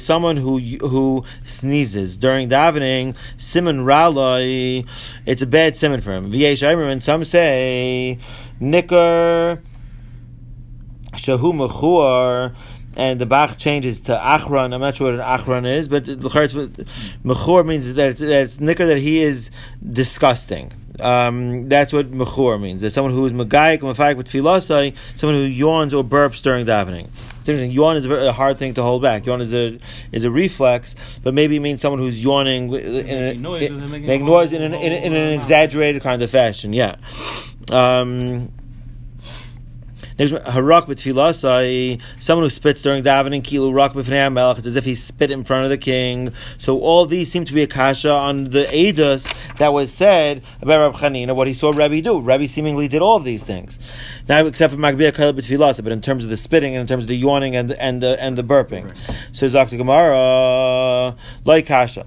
Someone 0.00 0.36
who 0.36 0.58
who 0.58 1.24
sneezes 1.44 2.16
during 2.16 2.48
davening. 2.48 3.14
Simon 3.36 3.84
raloi. 3.84 4.84
It's 5.26 5.42
a 5.42 5.46
bad 5.46 5.76
simon 5.76 6.00
for 6.00 6.12
him. 6.12 6.32
And 6.34 7.04
some 7.04 7.22
say 7.24 8.18
nicker 8.58 9.62
shahu 11.12 11.52
mechur. 11.52 12.52
And 12.96 13.20
the 13.20 13.26
Bach 13.26 13.56
changes 13.56 14.00
to 14.02 14.16
Achron. 14.16 14.72
I'm 14.72 14.80
not 14.80 14.96
sure 14.96 15.12
what 15.12 15.20
an 15.20 15.26
Achron 15.26 15.66
is, 15.66 15.88
but 15.88 16.04
the 16.04 16.14
Mechur 16.14 17.66
means 17.66 17.92
that 17.94 18.08
it's, 18.08 18.20
that 18.20 18.42
it's 18.42 18.60
nicker 18.60 18.86
that 18.86 18.98
he 18.98 19.22
is 19.22 19.50
disgusting. 19.92 20.72
Um, 21.00 21.68
that's 21.68 21.92
what 21.92 22.12
Mechur 22.12 22.60
means. 22.60 22.80
That 22.82 22.92
someone 22.92 23.12
who 23.12 23.26
is 23.26 23.32
Megayik, 23.32 23.80
Mefayik 23.80 24.16
with 24.16 24.28
Filosai, 24.28 24.96
someone 25.16 25.36
who 25.36 25.44
yawns 25.44 25.92
or 25.92 26.04
burps 26.04 26.40
during 26.40 26.66
davening. 26.66 27.08
It's 27.44 27.48
interesting. 27.48 27.72
Yawn 27.72 27.96
is 27.96 28.06
a, 28.06 28.32
hard 28.32 28.58
thing 28.58 28.74
to 28.74 28.82
hold 28.82 29.02
back. 29.02 29.26
Yawn 29.26 29.40
is 29.40 29.52
a 29.52 29.78
is 30.12 30.24
a 30.24 30.30
reflex, 30.30 30.94
but 31.22 31.34
maybe 31.34 31.56
it 31.56 31.60
means 31.60 31.82
someone 31.82 32.00
who's 32.00 32.24
yawning 32.24 32.72
in 32.72 32.82
a, 32.82 33.34
Making 33.34 33.42
noise 33.42 33.70
make 33.90 34.22
noise 34.22 34.52
in 34.52 34.62
an, 34.62 34.72
in, 34.72 34.92
in 34.92 35.12
an 35.12 35.34
uh, 35.34 35.38
exaggerated 35.38 36.00
kind 36.00 36.22
of 36.22 36.30
fashion. 36.30 36.72
Yeah. 36.72 36.96
Um, 37.70 38.50
Next 40.16 40.30
one, 40.30 40.42
Harak 40.42 40.86
b'tfilasai, 40.86 42.00
someone 42.20 42.44
who 42.44 42.50
spits 42.50 42.82
during 42.82 43.02
davening, 43.02 43.42
kilu 43.42 43.74
rak 43.74 43.94
b'fnei 43.94 44.32
melech, 44.32 44.58
it's 44.58 44.66
as 44.68 44.76
if 44.76 44.84
he 44.84 44.94
spit 44.94 45.30
in 45.30 45.42
front 45.42 45.64
of 45.64 45.70
the 45.70 45.78
king. 45.78 46.32
So 46.58 46.78
all 46.78 47.04
these 47.04 47.32
seem 47.32 47.44
to 47.46 47.52
be 47.52 47.62
a 47.62 47.66
kasha 47.66 48.10
on 48.10 48.44
the 48.44 48.62
edus 48.62 49.26
that 49.58 49.72
was 49.72 49.92
said 49.92 50.44
about 50.62 50.80
Rab 50.80 51.00
Chanina, 51.00 51.34
what 51.34 51.48
he 51.48 51.54
saw 51.54 51.72
Rabbi 51.72 51.98
do. 51.98 52.20
Rabbi 52.20 52.46
seemingly 52.46 52.86
did 52.86 53.02
all 53.02 53.16
of 53.16 53.24
these 53.24 53.42
things. 53.42 53.80
Now, 54.28 54.46
except 54.46 54.72
for 54.72 54.78
Magbiyah 54.78 55.14
Kal 55.14 55.32
b'tfilasai, 55.32 55.82
but 55.82 55.92
in 55.92 56.00
terms 56.00 56.22
of 56.22 56.30
the 56.30 56.36
spitting 56.36 56.76
and 56.76 56.82
in 56.82 56.86
terms 56.86 57.02
of 57.02 57.08
the 57.08 57.16
yawning 57.16 57.56
and 57.56 57.70
the, 57.70 57.82
and 57.82 58.00
the, 58.00 58.22
and 58.22 58.38
the 58.38 58.44
burping. 58.44 58.94
So 59.32 59.48
Dr. 59.48 59.76
Gemara, 59.78 61.16
like 61.44 61.66
kasha. 61.66 62.06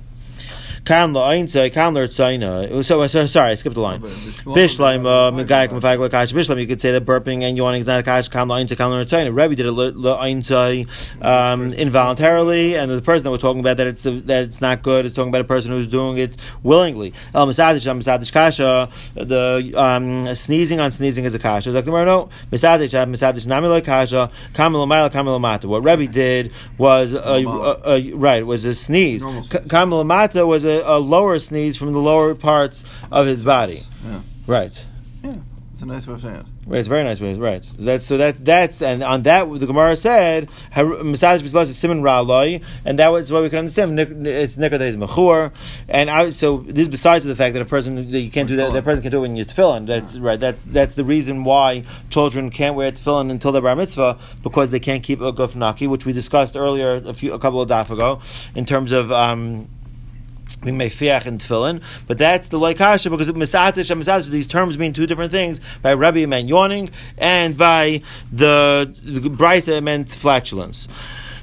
Kan 0.88 1.12
la 1.12 1.34
einzai, 1.34 1.70
kan 1.74 1.94
la 1.94 2.00
ertzaina. 2.00 2.82
So, 2.82 3.06
so, 3.08 3.26
sorry, 3.26 3.52
I 3.52 3.56
skipped 3.56 3.76
the 3.76 3.82
line. 3.82 4.00
Bishleim, 4.02 5.06
uh, 5.06 5.36
Megayik, 5.36 5.68
Mefayik, 5.68 6.00
Lakash, 6.00 6.32
Bishleim, 6.32 6.62
you 6.62 6.66
could 6.66 6.80
say 6.80 6.94
that 6.94 7.04
burping 7.04 7.44
and 7.44 7.58
yawning 7.58 7.82
is 7.82 7.88
not 7.88 8.00
a 8.00 8.04
kash, 8.04 8.30
kan 8.30 8.48
la 8.48 8.56
einzai, 8.56 8.78
kan 8.78 8.90
la 8.90 9.04
ertzaina. 9.04 9.36
Rebbe 9.36 9.54
did 9.56 9.66
it 9.66 9.74
la 9.74 10.24
einzai, 10.24 10.88
um, 11.22 11.74
involuntarily, 11.74 12.78
and 12.78 12.90
the 12.90 13.02
person 13.02 13.26
that 13.26 13.32
we're 13.32 13.38
talking 13.38 13.60
about 13.60 13.76
that 13.76 13.88
it's, 13.88 14.04
that 14.04 14.46
it's 14.46 14.62
not 14.62 14.82
good 14.82 15.06
is 15.06 15.12
talking 15.12 15.28
about 15.28 15.42
a 15.42 15.44
person 15.44 15.74
who's 15.74 15.88
doing 15.88 16.20
it 16.20 16.38
willingly. 16.64 17.14
El 17.36 17.48
Misadish, 17.48 17.86
Misadish 17.94 18.32
Kasha, 18.32 18.90
the, 19.14 19.74
um, 19.76 20.34
sneezing 20.36 20.80
on 20.80 20.94
sneezing 20.94 21.26
is 21.26 21.36
a 21.36 21.40
kasha. 21.40 21.72
Like, 21.72 21.86
no, 21.86 22.30
Misadish, 22.50 22.96
Misadish, 23.10 23.46
Namiloi 23.46 23.84
Kasha, 23.84 24.32
Kamil 24.54 24.88
Maila, 24.88 25.12
Kamil 25.12 25.38
Mata. 25.42 25.68
What 25.68 25.84
Rebbe 25.84 26.08
did 26.08 26.54
was, 26.78 27.14
a, 27.14 27.20
a, 27.20 27.82
a, 27.86 28.14
right, 28.14 28.46
was 28.46 28.64
a 28.64 28.74
sneeze. 28.74 29.26
Kamil 29.68 30.06
Mata 30.06 30.48
was 30.48 30.64
a, 30.64 30.77
a 30.86 31.00
lower 31.00 31.40
sneeze 31.40 31.78
from 31.78 31.94
the 31.94 32.00
lower 32.00 32.36
parts 32.36 32.84
of 33.12 33.26
his 33.26 33.42
body. 33.42 33.84
Yeah. 34.06 34.22
Right. 34.46 34.86
Yeah, 35.24 35.36
it's 35.74 35.82
a 35.82 35.86
nice 35.86 36.08
way 36.08 36.14
of 36.14 36.22
saying 36.22 36.36
it. 36.36 36.46
Right, 36.68 36.80
it's 36.80 36.88
a 36.88 36.90
very 36.90 37.06
nice 37.06 37.22
way. 37.22 37.34
Right. 37.34 37.64
So 37.64 37.76
that's 37.78 38.06
so 38.06 38.18
that 38.18 38.44
that's 38.44 38.82
and 38.82 39.02
on 39.02 39.24
that 39.24 39.50
the 39.50 39.66
Gemara 39.66 39.96
said 39.96 40.50
massage 40.76 41.42
bislas 41.42 41.64
is 41.64 41.78
simon 41.78 42.02
raloi, 42.02 42.62
and 42.84 43.00
that 43.00 43.08
was 43.08 43.32
what 43.32 43.42
we 43.42 43.50
can 43.50 43.60
understand. 43.60 43.98
It's 43.98 44.58
nikar 44.58 44.72
that 44.72 44.82
is 44.82 44.98
mechur, 44.98 45.54
and 45.88 46.10
I, 46.10 46.30
so 46.32 46.58
this 46.68 46.84
is 46.84 46.90
besides 46.90 47.24
the 47.24 47.38
fact 47.38 47.54
that 47.54 47.62
a 47.62 47.66
person 47.66 47.96
that 47.96 48.20
you 48.20 48.30
can't 48.30 48.50
do 48.50 48.58
that. 48.58 48.74
That 48.74 48.84
person 48.84 49.02
can 49.02 49.12
do 49.12 49.20
it 49.20 49.22
when 49.22 49.38
you're 49.38 49.46
tefillin. 49.46 49.88
That's 49.88 50.18
right. 50.18 50.38
That's 50.38 50.64
that's 50.64 50.96
the 50.96 51.06
reason 51.06 51.46
why 51.46 51.84
children 52.10 52.50
can't 52.50 52.76
wear 52.76 52.92
tefillin 52.92 53.32
until 53.32 53.54
they're 53.54 53.62
bar 53.62 53.78
mitzvah 53.78 54.20
because 54.44 54.72
they 54.72 54.82
can't 54.82 55.04
keep 55.04 55.22
a 55.22 55.32
guf 55.32 55.56
naki, 55.56 55.88
which 55.88 56.06
we 56.06 56.12
discussed 56.12 56.58
earlier 56.58 56.96
a 56.96 57.14
few 57.14 57.34
a 57.34 57.40
couple 57.40 57.62
of 57.62 57.70
daf 57.70 57.90
ago 57.90 58.20
in 58.56 58.66
terms 58.66 58.92
of. 58.92 59.10
Um, 59.10 59.70
we 60.68 60.78
may 60.78 60.90
fiach 60.90 61.26
and 61.26 61.40
tefillin, 61.40 61.82
but 62.08 62.18
that's 62.18 62.48
the 62.50 62.60
laikasha 62.60 63.10
because 63.10 63.30
misatish 63.32 63.90
and 63.92 64.02
misatish, 64.02 64.30
these 64.30 64.48
terms 64.48 64.78
mean 64.78 64.94
two 64.94 65.08
different 65.08 65.32
things. 65.32 65.62
By 65.82 65.94
Rabbi 65.94 66.20
it 66.20 66.28
meant 66.28 66.48
yawning, 66.50 66.90
and 67.18 67.58
by 67.58 68.02
the, 68.32 68.94
the 69.04 69.30
Brisa 69.30 69.78
it 69.78 69.82
meant 69.82 70.10
flatulence. 70.10 70.88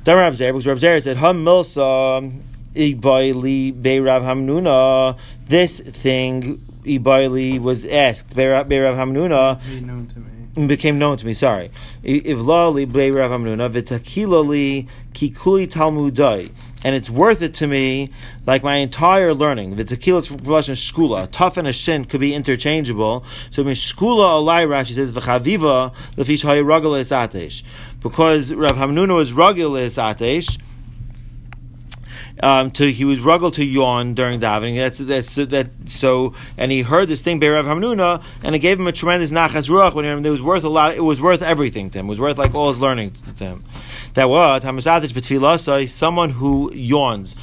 Then 0.05 0.17
Rav 0.19 0.37
Zer, 0.37 0.53
because 0.53 0.67
Rav 0.67 0.79
Zer 0.79 1.01
said, 1.01 1.17
Ham 1.17 1.45
milsa 1.45 2.41
ibayli 2.75 3.81
be 3.83 4.01
Rav 4.01 4.23
Hamnuna, 4.23 5.19
this 5.47 5.81
thing 5.81 6.59
ibayli 6.83 7.59
was 7.59 7.87
asked 7.87 8.37
by 8.37 8.47
Rav, 8.49 8.69
Hamnuna, 8.69 9.61
Be 9.75 9.81
known 9.81 10.07
to 10.09 10.19
me. 10.21 10.31
and 10.57 10.69
became 10.69 10.99
known 10.99 11.17
to 11.17 11.25
me. 11.25 11.33
Sorry, 11.33 11.71
ivlali 12.05 12.87
blei 12.87 13.15
Rav 13.15 13.31
Hamnuna 13.31 13.71
v'takilali 13.73 14.87
kikuli 15.15 15.67
talmudai. 15.67 16.51
And 16.85 16.94
it's 16.94 17.09
worth 17.09 17.40
it 17.40 17.55
to 17.55 17.66
me 17.66 18.11
like 18.47 18.62
my 18.62 18.77
entire 18.77 19.33
learning. 19.33 19.77
The 19.77 19.85
tequila's 19.85 20.27
from 20.27 20.40
Lashon 20.40 20.75
shkula. 20.75 21.29
Tough 21.31 21.57
and 21.57 21.66
a 21.66 21.73
shin 21.73 22.05
could 22.05 22.20
be 22.20 22.35
interchangeable. 22.35 23.25
So 23.51 23.62
it 23.62 23.64
means 23.64 23.81
shkula 23.81 24.44
alai 24.44 24.68
Rashi 24.68 24.92
says 24.92 25.11
v'chaviva 25.11 25.94
lefish 26.16 26.44
hay 26.44 26.62
ragel 26.62 27.01
es 27.01 27.11
atesh. 27.11 27.64
Because 28.03 28.53
Rav 28.53 28.77
Hamnuna 28.77 29.16
was 29.16 29.33
ragel 29.33 29.83
es 29.83 29.97
atesh, 29.97 30.61
um, 32.40 32.70
to 32.73 32.90
he 32.90 33.05
was 33.05 33.20
ruggled 33.20 33.55
to 33.55 33.64
yawn 33.64 34.14
during 34.14 34.40
davening. 34.40 34.77
That's 34.77 34.99
that's 34.99 35.35
that. 35.37 35.68
So 35.87 36.35
and 36.59 36.73
he 36.73 36.83
heard 36.83 37.09
this 37.09 37.20
thing 37.20 37.40
by 37.40 37.49
Rav 37.49 37.66
Hamnuna, 37.66 38.23
and 38.42 38.55
it 38.55 38.59
gave 38.59 38.79
him 38.79 38.87
a 38.87 38.92
tremendous 38.92 39.31
nachas 39.31 39.70
ruach 39.70 39.94
when 39.94 40.05
it 40.05 40.31
was 40.31 40.42
worth 40.42 40.64
a 40.64 40.68
lot. 40.68 40.94
It 40.94 41.01
was 41.01 41.20
worth 41.20 41.42
everything 41.42 41.90
to 41.90 41.99
him. 41.99 42.07
It 42.07 42.11
was 42.11 42.20
worth 42.20 42.38
like 42.38 42.55
all 42.55 42.68
his 42.68 42.81
learning 42.81 43.12
to 43.37 43.44
him. 43.44 43.64
That 44.15 44.29
what 44.29 44.63
hamasadich 44.63 45.13
betfilasai, 45.13 45.88
someone 45.88 46.31
who 46.31 46.73
yawns, 46.73 47.35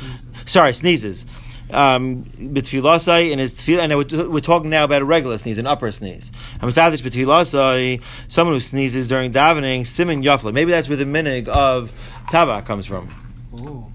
sorry 0.45 0.74
sneezes. 0.74 1.26
Um, 1.74 2.30
in 2.38 2.53
his 2.53 3.53
tefillah, 3.53 3.80
and 3.80 4.30
we're, 4.30 4.41
talking 4.41 4.70
now 4.70 4.84
about 4.84 5.01
a 5.01 5.05
regular 5.05 5.38
sneeze, 5.38 5.57
an 5.57 5.68
upper 5.68 5.89
sneeze. 5.93 6.30
Hamasadich 6.59 7.01
betfilasai, 7.01 8.03
someone 8.28 8.55
who 8.55 8.59
sneezes 8.59 9.07
during 9.07 9.32
davening, 9.32 9.88
simin 9.88 10.22
yafla. 10.22 10.53
Maybe 10.53 10.72
that's 10.72 10.89
where 10.89 10.97
the 10.97 11.05
minig 11.05 11.47
of 11.47 11.93
tabak 12.30 12.66
comes 12.66 12.86
from. 12.86 13.09
Ooh. 13.57 13.91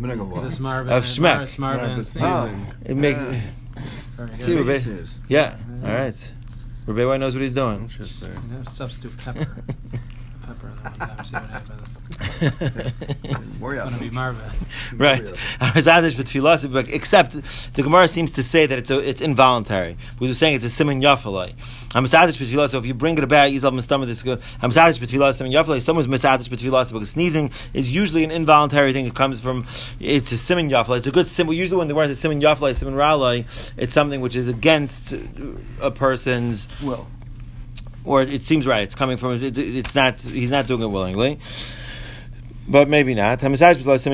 The 0.00 0.06
minute 0.06 0.22
of 0.22 0.28
Is 0.28 0.32
what? 0.34 0.44
this 0.44 0.60
Marvin? 0.60 0.92
Of 0.94 1.04
schmeck. 1.04 1.42
It's 1.42 1.58
Marvin. 1.58 1.90
Yeah, 1.90 1.96
but 1.96 2.06
sneezing. 2.06 2.30
sneezing. 2.30 2.66
Oh, 2.70 2.90
it 2.90 2.96
makes. 2.96 3.20
Yeah. 3.20 4.38
See, 4.38 4.54
Maybe 4.54 4.68
Rebbe. 4.72 5.06
Yeah. 5.28 5.58
All 5.84 5.92
right. 5.92 6.32
Rebbe 6.86 7.06
White 7.06 7.20
knows 7.20 7.34
what 7.34 7.42
he's 7.42 7.52
doing. 7.52 7.90
Substitute 8.70 9.14
pepper. 9.18 9.62
pepper. 10.54 10.72
That 10.82 10.98
one 10.98 11.08
time. 11.08 11.24
See 11.26 11.34
what 11.36 11.48
happens. 11.48 11.88
Worry 13.60 13.76
Gonna 13.78 13.98
be 13.98 14.10
Marvin. 14.10 14.50
right. 14.96 15.22
Hazadish 15.22 16.14
b'tfilas, 16.14 16.70
but 16.70 16.88
except 16.88 17.32
the 17.74 17.82
Gemara 17.82 18.08
seems 18.08 18.32
to 18.32 18.42
say 18.42 18.66
that 18.66 18.78
it's 18.78 18.90
a, 18.90 18.98
it's 18.98 19.20
involuntary. 19.20 19.96
We 20.18 20.28
were 20.28 20.34
saying 20.34 20.56
it's 20.56 20.64
a 20.64 20.70
simon 20.70 21.00
yafalai. 21.00 21.54
Hamazadish 21.90 22.38
b'tfilas. 22.38 22.70
So 22.70 22.78
if 22.78 22.86
you 22.86 22.94
bring 22.94 23.18
it 23.18 23.24
about, 23.24 23.50
Yisrael 23.50 23.72
mistamah 23.72 24.06
this. 24.06 24.22
Hamazadish 24.22 24.98
b'tfilas 24.98 25.34
simon 25.34 25.52
yafalai. 25.52 25.82
Someone's 25.82 26.06
misadish 26.06 26.48
b'tfilas 26.48 26.92
because 26.92 27.10
sneezing 27.10 27.50
is 27.74 27.92
usually 27.92 28.24
an 28.24 28.30
involuntary 28.30 28.92
thing. 28.92 29.06
It 29.06 29.14
comes 29.14 29.40
from 29.40 29.66
it's 29.98 30.32
a 30.32 30.38
simon 30.38 30.70
yafalai. 30.70 30.98
It's 30.98 31.06
a 31.06 31.12
good 31.12 31.28
sim. 31.28 31.48
Usually 31.52 31.78
when 31.78 31.88
the 31.88 31.94
word 31.94 32.10
is 32.10 32.18
simon 32.18 32.40
yafalai, 32.40 32.74
simon 32.74 32.94
ralai, 32.94 33.72
it's 33.76 33.92
something 33.92 34.20
which 34.20 34.36
is 34.36 34.48
against 34.48 35.14
a 35.80 35.90
person's 35.90 36.68
Well, 36.82 37.06
or 38.04 38.22
it 38.22 38.44
seems 38.44 38.66
right. 38.66 38.82
It's 38.82 38.94
coming 38.94 39.16
from. 39.16 39.42
It, 39.42 39.56
it's 39.58 39.94
not. 39.94 40.20
He's 40.20 40.50
not 40.50 40.66
doing 40.66 40.82
it 40.82 40.88
willingly. 40.88 41.38
But 42.70 42.88
maybe 42.88 43.14
not. 43.14 43.40
Just 43.40 43.60
like 43.60 43.66
he 43.66 44.06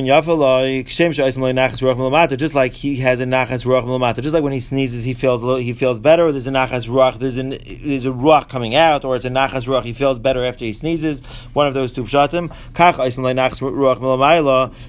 has 2.97 3.21
a 3.21 3.27
nachas 3.27 3.67
ruach 3.67 3.85
milamata. 3.85 4.23
Just 4.23 4.33
like 4.33 4.43
when 4.43 4.55
he 4.55 4.61
sneezes, 4.61 5.05
he 5.05 5.13
feels 5.13 5.45
little, 5.45 5.61
he 5.61 5.75
feels 5.75 5.99
better. 5.99 6.33
There's 6.33 6.47
a 6.47 6.51
nachas 6.51 6.89
ruach. 6.89 7.19
There's 7.19 7.37
an 7.37 7.51
there's 7.51 8.07
a 8.07 8.11
ruach 8.11 8.49
coming 8.49 8.75
out, 8.75 9.05
or 9.05 9.15
it's 9.15 9.27
a 9.27 9.29
nachas 9.29 9.69
ruach. 9.69 9.85
He 9.85 9.93
feels 9.93 10.19
better 10.19 10.43
after 10.43 10.65
he 10.65 10.73
sneezes. 10.73 11.23
One 11.53 11.67
of 11.67 11.75
those 11.75 11.93
two 11.93 12.05
pshatim. 12.05 12.51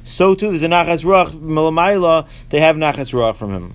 So 0.06 0.36
too, 0.36 0.50
there's 0.50 0.64
a 0.64 0.68
nachas 0.68 1.04
ruach 1.04 1.32
milamayla. 1.32 2.48
They 2.48 2.62
have 2.62 2.78
nachas 2.78 3.14
ruach 3.14 3.36
from 3.36 3.52
him. 3.52 3.74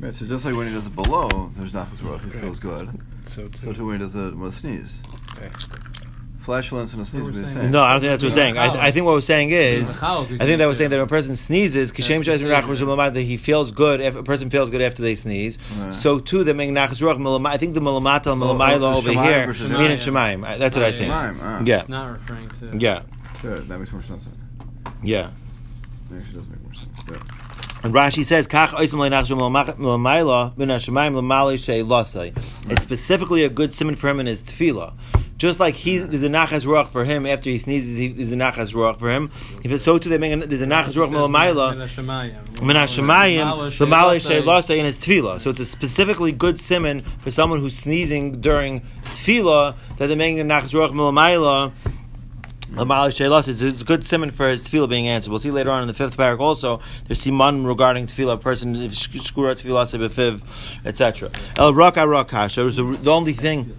right, 0.00 0.14
so 0.14 0.24
just 0.24 0.46
like 0.46 0.56
when 0.56 0.68
he 0.68 0.72
does 0.72 0.86
it 0.86 0.96
below, 0.96 1.52
there's 1.56 1.72
nachas 1.72 1.98
ruach, 1.98 2.24
he 2.24 2.30
feels 2.40 2.58
good. 2.58 2.98
So 3.34 3.48
So 3.60 3.66
too. 3.68 3.74
too 3.74 3.86
when 3.86 3.98
he 3.98 4.04
does 4.04 4.14
it 4.14 4.36
with 4.36 4.54
a 4.54 4.58
sneeze. 4.58 4.88
Okay. 5.38 5.48
Flatulence 6.42 6.92
and 6.92 7.00
a 7.00 7.04
sneeze 7.04 7.22
would 7.22 7.34
be 7.34 7.40
the 7.40 7.46
saying- 7.48 7.60
same. 7.60 7.70
No, 7.70 7.82
I 7.84 7.92
don't 7.92 8.00
think 8.00 8.10
that's 8.10 8.22
what 8.24 8.30
we're 8.32 8.36
saying. 8.36 8.58
I, 8.58 8.88
I 8.88 8.90
think 8.90 9.06
what 9.06 9.12
we're 9.14 9.20
saying 9.20 9.50
is. 9.50 10.02
I 10.02 10.24
think 10.24 10.58
that 10.58 10.66
was 10.66 10.76
saying 10.76 10.90
that 10.90 10.96
when 10.96 11.04
a 11.04 11.08
person 11.08 11.36
sneezes, 11.36 11.92
That's 11.92 12.08
kishem 12.08 12.24
the 12.24 12.32
shayis 12.32 12.38
same, 12.40 12.48
nachas 12.48 12.80
yeah. 12.80 12.86
ruach 12.86 13.14
that 13.14 13.20
he 13.22 13.36
feels 13.36 13.70
good. 13.70 14.00
If 14.00 14.16
a 14.16 14.24
person 14.24 14.50
feels 14.50 14.68
good 14.68 14.82
after 14.82 15.02
they 15.02 15.14
sneeze, 15.14 15.56
Right. 15.78 15.94
so 15.94 16.18
too 16.18 16.42
the 16.42 16.52
make 16.52 16.70
nachas 16.70 17.00
ruach. 17.00 17.46
I 17.46 17.56
think 17.58 17.74
the 17.74 17.80
milamata 17.80 18.32
and 18.32 18.42
Oh, 18.42 18.50
oh, 18.50 18.54
milamayla 18.56 18.96
over 18.96 19.12
here 19.12 19.46
versus 19.46 19.70
mean 19.70 19.92
in 19.92 19.98
shemaim. 19.98 20.58
That's 20.58 20.76
what 20.76 20.84
I 20.84 20.90
think. 20.90 21.12
Shemaim, 21.12 21.36
ah. 21.42 21.62
Yeah, 21.64 21.80
It's 21.80 21.88
not 21.88 22.10
referring 22.10 22.48
to. 22.60 22.76
yeah, 22.78 23.02
Good, 23.40 23.68
that 23.68 23.78
makes 23.78 23.92
more 23.92 24.02
sense. 24.02 24.28
yeah. 25.02 25.30
That 26.10 26.18
actually 26.22 26.40
does 26.40 26.48
make 26.48 26.62
more 26.64 26.74
sense. 26.74 27.22
And 27.84 27.92
Rashi 27.92 28.24
says, 28.24 28.46
"Kach 28.46 28.68
oisim 28.68 29.00
le'nachas 29.00 29.30
milamayla 29.76 30.56
min 30.56 30.68
hashemayim 30.68 31.14
l'malei 31.14 31.58
she'lasai." 31.58 32.32
It's 32.70 32.82
specifically 32.82 33.42
a 33.42 33.48
good 33.48 33.74
simon 33.74 33.96
for 33.96 34.08
him 34.08 34.20
in 34.20 34.26
his 34.26 34.40
tefillah. 34.40 34.92
Just 35.36 35.58
like 35.58 35.74
he, 35.74 35.98
there's 35.98 36.22
a 36.22 36.28
nachas 36.28 36.64
ruach 36.64 36.88
for 36.88 37.04
him 37.04 37.26
after 37.26 37.50
he 37.50 37.58
sneezes, 37.58 37.96
he, 37.96 38.06
there's 38.06 38.30
a 38.30 38.36
nachas 38.36 38.72
ruach 38.76 39.00
for 39.00 39.10
him. 39.10 39.28
If 39.64 39.72
it's 39.72 39.82
so 39.82 39.98
too, 39.98 40.08
they 40.08 40.18
make 40.18 40.32
a, 40.32 40.46
there's 40.46 40.62
a 40.62 40.66
nachas 40.68 40.94
ruach 40.96 41.10
milamayla. 41.10 41.76
Min 42.62 42.76
Hashemayim, 42.76 43.76
the 43.78 43.86
Malay 43.88 44.78
in 44.78 44.84
his 44.84 44.98
tefillah. 44.98 45.40
So 45.40 45.50
it's 45.50 45.58
a 45.58 45.64
specifically 45.64 46.30
good 46.30 46.60
simon 46.60 47.00
for 47.00 47.32
someone 47.32 47.58
who's 47.58 47.76
sneezing 47.76 48.40
during 48.40 48.82
tefillah 49.06 49.76
that 49.96 50.06
they're 50.06 50.16
making 50.16 50.38
a 50.38 50.44
nachas 50.44 50.72
ruach 50.74 50.92
milamayla. 50.92 51.72
The 52.74 52.86
Malay 52.86 53.10
Sheilasa. 53.10 53.48
It's 53.48 53.60
it's 53.60 53.82
a 53.82 53.84
good 53.84 54.02
simon 54.02 54.30
for 54.30 54.48
his 54.48 54.62
tefillah 54.62 54.88
being 54.88 55.06
answered. 55.06 55.30
We'll 55.30 55.38
see 55.38 55.50
later 55.50 55.70
on 55.70 55.82
in 55.82 55.88
the 55.88 55.94
fifth 55.94 56.16
parak 56.16 56.40
also. 56.40 56.80
There's 57.06 57.22
siman 57.22 57.66
regarding 57.66 58.06
tefillah, 58.06 58.34
a 58.34 58.38
person 58.38 58.74
if 58.76 58.92
shkura 58.92 59.52
tefillah 59.54 59.86
sebefiv, 59.86 60.86
etc. 60.86 61.30
El 61.58 61.74
raka 61.74 62.00
rakasha 62.00 62.64
was 62.64 62.76
the, 62.76 62.84
the 62.84 63.10
only 63.12 63.34
thing. 63.34 63.76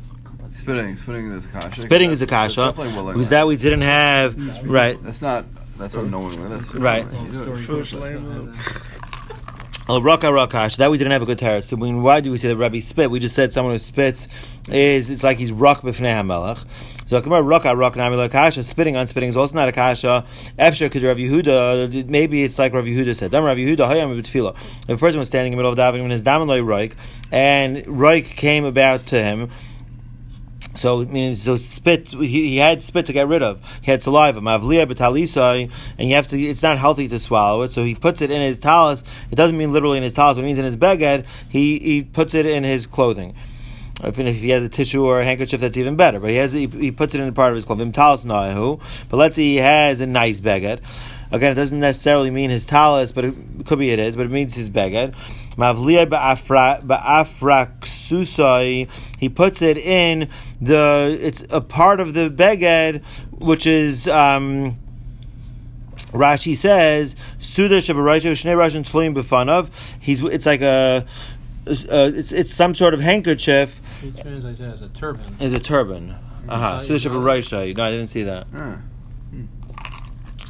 Spitting, 0.50 0.96
spitting 0.96 1.32
is 1.32 1.46
a 1.46 1.48
kasha. 1.50 1.82
Spitting 1.82 2.12
is 2.12 2.22
a 2.22 2.28
kasha 2.28 2.68
definitely 2.68 2.94
willing. 2.94 3.14
because 3.14 3.30
that 3.30 3.48
we 3.48 3.58
didn't 3.58 3.82
have 3.82 4.38
right. 4.70 5.02
That's 5.04 5.22
not. 5.22 5.46
That's 5.78 5.96
not 5.96 6.06
knowingly. 6.06 6.48
That's 6.48 6.74
Right. 6.76 7.06
You 7.32 7.32
do 7.32 7.54
it. 7.56 7.58
First 7.66 7.94
lane, 7.94 8.54
Al 9.90 10.02
raka 10.02 10.28
rakash. 10.28 10.78
That 10.78 10.90
we 10.92 10.98
didn't 10.98 11.12
have 11.12 11.24
a 11.24 11.26
good 11.26 11.40
teretz. 11.40 11.66
So 11.66 11.76
why 11.76 12.22
do 12.22 12.32
we 12.32 12.38
say 12.38 12.48
that 12.48 12.56
Rabbi 12.56 12.80
spit? 12.80 13.12
We 13.12 13.20
just 13.20 13.36
said 13.36 13.52
someone 13.52 13.74
who 13.74 13.80
spits 13.80 14.30
is 14.70 15.10
it's 15.10 15.26
like 15.26 15.38
he's 15.38 15.52
rak 15.52 15.82
b'fnei 15.82 16.14
hamelach. 16.14 16.66
So 17.06 17.20
Gemara 17.20 17.42
raka 17.42 17.76
rak 17.76 17.98
nami 17.98 18.16
lakasha. 18.16 18.64
Spitting 18.64 18.96
on 18.96 19.08
spitting 19.08 19.28
is 19.28 19.36
also 19.36 19.56
not 19.56 19.68
a 19.68 19.74
kasha. 19.74 20.26
Efsher 20.58 20.90
could 20.90 21.04
Rav 21.04 21.18
Yehuda. 21.18 22.10
Maybe 22.10 22.44
it's 22.44 22.58
like 22.58 22.72
Rav 22.72 22.86
Yehuda 22.86 23.14
said. 23.14 23.32
Dam 23.32 23.44
Rav 23.44 23.58
Yehuda 23.58 23.80
hayam 23.80 24.18
b'tfila. 24.18 24.56
If 24.88 24.90
a 24.90 24.98
person 24.98 25.20
was 25.20 25.28
standing 25.28 25.52
in 25.52 25.58
the 25.58 25.64
middle 25.64 25.74
of 25.74 25.78
davening 25.78 26.04
when 26.04 26.12
his 26.12 26.24
damen 26.24 26.48
loy 26.48 26.60
roik 26.60 26.96
and 27.30 27.78
roik 27.80 28.24
came 28.38 28.64
about 28.64 29.08
to 29.08 29.22
him. 29.22 29.50
So 30.76 31.02
I 31.02 31.06
mean, 31.06 31.36
so 31.36 31.56
spit. 31.56 32.10
He, 32.10 32.28
he 32.28 32.58
had 32.58 32.82
spit 32.84 33.06
to 33.08 33.14
get 33.14 33.28
rid 33.28 33.44
of. 33.44 33.62
He 33.82 33.92
had 33.92 34.02
saliva, 34.02 34.42
mavliya 34.42 34.88
betalisai, 34.88 35.72
and 35.98 36.10
you 36.10 36.16
have 36.16 36.28
to. 36.28 36.40
It's 36.40 36.64
not 36.64 36.78
healthy 36.78 37.08
to 37.08 37.20
swallow 37.20 37.62
it. 37.64 37.72
So 37.72 37.84
he 37.84 37.96
puts 37.96 38.22
it 38.22 38.32
in 38.32 38.42
his 38.42 38.60
talis. 38.60 39.04
It 39.32 39.36
doesn't 39.36 39.58
mean 39.58 39.72
literally 39.72 39.98
in 39.98 40.04
his 40.04 40.14
talis. 40.14 40.38
But 40.38 40.44
it 40.44 40.48
means 40.48 40.58
in 40.58 40.66
his 40.66 40.78
beged. 40.78 41.26
He 41.50 41.80
he 41.80 42.04
puts 42.04 42.34
it 42.34 42.46
in 42.46 42.64
his 42.64 42.88
clothing. 42.88 43.36
If, 44.04 44.20
if 44.20 44.36
he 44.38 44.50
has 44.50 44.64
a 44.64 44.70
tissue 44.70 45.06
or 45.06 45.22
a 45.22 45.24
handkerchief, 45.26 45.62
that's 45.62 45.78
even 45.78 45.96
better. 45.96 46.20
But 46.20 46.32
he 46.32 46.38
has 46.38 46.52
he, 46.52 46.68
he 46.68 46.92
puts 46.92 47.14
it 47.16 47.22
in 47.22 47.28
a 47.28 47.32
part 47.32 47.52
of 47.52 47.56
his 47.56 47.66
clothing. 47.66 47.92
Talis 47.92 48.24
nahu. 48.24 48.82
But 49.10 49.18
let's 49.18 49.36
say 49.36 49.44
he 49.44 49.56
has 49.58 50.02
a 50.02 50.08
nice 50.08 50.40
beged. 50.40 50.82
Again, 51.32 51.52
it 51.52 51.56
doesn't 51.56 51.80
necessarily 51.80 52.30
mean 52.30 52.50
his 52.50 52.66
talis, 52.66 53.12
but 53.12 53.26
it 53.26 53.36
could 53.66 53.80
be 53.80 53.92
it 53.92 54.00
is. 54.00 54.16
But 54.16 54.28
it 54.28 54.32
means 54.32 54.54
his 54.54 54.70
beged. 54.70 55.16
Mavliya 55.58 56.08
ba'afraksusai. 56.08 58.88
He 59.20 59.30
puts 59.30 59.62
it 59.62 59.78
in 59.78 60.30
the. 60.62 61.18
It's 61.22 61.44
a 61.50 61.62
part 61.62 62.00
of 62.00 62.14
the 62.14 62.30
beged, 62.30 63.04
which 63.32 63.68
is. 63.68 64.08
Um, 64.08 64.78
Rashi 66.12 66.56
says, 66.56 67.16
"Suda 67.40 67.78
shabarayta 67.78 68.32
shnei 68.32 68.56
rashin 68.56 68.84
tefillim 68.84 69.16
b'fanav." 69.16 69.70
He's 70.00 70.24
it's 70.24 70.46
like 70.46 70.62
a, 70.62 71.06
uh, 71.68 72.12
it's 72.14 72.32
it's 72.32 72.54
some 72.54 72.76
sort 72.76 72.94
of 72.94 73.00
handkerchief 73.00 73.82
He 74.02 74.12
translates 74.12 74.60
it 74.60 74.70
as 74.70 74.82
a 74.84 74.90
turban. 74.90 75.36
As 75.40 75.54
a 75.54 75.60
turban. 75.60 76.16
Aha, 76.48 76.82
saw- 76.82 76.98
Suda 76.98 77.66
you 77.66 77.74
know. 77.74 77.84
No, 77.84 77.88
I 77.88 77.92
didn't 77.92 78.08
see 78.08 78.24
that. 78.24 78.46
Ah. 78.56 78.78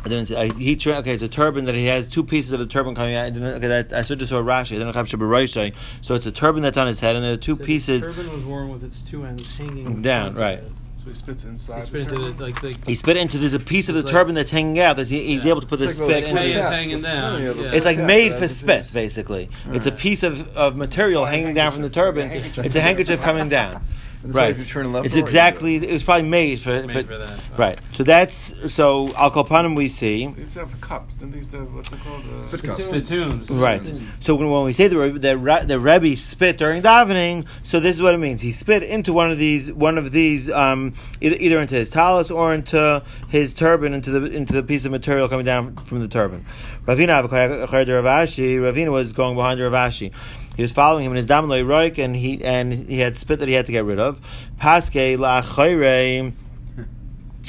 I 0.05 0.09
didn't 0.09 0.25
see. 0.25 0.35
I, 0.35 0.51
he 0.53 0.77
okay, 0.85 1.13
it's 1.13 1.23
a 1.23 1.29
turban 1.29 1.65
that 1.65 1.75
he 1.75 1.85
has 1.85 2.07
two 2.07 2.23
pieces 2.25 2.51
of 2.51 2.59
the 2.59 2.65
turban 2.65 2.93
coming 2.93 3.15
out. 3.15 3.25
I 3.25 3.29
didn't, 3.29 3.53
okay, 3.53 3.67
that, 3.67 3.93
I 3.93 4.01
should 4.01 4.19
just 4.19 4.31
saw 4.31 4.41
Rashi. 4.41 4.75
I 4.75 4.79
didn't 4.79 4.93
have 4.95 5.07
shabarayta. 5.07 5.73
So 6.01 6.15
it's 6.15 6.25
a 6.25 6.31
turban 6.31 6.61
that's 6.61 6.77
on 6.77 6.87
his 6.87 6.99
head, 6.99 7.15
and 7.15 7.23
there 7.23 7.33
are 7.33 7.37
two 7.37 7.55
The 7.55 7.63
pieces. 7.63 8.03
turban 8.03 8.29
was 8.31 8.43
worn 8.43 8.69
with 8.69 8.83
its 8.83 8.99
two 8.99 9.23
ends 9.25 9.57
hanging 9.57 10.01
Down, 10.01 10.35
right. 10.35 10.61
So 11.03 11.09
he 11.09 11.15
spits 11.15 11.43
He 11.43 11.49
inside. 11.49 11.85
spit 11.85 12.07
the 12.07 12.15
into 12.15 12.31
the, 12.33 12.43
like, 12.43 12.63
like 12.63 12.87
He 12.87 12.95
spit 12.95 13.15
into. 13.17 13.37
There's 13.37 13.53
a 13.53 13.59
piece 13.59 13.87
of 13.89 13.95
the 13.95 14.01
like- 14.03 14.11
turban 14.11 14.35
that's 14.35 14.51
hanging 14.51 14.79
out. 14.79 14.97
That's, 14.97 15.09
he, 15.09 15.21
he's 15.23 15.45
Yeah. 15.45 15.51
able 15.51 15.61
to 15.61 15.67
put 15.67 15.79
the 15.79 15.85
It's 15.85 15.99
like 15.99 16.09
spit 16.09 16.21
those 16.23 16.29
into. 16.31 16.43
Way 16.43 16.51
it. 16.51 16.57
is 16.57 16.65
hanging 16.65 17.01
down, 17.01 17.41
yeah. 17.43 17.53
It's 17.73 17.85
like 17.85 17.97
caps, 17.97 18.07
made 18.07 18.33
for 18.33 18.47
spit, 18.49 18.91
basically. 18.93 19.49
Right. 19.65 19.75
It's 19.77 19.85
a 19.85 19.91
piece 19.91 20.23
of, 20.23 20.47
of 20.55 20.75
material 20.77 21.25
hanging 21.25 21.53
down 21.53 21.71
from 21.71 21.81
the 21.81 21.89
turban. 21.89 22.29
It's 22.31 22.75
a 22.75 22.81
handkerchief 22.81 23.21
coming 23.21 23.47
down. 23.49 23.83
That's 24.23 24.35
why 24.35 24.41
Right. 24.43 24.51
if 24.51 24.59
you 24.59 24.65
turn 24.65 24.93
left 24.93 25.05
It's 25.05 25.15
or 25.15 25.19
right, 25.19 25.21
you 25.21 25.23
exactly. 25.23 25.75
It 25.75 25.91
was 25.91 26.03
probably 26.03 26.29
made 26.29 26.59
for, 26.61 26.69
Made 26.69 26.91
for, 26.91 27.03
for 27.03 27.17
that. 27.17 27.39
right. 27.57 27.79
So 27.91 28.03
that's 28.03 28.53
so 28.73 29.13
Al 29.15 29.31
Kalpanim 29.31 29.75
we 29.75 29.89
see. 29.89 30.27
They 30.27 30.41
used 30.43 30.55
have 30.55 30.79
cups. 30.79 31.15
Didn't 31.15 31.31
they 31.31 31.37
used 31.39 31.51
to 31.51 31.57
have, 31.59 31.73
what's 31.73 31.91
it 31.91 31.99
called? 31.99 32.23
Uh, 32.33 32.39
Spit 32.47 32.63
cups. 32.63 32.87
Spittoons. 32.87 33.49
Right. 33.49 33.83
So 34.21 34.35
when, 34.35 34.49
when 34.49 34.63
we 34.63 34.71
say 34.73 34.87
the 34.87 34.97
Re- 34.97 35.11
the, 35.11 35.37
Re- 35.37 35.65
the 35.65 35.77
Rebbe 35.79 36.15
spit 36.15 36.55
during 36.57 36.81
davening, 36.81 37.45
so 37.63 37.79
this 37.81 37.95
is 37.97 38.01
what 38.01 38.13
it 38.13 38.17
means. 38.19 38.41
He 38.41 38.51
spit 38.51 38.81
into 38.83 39.11
one 39.11 39.29
of 39.29 39.37
these 39.37 39.71
one 39.71 39.97
of 39.97 40.11
these 40.13 40.49
um, 40.49 40.93
either, 41.19 41.35
either 41.39 41.59
into 41.59 41.75
his 41.75 41.89
talus 41.89 42.31
or 42.31 42.53
into 42.53 43.03
his 43.27 43.53
turban 43.53 43.93
into 43.93 44.11
the 44.11 44.31
into 44.31 44.53
the 44.53 44.63
piece 44.63 44.85
of 44.85 44.91
material 44.91 45.27
coming 45.27 45.45
down 45.45 45.75
from 45.83 45.99
the 45.99 46.07
turban. 46.07 46.45
Ravina 46.85 47.23
Rav 47.23 47.31
Ashi. 47.31 48.57
Ravina 48.57 48.91
was 48.91 49.11
going 49.13 49.35
behind 49.35 49.59
the 49.59 49.69
Rav 49.69 49.89
Ashi. 49.91 50.11
He 50.55 50.61
was 50.61 50.71
following 50.71 51.05
him 51.05 51.11
in 51.11 51.17
his 51.17 51.27
damalei 51.27 51.65
roik, 51.65 52.03
and 52.03 52.15
he 52.15 52.43
and 52.43 52.73
he 52.73 52.99
had 52.99 53.17
spit 53.17 53.39
that 53.39 53.47
he 53.47 53.55
had 53.55 53.65
to 53.65 53.71
get 53.71 53.85
rid 53.85 53.99
of. 53.99 54.21
Paske 54.59 55.17
la 55.17 55.41
chayre, 55.41 56.33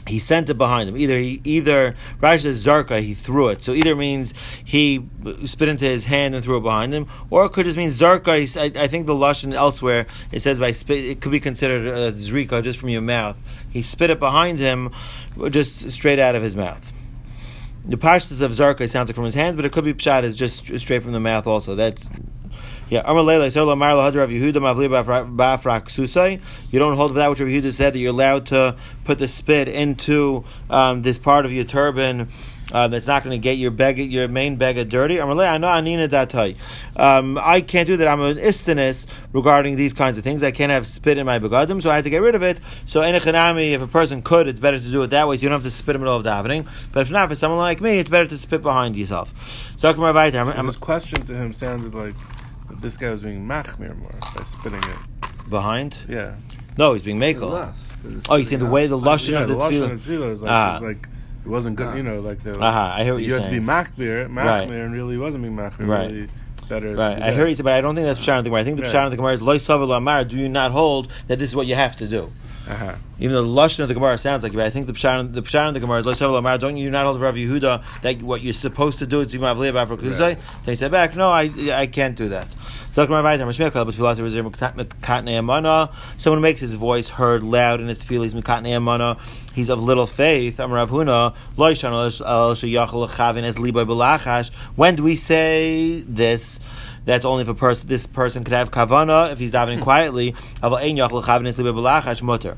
he 0.07 0.19
sent 0.19 0.51
it 0.51 0.55
behind 0.55 0.89
him. 0.89 0.97
Either 0.97 1.17
he 1.17 1.41
either 1.45 1.95
Rashi 2.21 2.51
zarka, 2.51 3.01
he 3.01 3.15
threw 3.15 3.49
it. 3.49 3.63
So 3.63 3.73
either 3.73 3.97
means 3.97 4.35
he 4.65 5.07
spit 5.45 5.69
into 5.69 5.85
his 5.85 6.07
hand 6.07 6.35
and 6.35 6.45
threw 6.45 6.59
it 6.59 6.63
behind 6.63 6.93
him, 6.93 7.07
or 7.31 7.47
it 7.47 7.53
could 7.53 7.65
just 7.65 7.79
mean 7.79 7.89
zarka. 7.89 8.29
I, 8.29 8.83
I, 8.83 8.89
think 8.89 9.07
the 9.07 9.15
lashon 9.15 9.55
elsewhere 9.55 10.07
it 10.31 10.41
says 10.41 10.59
by 10.59 10.73
spit 10.73 11.05
it 11.05 11.21
could 11.21 11.33
be 11.33 11.41
considered 11.41 11.87
a 11.87 12.13
zrika 12.13 12.63
just 12.63 12.79
from 12.79 12.91
your 12.91 13.03
mouth. 13.03 13.37
He 13.71 13.83
spit 13.83 14.11
it 14.11 14.21
behind 14.21 14.59
him, 14.59 14.93
just 15.51 15.91
straight 15.91 16.19
out 16.19 16.35
of 16.35 16.43
his 16.43 16.55
mouth. 16.57 16.91
The 17.87 17.97
pashtas 17.97 18.41
of 18.41 18.51
zarka 18.53 18.89
sounds 18.89 19.09
like 19.09 19.15
from 19.15 19.25
his 19.25 19.35
hands, 19.35 19.57
but 19.57 19.65
it 19.65 19.73
could 19.73 19.85
be 19.85 19.95
pshat 19.95 20.23
is 20.23 20.37
just 20.37 20.79
straight 20.79 21.03
from 21.03 21.13
the 21.13 21.21
mouth 21.21 21.47
also. 21.47 21.75
That's 21.75 22.09
yeah, 22.91 23.03
Amar 23.05 23.23
Leila, 23.23 23.51
so 23.51 23.65
Lamar 23.65 23.91
Lahad 23.93 24.15
Rav 24.15 24.29
Yehuda 24.29 24.55
Mavli 24.55 24.89
Bafrak 24.89 25.85
Susai. 25.85 26.41
You 26.71 26.79
don't 26.79 26.97
hold 26.97 27.15
that 27.15 27.31
which 27.31 27.41
Rav 27.41 27.49
Yehuda 27.49 27.73
said 27.73 27.95
that 27.95 27.99
you're 27.99 28.11
allowed 28.11 28.47
to 28.47 28.77
put 29.05 29.19
the 29.19 29.29
spit 29.29 29.69
into 29.69 30.45
um, 30.71 31.03
this 31.03 31.19
part 31.19 31.47
of 31.47 31.53
your 31.53 31.65
turban. 31.65 32.29
Uh, 32.73 32.89
that's 32.89 33.07
not 33.07 33.23
going 33.23 33.39
to 33.39 33.43
get 33.43 33.53
your 33.59 33.71
beg, 33.71 33.99
your 33.99 34.27
main 34.27 34.57
bega 34.57 34.85
dirty. 34.85 35.19
Amar 35.19 35.35
Leila, 35.37 35.53
I 35.53 35.59
know 35.59 35.69
Anina 35.69 36.09
Datai. 36.09 36.57
Um, 36.97 37.39
I 37.41 37.61
can't 37.61 37.87
do 37.87 37.97
that. 37.99 38.09
I'm 38.09 38.21
an 38.21 38.39
istinus 38.39 39.07
regarding 39.33 39.77
these 39.77 39.93
kinds 39.93 40.19
of 40.19 40.25
things. 40.25 40.43
I 40.43 40.51
can't 40.51 40.73
have 40.73 40.87
spit 40.87 41.19
in 41.19 41.27
my 41.27 41.39
begadim, 41.39 41.83
so 41.83 41.91
I 41.91 41.97
had 41.97 42.05
to 42.05 42.11
get 42.11 42.23
rid 42.23 42.35
of 42.35 42.43
it. 42.43 42.61
So 42.85 43.03
in 43.03 43.15
enechanami, 43.15 43.73
if 43.73 43.83
a 43.83 43.87
person 43.87 44.23
could, 44.23 44.49
it's 44.49 44.61
better 44.61 44.79
to 44.79 44.91
do 44.91 45.03
it 45.03 45.09
that 45.09 45.29
way, 45.29 45.37
so 45.37 45.43
you 45.43 45.51
don't 45.51 45.57
have 45.57 45.63
to 45.65 45.71
spit 45.71 45.95
in 45.95 46.01
the 46.01 46.07
middle 46.07 46.19
of 46.19 46.25
davening. 46.25 46.67
But 46.93 47.01
if 47.01 47.11
not, 47.11 47.29
for 47.29 47.35
someone 47.35 47.61
like 47.61 47.81
me, 47.81 47.99
it's 47.99 48.11
better 48.11 48.27
to 48.27 48.37
spit 48.37 48.63
behind 48.63 48.97
yourself. 48.97 49.75
So 49.77 49.89
I'm- 49.89 50.49
I'm 50.49 50.67
his 50.67 50.77
question 50.77 51.25
to 51.27 51.35
him 51.35 51.53
sounded 51.53 51.95
like 51.95 52.15
this 52.85 52.97
guy 52.97 53.11
was 53.11 53.23
being 53.23 53.47
machmir 53.47 53.97
more 53.99 54.15
by 54.37 54.45
spitting 54.45 54.79
it. 54.83 55.51
behind. 55.51 55.99
Yeah. 56.09 56.35
No, 56.79 56.93
he's 56.93 57.03
being 57.03 57.19
The 57.19 57.35
makel. 57.35 57.51
left. 57.51 57.79
'cause 58.03 58.13
it's 58.15 58.27
Oh, 58.31 58.37
you 58.37 58.45
saying 58.45 58.61
the 58.61 58.67
way 58.67 58.87
the 58.87 58.99
lashon 58.99 59.31
yeah, 59.33 59.43
of 59.43 59.49
the, 59.49 59.55
the 59.57 59.61
tefillah. 59.61 59.93
of 60.27 60.33
is 60.33 60.43
like, 60.43 60.51
Ah. 60.53 60.73
was 60.81 60.83
like 60.83 61.09
it 61.45 61.49
wasn't 61.49 61.77
good. 61.77 61.87
Ah. 61.89 61.95
You 61.97 62.03
know, 62.03 62.21
like 62.21 62.43
the 62.43 62.59
Aha, 62.59 62.95
I 62.99 63.05
hear 63.05 63.15
what 63.15 63.23
you 63.23 63.31
you're 63.31 63.41
had 63.41 63.51
to 63.51 63.61
be 63.61 63.65
machmir, 63.65 64.29
machmir, 64.29 64.45
Right. 64.45 64.69
and 64.71 64.93
really 64.93 65.19
wasn't 65.19 65.43
being 65.45 65.57
machmir. 65.57 65.87
Right. 65.89 66.11
Really 66.11 66.29
better. 66.69 66.95
Right, 66.97 67.21
I 67.23 67.33
hear 67.33 67.47
you 67.47 67.55
say, 67.55 67.63
but 67.63 67.75
I 67.75 67.81
don't 67.83 67.95
think 67.95 68.07
that's 68.07 68.21
Pshat 68.21 68.39
of 68.39 68.45
the 68.45 68.49
Gemara. 68.51 68.63
I 68.63 68.65
think 68.65 68.79
the 68.79 68.85
Right. 68.85 68.93
Pshat 68.95 69.05
of 69.05 69.11
the 69.11 69.17
Gemara 69.19 69.33
is 69.35 69.43
Loy 69.43 69.59
Savel 69.59 69.93
Amar. 69.93 70.25
Do 70.25 70.37
you 70.37 70.49
not 70.49 70.71
hold 70.73 71.13
that 71.29 71.39
this 71.39 71.51
is 71.51 71.57
what 71.57 71.67
you 71.67 71.75
have 71.75 71.95
to 71.97 72.09
do? 72.09 72.31
Uh-huh. 72.69 72.95
Even 73.19 73.35
though 73.35 73.43
the 73.43 73.49
lashon 73.49 73.81
of 73.81 73.89
the 73.89 73.95
Gemara 73.95 74.17
sounds 74.19 74.43
like 74.43 74.53
it, 74.53 74.57
but 74.57 74.67
I 74.67 74.71
think 74.71 74.87
the 74.87 74.93
Pshat, 74.93 75.35
the 75.35 75.43
Pshat 75.43 75.69
of 75.69 75.75
the 75.75 75.81
Gemara 75.81 75.99
is 76.01 76.07
Loy 76.07 76.15
Savel 76.15 76.37
Amar. 76.37 76.57
Don't 76.59 76.77
you 76.77 76.91
not 76.91 77.05
hold 77.05 77.21
Rav 77.21 77.35
Yehuda 77.35 78.01
that 78.03 78.23
what 78.23 78.41
you're 78.41 78.53
supposed 78.53 78.99
to 79.01 79.07
do 79.07 79.21
is 79.21 79.29
to 79.29 79.39
be 79.39 79.45
Mavli 79.45 79.71
for 79.87 79.97
Kuzay? 79.97 80.39
He 80.65 80.75
said 80.75 80.91
back, 80.91 81.15
no, 81.15 81.29
I 81.29 81.51
I 81.73 81.87
can't 81.87 82.17
do 82.17 82.31
that. 82.31 82.49
Someone 82.97 83.23
makes 86.43 86.61
his 86.61 86.75
voice 86.75 87.11
heard 87.11 87.43
loud 87.43 87.81
in 87.81 87.89
his 87.89 88.05
feelings, 88.05 88.33
he's 89.53 89.69
of 89.69 89.83
little 89.83 90.07
faith. 90.07 90.59
Amar 90.61 90.79
Rav 90.79 90.91
Huna, 90.91 91.37
Loishan 91.57 91.93
al 91.93 92.55
sheyachal 92.55 93.09
lechavin 93.09 93.43
es 93.43 93.59
liboy 93.59 93.85
belachash. 93.85 94.53
When 94.77 94.95
do 94.97 95.03
we 95.03 95.17
say 95.17 96.01
this? 96.01 96.61
That's 97.05 97.25
only 97.25 97.43
if 97.43 97.49
a 97.49 97.55
person, 97.55 97.89
this 97.89 98.07
person 98.07 98.45
could 98.45 98.55
have 98.55 98.71
kavana 98.71 99.33
if 99.33 99.39
he's 99.39 99.53
davening 99.53 99.77
hmm. 99.77 99.83
quietly. 99.83 100.33
Aval 100.63 100.83
ein 100.83 100.97
yachal 100.97 101.23
lechavin 101.23 101.47
es 101.47 101.59
liboy 101.59 101.75
belachash 101.75 102.23
mutter. 102.23 102.57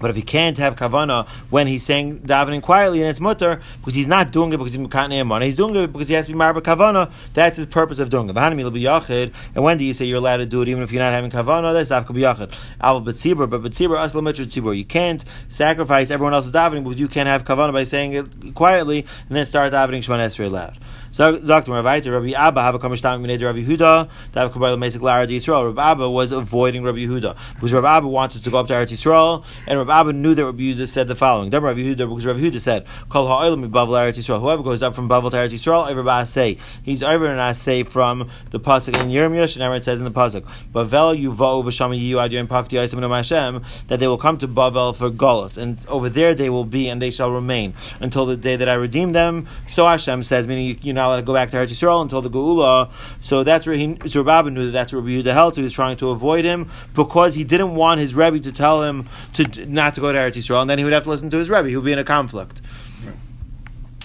But 0.00 0.10
if 0.10 0.16
he 0.16 0.22
can't 0.22 0.56
have 0.58 0.76
kavana 0.76 1.28
when 1.50 1.66
he's 1.66 1.82
saying 1.82 2.20
davening 2.20 2.62
quietly 2.62 3.00
and 3.00 3.08
it's 3.08 3.20
mutter 3.20 3.60
because 3.78 3.94
he's 3.94 4.06
not 4.06 4.30
doing 4.30 4.52
it 4.52 4.56
because 4.56 4.72
he's 4.72 4.86
mekatnei 4.86 5.20
amana, 5.20 5.44
he's 5.44 5.54
doing 5.54 5.74
it 5.74 5.92
because 5.92 6.08
he 6.08 6.14
has 6.14 6.26
to 6.26 6.32
be 6.32 6.38
marba 6.38 6.60
kavana. 6.60 7.12
That's 7.34 7.56
his 7.56 7.66
purpose 7.66 7.98
of 7.98 8.10
doing 8.10 8.28
it. 8.28 8.34
B'hanim 8.34 8.62
will 8.62 8.70
be 8.70 8.82
yachid. 8.82 9.32
And 9.54 9.64
when 9.64 9.78
do 9.78 9.84
you 9.84 9.92
say 9.92 10.04
you're 10.04 10.18
allowed 10.18 10.38
to 10.38 10.46
do 10.46 10.62
it 10.62 10.68
even 10.68 10.82
if 10.82 10.92
you're 10.92 11.02
not 11.02 11.12
having 11.12 11.30
kavana? 11.30 11.72
That's 11.72 11.90
afka 11.90 12.16
b'yachid. 12.16 12.54
Aval 12.80 13.04
b'tzibur, 13.04 13.50
but 13.50 13.62
b'tzibur 13.62 13.98
asla 13.98 14.22
tzibur. 14.32 14.76
You 14.76 14.84
can't 14.84 15.24
sacrifice 15.48 16.10
everyone 16.10 16.34
else's 16.34 16.52
davening 16.52 16.84
because 16.84 17.00
you 17.00 17.08
can't 17.08 17.28
have 17.28 17.44
kavana 17.44 17.72
by 17.72 17.84
saying 17.84 18.12
it 18.12 18.54
quietly 18.54 19.00
and 19.28 19.36
then 19.36 19.46
start 19.46 19.72
davening 19.72 19.98
shemana 19.98 20.26
esrei 20.26 20.50
loud. 20.50 20.78
So, 21.10 21.38
Dr. 21.38 21.72
Ravaita, 21.72 22.12
Rabbi 22.12 22.32
Abba, 22.32 22.62
have 22.62 22.74
a 22.74 22.78
kamishtam 22.78 23.20
mined 23.20 23.40
Rabbi 23.40 23.60
Yehuda, 23.60 24.08
that 24.32 24.52
kabbalah 24.52 24.76
mesik 24.76 25.00
lara 25.00 25.26
Yisrael. 25.26 25.66
Rabbi 25.66 25.90
Abba 25.90 26.10
was 26.10 26.32
avoiding 26.32 26.82
Rabbi 26.84 26.98
Yehuda 26.98 27.36
because 27.54 27.72
Rabbi 27.72 27.96
Abba 27.96 28.08
wanted 28.08 28.44
to 28.44 28.50
go 28.50 28.58
up 28.58 28.66
to 28.68 28.74
Eretz 28.74 28.92
Yisrael, 28.92 29.44
and 29.66 29.78
Rabbi 29.78 30.00
Abba 30.00 30.12
knew 30.12 30.34
that 30.34 30.44
Rabbi 30.44 30.60
Yehuda 30.60 30.86
said 30.86 31.08
the 31.08 31.14
following. 31.14 31.50
Then 31.50 31.62
Rabbi 31.62 31.80
Yehuda, 31.80 32.08
because 32.08 32.26
Rabbi 32.26 32.40
Yehuda 32.40 32.60
said, 32.60 32.86
"Kol 33.08 33.26
ha'olam 33.26 33.66
mibavel 33.66 33.90
Eretz 33.90 34.18
Yisrael." 34.18 34.40
Whoever 34.40 34.62
goes 34.62 34.82
up 34.82 34.94
from 34.94 35.08
Bavel 35.08 35.30
to 35.30 35.36
Eretz 35.36 35.52
Yisrael, 35.52 35.90
over 35.90 36.26
say 36.26 36.58
he's 36.82 37.02
over 37.02 37.26
and 37.26 37.40
I 37.40 37.52
say 37.52 37.82
from 37.82 38.28
the 38.50 38.60
pasuk 38.60 39.00
in 39.00 39.08
Yirmiyash, 39.08 39.60
and 39.60 39.74
it 39.74 39.84
says 39.84 39.98
in 39.98 40.04
the 40.04 40.10
pasuk, 40.10 40.42
"Bavel 40.72 41.16
yuvo 41.16 41.64
v'shama 41.64 41.98
yiyu 41.98 42.22
ad 42.22 42.32
yom 42.32 42.46
pakti 42.46 42.72
yasim 42.72 42.98
Hashem," 43.08 43.62
that 43.88 44.00
they 44.00 44.06
will 44.06 44.18
come 44.18 44.36
to 44.38 44.48
Bavel 44.48 44.94
for 44.94 45.10
Golos, 45.10 45.56
and 45.56 45.78
over 45.88 46.08
there 46.08 46.34
they 46.34 46.50
will 46.50 46.64
be, 46.64 46.88
and 46.88 47.00
they 47.00 47.10
shall 47.10 47.30
remain 47.30 47.74
until 48.00 48.26
the 48.26 48.36
day 48.36 48.56
that 48.56 48.68
I 48.68 48.74
redeem 48.74 49.12
them. 49.12 49.46
So 49.66 49.86
Hashem 49.86 50.22
says, 50.22 50.46
meaning 50.46 50.66
you, 50.66 50.76
you're 50.82 50.94
not 50.98 51.08
allowed 51.08 51.16
to 51.16 51.22
go 51.22 51.34
back 51.34 51.50
to 51.50 51.56
Eretz 51.56 51.68
Yisrael 51.68 52.02
until 52.02 52.20
the 52.20 52.30
Geula. 52.30 52.90
So 53.20 53.44
that's 53.44 53.66
where 53.66 53.76
he, 53.76 53.96
so 54.06 54.22
Rabbi 54.22 54.50
knew 54.50 54.66
that 54.66 54.72
that's 54.72 54.92
where 54.92 55.02
Yehuda 55.02 55.32
held. 55.32 55.54
So 55.54 55.60
he 55.60 55.64
was 55.64 55.72
trying 55.72 55.96
to 55.98 56.10
avoid 56.10 56.44
him 56.44 56.70
because 56.94 57.34
he 57.34 57.44
didn't 57.44 57.74
want 57.74 58.00
his 58.00 58.14
Rebbe 58.14 58.40
to 58.40 58.52
tell 58.52 58.82
him 58.82 59.08
to 59.34 59.66
not 59.66 59.94
to 59.94 60.00
go 60.00 60.12
to 60.12 60.18
Eretz 60.18 60.36
Yisrael, 60.36 60.60
and 60.60 60.70
then 60.70 60.78
he 60.78 60.84
would 60.84 60.92
have 60.92 61.04
to 61.04 61.10
listen 61.10 61.30
to 61.30 61.38
his 61.38 61.48
Rebbe. 61.48 61.68
He 61.68 61.76
would 61.76 61.84
be 61.84 61.92
in 61.92 61.98
a 61.98 62.04
conflict. 62.04 62.60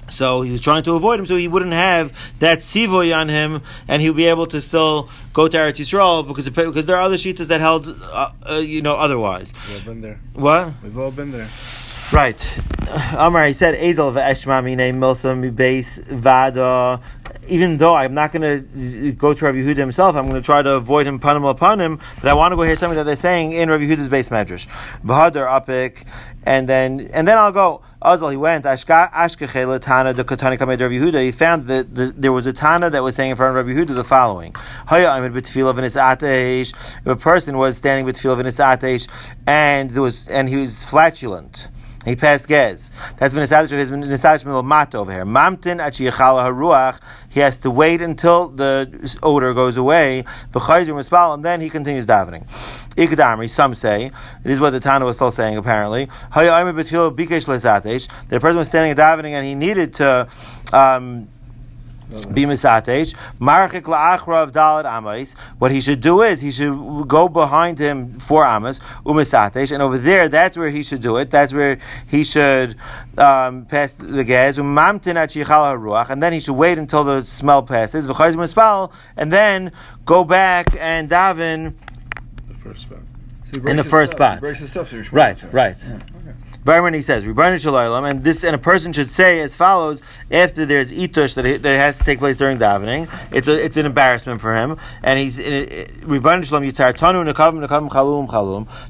So 0.10 0.42
he 0.42 0.52
was 0.52 0.62
trying 0.62 0.84
to 0.84 0.94
avoid 0.94 1.20
him, 1.20 1.26
so 1.26 1.36
he 1.38 1.48
wouldn't 1.48 1.74
have 1.74 2.38
that 2.40 2.60
sivoy 2.60 3.16
on 3.16 3.30
him, 3.30 3.62
and 3.88 4.02
he 4.02 4.10
would 4.10 4.18
be 4.18 4.26
able 4.26 4.46
to 4.48 4.62
still 4.62 5.10
go 5.34 5.48
to 5.48 5.58
Eretz 5.58 5.80
Yisrael 5.80 6.28
because 6.28 6.50
because 6.50 6.86
there 6.86 6.96
are 6.96 7.02
other 7.02 7.16
shitas 7.16 7.48
that 7.48 7.62
held, 7.62 7.88
uh, 7.88 8.32
uh, 8.50 8.56
you 8.56 8.82
know, 8.82 8.96
otherwise. 8.96 9.54
We've 9.54 9.88
all 9.88 9.94
been 9.94 10.02
there. 10.02 10.20
What? 10.34 10.74
We've 10.84 10.98
all 10.98 11.12
been 11.12 11.32
there. 11.32 11.50
Right. 12.14 12.60
Amar, 13.18 13.48
he 13.48 13.54
said, 13.54 13.74
Ezel 13.74 14.14
v'eshma 14.14 14.64
mine 14.64 14.94
milsa 15.00 15.36
mi 15.36 15.50
base 15.50 15.98
vada. 15.98 17.02
Even 17.48 17.78
though 17.78 17.96
I'm 17.96 18.14
not 18.14 18.32
going 18.32 18.44
to 18.44 19.12
go 19.14 19.34
to 19.34 19.46
Rav 19.46 19.56
Yehuda 19.56 19.78
himself, 19.78 20.16
I'm 20.16 20.30
going 20.30 20.40
to 20.40 20.46
try 20.46 20.62
to 20.62 20.76
avoid 20.76 21.08
him 21.08 21.20
panim 21.20 21.50
upon 21.50 21.82
him, 21.82 22.00
but 22.22 22.30
I 22.30 22.36
want 22.36 22.52
to 22.52 22.56
go 22.56 22.62
hear 22.62 22.76
something 22.76 22.98
that 22.98 23.06
they're 23.06 23.16
saying 23.16 23.54
in 23.54 23.68
Rav 23.68 23.82
Yehuda's 23.82 24.10
base 24.10 24.30
medrash. 24.30 24.68
Bahadar 25.04 25.48
apik, 25.48 26.06
and 26.46 26.70
then 26.70 27.10
and 27.14 27.28
then 27.28 27.40
I'll 27.40 27.52
go. 27.52 27.82
Azal, 28.00 28.30
he 28.30 28.38
went. 28.38 28.66
Ashka 28.66 29.82
Tana 29.82 30.14
the 30.14 30.24
Katani 30.24 30.60
Kamed 30.60 30.78
Yehuda. 30.78 31.24
He 31.24 31.32
found 31.32 31.66
that 31.66 31.96
the, 31.96 32.14
there 32.16 32.32
was 32.32 32.46
a 32.46 32.54
Tana 32.54 32.92
that 32.92 33.02
was 33.02 33.16
saying 33.16 33.32
in 33.32 33.38
front 33.38 33.58
of 33.58 33.66
Rav 33.66 33.76
Yehuda 33.76 33.96
the 33.96 34.04
following: 34.04 34.54
Haya 34.86 35.18
Amid 35.18 35.34
B'Tfila 35.34 35.74
V'Nis 35.74 36.00
Ateish. 36.00 36.76
If 37.00 37.08
a 37.08 37.16
person 37.16 37.58
was 37.58 37.76
standing 37.76 38.06
with 38.06 38.18
V'Nis 38.18 38.60
Ateish, 38.64 39.08
and 39.48 39.90
there 39.90 40.04
was 40.04 40.28
and 40.28 40.48
he 40.48 40.58
was 40.58 40.84
flatulent. 40.84 41.70
He 42.06 42.16
passed 42.16 42.48
gez. 42.48 42.92
That's 43.18 43.34
v'nisadish 43.34 43.70
his 43.70 43.92
v'nisadish 43.92 44.46
mil 44.46 44.64
mat 44.64 44.96
over 44.96 45.12
here. 45.12 45.26
Mamtin 45.26 45.86
achi 45.86 46.06
yechala 46.06 46.46
haruach. 46.46 47.00
He 47.30 47.40
has 47.40 47.58
to 47.60 47.72
wait 47.72 48.02
until 48.02 48.50
the 48.50 49.18
odor 49.24 49.54
goes 49.54 49.78
away. 49.78 50.26
And 50.54 51.46
then 51.46 51.62
he 51.62 51.70
continues 51.70 52.06
davening. 52.06 52.46
Ikadamri. 52.96 53.50
Some 53.50 53.74
say 53.76 54.12
this 54.44 54.54
is 54.54 54.60
what 54.60 54.72
the 54.72 54.80
Tana 54.80 55.06
was 55.06 55.16
still 55.16 55.32
saying. 55.32 55.58
Apparently. 55.58 56.10
The 56.34 56.48
person 58.40 58.58
was 58.58 58.68
standing 58.68 58.92
and 58.92 59.00
davening, 59.00 59.32
and 59.32 59.46
he 59.46 59.56
needed 59.56 59.94
to. 59.96 60.28
Um, 60.72 61.28
be 62.34 62.46
misatesh. 62.46 63.16
Marchik 63.40 63.84
la'achra 63.84 64.44
of 64.44 64.52
dalad 64.52 64.86
amais. 64.86 65.34
What 65.60 65.72
he 65.72 65.82
should 65.82 66.02
do 66.02 66.22
is 66.22 66.42
he 66.42 66.52
should 66.52 67.08
go 67.08 67.28
behind 67.28 67.80
him 67.80 68.20
for 68.20 68.46
amas 68.46 68.80
umisatesh, 69.06 69.72
and 69.72 69.82
over 69.82 69.98
there 69.98 70.30
that's 70.30 70.58
where 70.58 70.70
he 70.70 70.84
should 70.84 71.02
do 71.02 71.18
it. 71.18 71.32
That's 71.32 71.54
where 71.54 71.80
he 72.08 72.24
should 72.24 72.76
um, 73.18 73.66
pass 73.66 73.94
the 73.94 74.24
gas 74.24 74.58
umamtin 74.58 75.16
at 75.16 75.30
yichal 75.32 75.46
haruach, 75.46 76.10
and 76.10 76.22
then 76.22 76.34
he 76.34 76.40
should 76.40 76.54
wait 76.56 76.78
until 76.78 77.04
the 77.04 77.22
smell 77.24 77.64
passes 77.64 78.08
v'chayz 78.08 78.36
mispal, 78.36 78.92
and 79.18 79.32
then 79.32 79.72
go 80.06 80.24
back 80.24 80.68
and 80.80 81.10
daven 81.10 81.74
The 82.48 82.56
first 82.56 82.82
spot. 82.84 83.00
So 83.54 83.62
In 83.68 83.78
the 83.78 83.84
first 83.84 84.14
step. 84.14 84.18
spot. 84.18 84.36
He 84.36 84.40
breaks 84.42 84.62
the 84.62 84.68
steps. 84.68 84.90
so 84.90 84.96
you're 84.98 85.06
Right, 85.12 85.38
right. 85.54 85.78
Yeah, 85.86 86.00
okay. 86.64 86.66
Barman 86.66 86.94
he 86.94 87.02
says, 87.02 87.26
and 87.26 88.24
this 88.24 88.44
and 88.44 88.56
a 88.56 88.60
person 88.60 88.94
should 88.94 89.12
say 89.12 89.40
as 89.40 89.56
follows 89.56 90.02
after 90.32 90.66
there's 90.66 90.92
itush 90.92 91.36
that, 91.36 91.62
that 91.62 91.76
has 91.78 91.98
to 92.00 92.04
take 92.04 92.20
place 92.20 92.38
during 92.38 92.58
davening. 92.58 93.10
It's 93.32 93.48
a, 93.48 93.64
it's 93.64 93.78
an 93.78 93.86
embarrassment 93.86 94.42
for 94.42 94.56
him, 94.56 94.78
and 95.04 95.20
he's. 95.20 95.38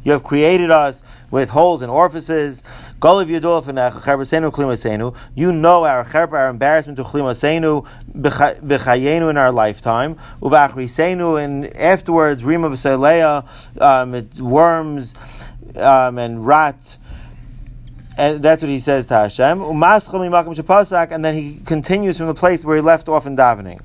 You 0.04 0.12
have 0.12 0.24
created 0.24 0.72
us 0.72 1.04
with 1.32 1.50
holes 1.50 1.82
and 1.82 1.92
orifices. 1.92 2.64
You 3.02 3.10
know 5.52 5.84
our 5.84 6.06
cherpa, 6.06 6.34
our 6.34 6.50
embarrassment 6.50 6.98
to 6.98 7.04
Klimasenu 7.04 7.88
b'chayenu 8.16 9.30
in 9.30 9.38
our 9.38 9.52
lifetime. 9.52 10.16
Uvachrisenu 10.42 11.44
and 11.44 11.76
afterwards 11.76 12.46
Rima 12.46 12.68
um, 13.80 14.30
worms 14.40 15.16
um, 15.76 16.18
and 16.20 16.46
rat 16.46 16.98
and 18.18 18.44
that's 18.44 18.62
what 18.62 18.70
he 18.70 18.80
says 18.80 19.06
to 19.08 19.16
Hashem. 19.16 19.62
And 19.62 21.26
then 21.26 21.36
he 21.36 21.60
continues 21.66 22.18
from 22.18 22.28
the 22.28 22.34
place 22.34 22.64
where 22.64 22.76
he 22.76 22.82
left 22.82 23.10
off 23.10 23.26
in 23.26 23.36
davening. 23.36 23.82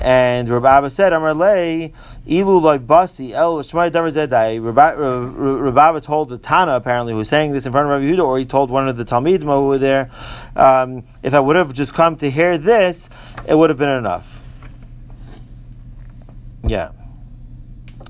And 0.00 0.48
Rabbi 0.48 0.78
Abba 0.78 0.90
said, 0.90 1.12
Amar 1.12 1.34
lei, 1.34 1.92
ilu 2.26 2.58
loy 2.58 2.78
basi 2.78 3.32
el. 3.32 3.62
Rabbi 4.62 5.88
Abba 5.88 6.00
told 6.00 6.28
the 6.30 6.38
Tana, 6.38 6.72
apparently, 6.72 7.12
who 7.12 7.18
was 7.18 7.28
saying 7.28 7.52
this 7.52 7.66
in 7.66 7.72
front 7.72 7.86
of 7.86 7.90
Rabbi 7.90 8.04
Yehuda, 8.04 8.24
or 8.24 8.38
he 8.38 8.44
told 8.44 8.70
one 8.70 8.88
of 8.88 8.96
the 8.96 9.04
Talmidim 9.04 9.42
who 9.42 9.68
were 9.68 9.78
there, 9.78 10.10
um, 10.56 11.04
if 11.22 11.32
I 11.32 11.40
would 11.40 11.56
have 11.56 11.72
just 11.72 11.94
come 11.94 12.16
to 12.16 12.30
hear 12.30 12.58
this, 12.58 13.08
it 13.46 13.54
would 13.54 13.70
have 13.70 13.78
been 13.78 13.88
enough. 13.88 14.42
Yeah. 16.66 16.90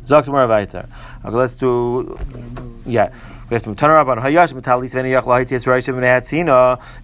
Tomorrow 0.06 0.48
weiter. 0.48 0.88
Okay, 1.24 1.34
let's 1.34 1.54
do. 1.54 2.18
Yeah. 2.86 3.12
We 3.50 3.54
have 3.54 3.64
to 3.64 3.74
turn 3.74 3.90
around 3.90 4.18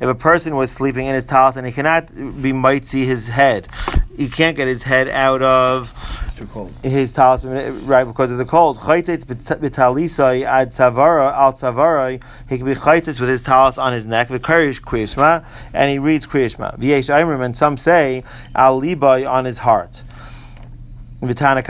If 0.01 0.09
a 0.09 0.15
person 0.15 0.57
was 0.57 0.73
sleeping 0.73 1.07
in 1.07 1.15
his 1.15 1.27
talis 1.27 1.57
and 1.57 1.67
he 1.67 1.73
cannot 1.73 2.15
be 2.43 2.53
mitzi 2.53 3.05
his 3.05 3.29
head, 3.29 3.69
he 4.17 4.29
can't 4.29 4.57
get 4.57 4.67
his 4.67 4.83
head 4.83 5.09
out 5.09 5.43
of 5.43 5.93
his 6.83 7.13
talis 7.13 7.45
right 7.45 8.05
because 8.05 8.31
of 8.31 8.39
the 8.39 8.47
cold. 8.47 8.79
Chaytetz 8.79 9.25
b'talisai 9.25 10.45
ad 10.45 10.71
savara 10.71 11.33
al 11.35 11.53
savara. 11.53 12.23
He 12.49 12.57
can 12.57 12.67
be 12.67 12.75
chaytetz 12.75 13.21
with 13.21 13.29
his 13.29 13.43
talis 13.43 13.77
on 13.77 13.93
his 13.93 14.07
neck. 14.07 14.29
V'karish 14.29 14.81
krishma 14.81 15.45
and 15.75 15.91
he 15.91 15.99
reads 15.99 16.27
krishma. 16.27 16.79
V'yesh 16.79 17.45
and 17.45 17.57
some 17.57 17.77
say 17.77 18.25
al 18.55 18.81
libay 18.81 19.31
on 19.31 19.45
his 19.45 19.59
heart. 19.59 20.03
According 21.23 21.37
to 21.37 21.65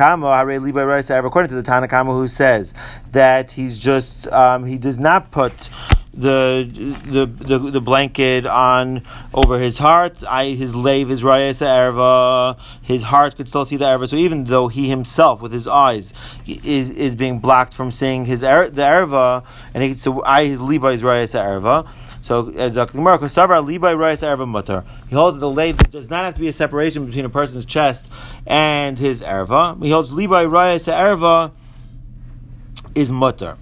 the 1.55 1.63
Tanakama, 1.65 2.13
who 2.13 2.29
says 2.29 2.73
that 3.13 3.51
he's 3.53 3.79
just 3.79 4.27
um, 4.29 4.65
he 4.65 4.79
does 4.79 4.99
not 4.99 5.31
put 5.33 5.69
the, 6.13 6.69
the 7.07 7.27
the 7.27 7.59
the 7.71 7.81
blanket 7.81 8.45
on 8.47 9.03
over 9.33 9.61
his 9.61 9.79
heart. 9.79 10.23
I 10.25 10.47
his 10.51 10.75
lave 10.75 11.11
is 11.11 11.23
rayas 11.23 11.61
erva. 11.61 12.59
His 12.83 13.05
heart 13.05 13.37
could 13.37 13.49
still 13.49 13.65
see 13.65 13.77
the 13.77 13.85
erva. 13.85 14.09
So 14.09 14.17
even 14.17 14.45
though 14.45 14.69
he 14.69 14.89
himself 14.89 15.41
with 15.41 15.53
his 15.53 15.67
eyes 15.67 16.13
is 16.47 16.91
is 16.91 17.15
being 17.15 17.39
blocked 17.39 17.75
from 17.75 17.91
seeing 17.91 18.25
his 18.25 18.43
er, 18.43 18.69
the 18.69 18.83
erva, 18.83 19.45
and 19.73 19.85
he, 19.85 19.95
so 19.95 20.23
I 20.25 20.47
his 20.47 20.61
liba 20.61 20.89
is 20.89 21.03
rayas 21.03 21.35
erva. 21.35 21.89
So 22.23 22.51
as 22.51 22.75
He 22.75 22.79
holds 22.79 23.01
that 25.37 25.41
the 25.41 25.51
lay 25.51 25.73
does 25.73 26.11
not 26.11 26.25
have 26.25 26.35
to 26.35 26.41
be 26.41 26.49
a 26.49 26.53
separation 26.53 27.07
between 27.07 27.25
a 27.25 27.31
person's 27.31 27.65
chest 27.65 28.07
and 28.47 28.99
his 28.99 29.23
erva. 29.23 29.83
He 29.83 29.91
holds 29.91 30.11
libai 30.11 30.47
rayas 30.47 30.93
erva 30.93 31.53
is 32.95 33.11
mutter. 33.11 33.57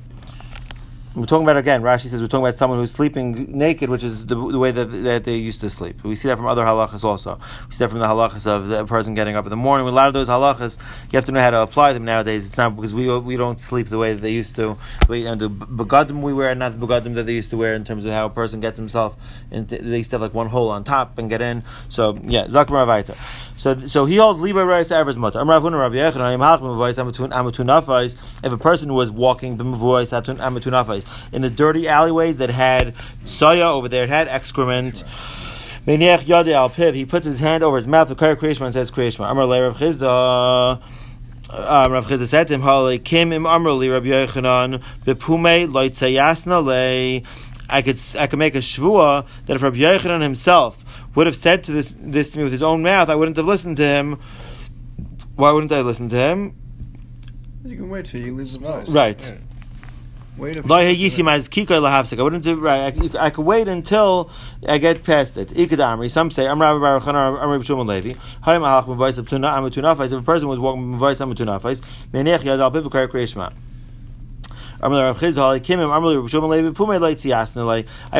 We're 1.18 1.26
talking 1.26 1.44
about 1.44 1.56
again. 1.56 1.82
Rashi 1.82 2.06
says 2.06 2.20
we're 2.20 2.28
talking 2.28 2.46
about 2.46 2.56
someone 2.58 2.78
who's 2.78 2.92
sleeping 2.92 3.58
naked, 3.58 3.90
which 3.90 4.04
is 4.04 4.26
the, 4.26 4.36
the 4.36 4.58
way 4.58 4.70
that, 4.70 4.84
that, 4.84 5.24
they 5.24 5.34
used 5.34 5.60
to 5.62 5.68
sleep. 5.68 6.04
We 6.04 6.14
see 6.14 6.28
that 6.28 6.36
from 6.36 6.46
other 6.46 6.64
halachas 6.64 7.02
also. 7.02 7.40
We 7.66 7.72
see 7.72 7.78
that 7.78 7.90
from 7.90 7.98
the 7.98 8.06
halachas 8.06 8.46
of 8.46 8.68
the 8.68 8.84
person 8.86 9.14
getting 9.14 9.34
up 9.34 9.44
in 9.44 9.50
the 9.50 9.56
morning. 9.56 9.88
A 9.88 9.90
lot 9.90 10.06
of 10.06 10.14
those 10.14 10.28
halachas, 10.28 10.78
you 11.10 11.16
have 11.16 11.24
to 11.24 11.32
know 11.32 11.40
how 11.40 11.50
to 11.50 11.60
apply 11.62 11.92
them 11.92 12.04
nowadays. 12.04 12.46
It's 12.46 12.56
not 12.56 12.76
because 12.76 12.94
we 12.94 13.18
we 13.18 13.36
don't 13.36 13.60
sleep 13.60 13.88
the 13.88 13.98
way 13.98 14.12
that 14.12 14.22
they 14.22 14.30
used 14.30 14.54
to. 14.56 14.76
We, 15.08 15.26
and 15.26 15.40
the 15.40 15.50
begadim 15.50 16.22
we 16.22 16.32
wear, 16.32 16.54
not 16.54 16.78
the 16.78 16.86
begadim 16.86 17.16
that 17.16 17.26
they 17.26 17.34
used 17.34 17.50
to 17.50 17.56
wear 17.56 17.74
in 17.74 17.84
terms 17.84 18.04
of 18.04 18.12
how 18.12 18.26
a 18.26 18.30
person 18.30 18.60
gets 18.60 18.78
himself. 18.78 19.16
Into, 19.50 19.76
they 19.76 19.98
used 19.98 20.10
to 20.10 20.14
have 20.14 20.22
like 20.22 20.34
one 20.34 20.46
hole 20.48 20.70
on 20.70 20.84
top 20.84 21.18
and 21.18 21.28
get 21.28 21.40
in. 21.40 21.64
So 21.88 22.16
yeah, 22.22 22.46
zakmar. 22.46 22.86
So 23.58 23.76
so 23.76 24.06
he 24.06 24.16
holds 24.16 24.40
liba 24.40 24.64
reis 24.64 24.90
avers 24.92 25.18
mutter. 25.18 25.40
If 25.40 25.48
a 28.52 28.58
person 28.58 28.94
was 28.94 29.10
walking 29.10 29.52
in 29.52 29.58
the 31.42 31.52
dirty 31.54 31.88
alleyways 31.88 32.38
that 32.38 32.50
had 32.50 32.94
soya 33.24 33.72
over 33.72 33.88
there, 33.88 34.04
it 34.04 34.08
had 34.08 34.28
excrement. 34.28 35.02
He 35.84 37.04
puts 37.04 37.26
his 37.26 37.40
hand 37.40 37.64
over 37.64 37.76
his 37.76 37.86
mouth, 37.86 38.08
the 38.08 38.14
Krishma, 38.14 38.64
and 38.66 38.74
says 38.74 38.90
Krishma. 38.90 39.30
Amar 39.30 39.46
Le 39.46 39.62
Rav 39.62 39.76
Chisda. 39.76 40.80
Um, 41.50 41.92
Rav 41.92 42.28
said 42.28 42.48
to 42.48 42.54
him, 42.54 42.60
"Hale 42.60 42.98
kim 42.98 43.32
im 43.32 43.44
amrli 43.44 43.90
Rabbi 43.90 44.08
Yochanan 44.08 44.82
bepume 45.04 45.68
loitzayasna 45.68 46.62
le." 46.62 47.22
I 47.70 47.82
could 47.82 47.98
I 48.18 48.26
could 48.26 48.38
make 48.38 48.54
a 48.54 48.58
shvua 48.58 49.26
that 49.46 49.56
if 49.56 49.62
Rabbi 49.62 49.78
Yochanan 49.78 50.22
himself 50.22 50.97
would 51.14 51.26
have 51.26 51.36
said 51.36 51.64
to 51.64 51.72
this 51.72 51.94
this 51.98 52.30
to 52.30 52.38
me 52.38 52.44
with 52.44 52.52
his 52.52 52.62
own 52.62 52.82
mouth, 52.82 53.08
I 53.08 53.14
wouldn't 53.14 53.36
have 53.36 53.46
listened 53.46 53.76
to 53.78 53.86
him. 53.86 54.18
Why 55.36 55.50
wouldn't 55.52 55.72
I 55.72 55.80
listen 55.82 56.08
to 56.08 56.16
him? 56.16 56.56
You 57.64 57.76
can 57.76 57.90
wait 57.90 58.06
till 58.06 58.20
you 58.20 58.34
leave 58.34 58.52
the 58.52 58.58
place. 58.58 58.88
Right. 58.88 59.20
Yeah. 59.20 59.36
Wait 60.38 60.56
a 60.56 60.60
I 60.60 62.22
wouldn't 62.22 62.44
do 62.44 62.54
right. 62.60 62.94
I, 62.94 63.26
I 63.26 63.30
could 63.30 63.44
wait 63.44 63.66
until 63.66 64.30
I 64.66 64.78
get 64.78 65.02
past 65.02 65.36
it. 65.36 65.48
Ikadamri. 65.48 66.08
Some 66.10 66.30
say 66.30 66.46
I'm 66.46 66.60
Rabbi 66.60 66.78
Baruch 66.78 67.08
I'm 67.08 67.50
Rabbi 67.50 67.62
Shimon 67.64 67.88
Levi. 67.88 68.10
Hayim 68.44 68.62
Alach 68.62 68.86
Mavais 68.86 69.18
Abtuna 69.18 69.52
Amatunafais. 69.52 70.06
If 70.06 70.20
a 70.20 70.22
person 70.22 70.48
was 70.48 70.60
walking 70.60 70.94
Mavais 70.94 71.16
Amatunafais, 71.16 71.80
Menech 72.12 72.40
Yad 72.40 72.60
Al 72.60 72.70
Pivukar 72.70 73.08
Krishma. 73.08 73.52
I 74.80 74.86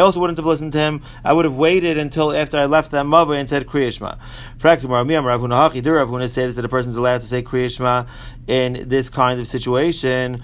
also 0.01 0.21
wouldn't 0.21 0.39
have 0.39 0.47
listened 0.47 0.73
to 0.73 0.79
him. 0.79 1.03
I 1.25 1.33
would 1.33 1.45
have 1.45 1.55
waited 1.55 1.99
until 1.99 2.33
after 2.33 2.57
I 2.57 2.67
left 2.67 2.91
that 2.91 3.05
mother 3.05 3.35
and 3.35 3.49
said 3.49 3.67
Krishma. 3.67 4.19
Ravuna 4.59 6.29
say 6.29 6.51
that 6.51 6.61
the 6.61 6.69
person 6.69 6.91
is 6.91 6.97
allowed 6.97 7.21
to 7.21 7.27
say 7.27 7.43
Krishma 7.43 8.09
in 8.47 8.89
this 8.89 9.09
kind 9.09 9.39
of 9.39 9.47
situation. 9.47 10.43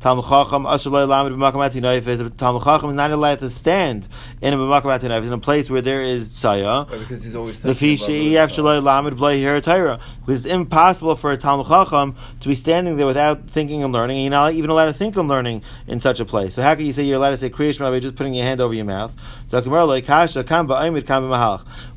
Talmud 0.00 0.24
Chacham 0.24 0.66
is 2.90 2.96
not 2.96 3.10
allowed 3.10 3.38
to 3.40 3.48
stand 3.50 4.08
in 4.40 4.54
a 4.54 5.02
in 5.02 5.32
a 5.32 5.38
place 5.38 5.68
where 5.70 5.82
there 5.82 6.00
is 6.00 6.30
tzaya. 6.30 6.88
Because 6.88 7.22
he's 7.22 7.34
always 7.36 7.60
the 7.60 7.68
Because 10.20 10.44
it's 10.44 10.52
impossible 10.52 11.14
for 11.16 11.32
a 11.32 11.36
Talmud 11.36 11.66
Chacham 11.66 12.16
to 12.40 12.48
be 12.48 12.54
standing 12.54 12.96
there 12.96 13.06
without 13.06 13.48
thinking 13.48 13.84
and 13.84 13.92
learning. 13.92 14.16
And 14.16 14.24
you're 14.24 14.30
not 14.30 14.52
even 14.52 14.70
allowed 14.70 14.86
to 14.86 14.92
think 14.92 15.16
and 15.16 15.28
learning 15.28 15.62
in 15.86 16.00
such 16.00 16.20
a 16.20 16.24
place. 16.24 16.54
So 16.54 16.62
how 16.62 16.74
can 16.74 16.86
you 16.86 16.92
say 16.92 17.02
you're 17.02 17.16
allowed 17.16 17.30
to 17.30 17.36
say 17.36 17.50
Krishma 17.50 17.90
by 17.90 18.00
just 18.00 18.16
putting 18.16 18.34
your 18.34 18.44
hand 18.44 18.60
over 18.60 18.72
your 18.74 18.84
mouth? 18.84 19.14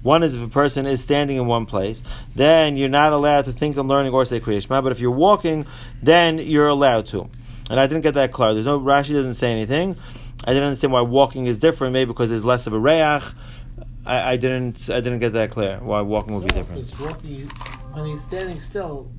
One 0.02 0.24
is 0.24 0.36
if 0.36 0.44
a 0.44 0.50
person 0.50 0.86
is 0.86 1.02
standing 1.02 1.38
in 1.38 1.46
one 1.48 1.66
place, 1.66 2.04
then 2.36 2.78
you're 2.78 2.90
not 2.90 3.14
allowed 3.14 3.46
to 3.46 3.52
think 3.52 3.78
and 3.78 3.88
learning 3.88 4.14
or 4.14 4.26
say 4.26 4.40
Krishma. 4.40 4.84
But 4.84 4.92
if 4.92 5.00
you're 5.00 5.12
walking, 5.12 5.66
then 6.04 6.40
you're 6.56 6.68
allowed 6.68 7.06
to. 7.08 7.30
And 7.70 7.80
I 7.80 7.88
didn't 7.88 8.02
get 8.02 8.14
that 8.16 8.32
clear. 8.32 8.54
There's 8.54 8.66
no 8.66 8.80
Rashi 8.80 9.14
doesn't 9.14 9.36
say 9.36 9.52
anything. 9.52 9.96
I 10.44 10.54
didn't 10.54 10.64
understand 10.64 10.94
why 10.94 11.02
walking 11.02 11.48
is 11.48 11.58
different, 11.58 11.94
maybe 11.94 12.10
because 12.10 12.30
there's 12.30 12.46
less 12.46 12.68
of 12.68 12.74
a 12.74 12.80
reach. 12.80 13.24
I, 14.06 14.34
I 14.34 14.38
didn't 14.38 14.90
I 14.90 15.02
didn't 15.02 15.20
get 15.20 15.34
that 15.34 15.52
clear. 15.52 15.80
Why 15.80 16.02
walking 16.02 16.36
would 16.36 16.48
be 16.48 16.54
different. 16.54 16.84
It's 16.84 17.00
walking 17.00 17.48
when 17.94 18.06
he's 18.06 18.22
standing 18.22 18.62
still. 18.62 19.12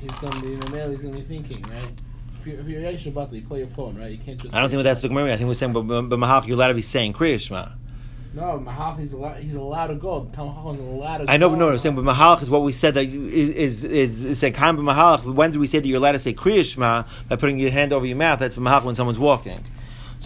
He's 0.00 0.10
gonna 0.12 0.40
be 0.40 0.54
in 0.54 0.60
the 0.60 0.70
mail. 0.70 0.90
He's 0.90 1.02
gonna 1.02 1.14
be 1.14 1.22
thinking, 1.22 1.62
right? 1.62 1.92
If 2.40 2.46
you're 2.46 2.60
if 2.60 2.66
you're 2.68 2.80
you 2.80 3.42
play 3.46 3.58
your 3.58 3.66
phone, 3.66 3.96
right? 3.96 4.12
You 4.12 4.18
can't 4.18 4.40
just. 4.40 4.54
I 4.54 4.60
don't 4.60 4.70
think 4.70 4.82
that's 4.84 5.00
the 5.00 5.08
Gemara. 5.08 5.32
I 5.32 5.36
think 5.36 5.48
we're 5.48 5.54
saying, 5.54 5.72
but 5.72 5.82
but 5.82 6.18
Mahak, 6.18 6.46
you're 6.46 6.56
allowed 6.56 6.68
to 6.68 6.74
be 6.74 6.82
saying 6.82 7.12
Krishma. 7.12 7.72
No, 8.36 8.60
Mahal 8.60 8.96
he's 8.96 9.14
allowed. 9.14 9.38
He's 9.38 9.54
allowed 9.54 9.86
to 9.86 9.94
go. 9.94 10.28
Talmud 10.30 10.74
is 10.74 10.80
allowed 10.82 11.18
to. 11.18 11.30
I 11.30 11.38
know, 11.38 11.48
go. 11.48 11.54
but 11.54 11.58
no, 11.58 11.70
I'm 11.70 11.78
saying, 11.78 11.96
but 11.96 12.04
Mahalach 12.04 12.42
is 12.42 12.50
what 12.50 12.60
we 12.60 12.70
said 12.70 12.92
that 12.92 13.06
is 13.06 13.82
is 13.82 14.22
is 14.22 14.38
saying 14.38 14.52
Mahalach. 14.52 15.24
When 15.24 15.52
do 15.52 15.58
we 15.58 15.66
say 15.66 15.78
that 15.78 15.88
you're 15.88 15.96
allowed 15.96 16.12
to 16.12 16.18
say 16.18 16.34
Krishma 16.34 17.08
by 17.30 17.36
putting 17.36 17.58
your 17.58 17.70
hand 17.70 17.94
over 17.94 18.04
your 18.04 18.18
mouth? 18.18 18.38
That's 18.38 18.56
Mahalach 18.56 18.84
when 18.84 18.94
someone's 18.94 19.18
walking. 19.18 19.60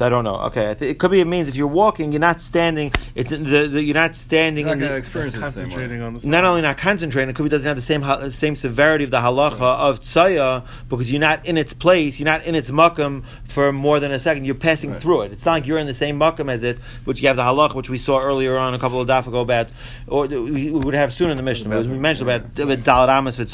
So 0.00 0.06
I 0.06 0.08
don't 0.08 0.24
know. 0.24 0.36
Okay, 0.46 0.74
it 0.80 0.98
could 0.98 1.10
be 1.10 1.20
it 1.20 1.26
means 1.26 1.50
if 1.50 1.56
you're 1.56 1.66
walking, 1.66 2.10
you're 2.10 2.20
not 2.20 2.40
standing. 2.40 2.90
It's 3.14 3.28
the, 3.28 3.36
the 3.36 3.82
you're 3.82 3.92
not 3.92 4.16
standing. 4.16 4.66
You're 4.66 4.74
not 4.74 4.88
the, 4.88 4.96
experience 4.96 5.36
concentrating 5.36 6.00
on 6.00 6.14
the. 6.14 6.26
Not 6.26 6.46
only 6.46 6.62
not 6.62 6.78
concentrating, 6.78 7.28
it 7.28 7.36
could 7.36 7.42
be 7.42 7.50
doesn't 7.50 7.68
have 7.68 7.76
the 7.76 7.82
same 7.82 8.30
same 8.30 8.54
severity 8.54 9.04
of 9.04 9.10
the 9.10 9.18
halacha 9.18 9.60
right. 9.60 9.90
of 9.90 10.00
tzaya 10.00 10.66
because 10.88 11.12
you're 11.12 11.20
not 11.20 11.44
in 11.44 11.58
its 11.58 11.74
place. 11.74 12.18
You're 12.18 12.24
not 12.24 12.44
in 12.44 12.54
its 12.54 12.70
makam 12.70 13.26
for 13.44 13.72
more 13.72 14.00
than 14.00 14.10
a 14.10 14.18
second. 14.18 14.46
You're 14.46 14.54
passing 14.54 14.92
right. 14.92 15.02
through 15.02 15.20
it. 15.24 15.32
It's 15.32 15.44
not 15.44 15.52
like 15.52 15.66
you're 15.66 15.76
in 15.76 15.86
the 15.86 15.92
same 15.92 16.18
makam 16.18 16.50
as 16.50 16.62
it, 16.62 16.78
which 17.04 17.20
you 17.20 17.28
have 17.28 17.36
the 17.36 17.42
halacha, 17.42 17.74
which 17.74 17.90
we 17.90 17.98
saw 17.98 18.22
earlier 18.22 18.56
on 18.56 18.72
a 18.72 18.78
couple 18.78 19.02
of 19.02 19.06
daf 19.06 19.26
ago 19.26 19.40
about, 19.40 19.70
or 20.06 20.26
we 20.28 20.70
would 20.70 20.94
have 20.94 21.12
soon 21.12 21.30
in 21.30 21.36
the 21.36 21.42
mission. 21.42 21.68
We 21.68 21.98
mentioned 21.98 22.26
about 22.26 22.58
about 22.58 22.78
dalad 22.78 23.10
amas 23.10 23.36
for 23.36 23.44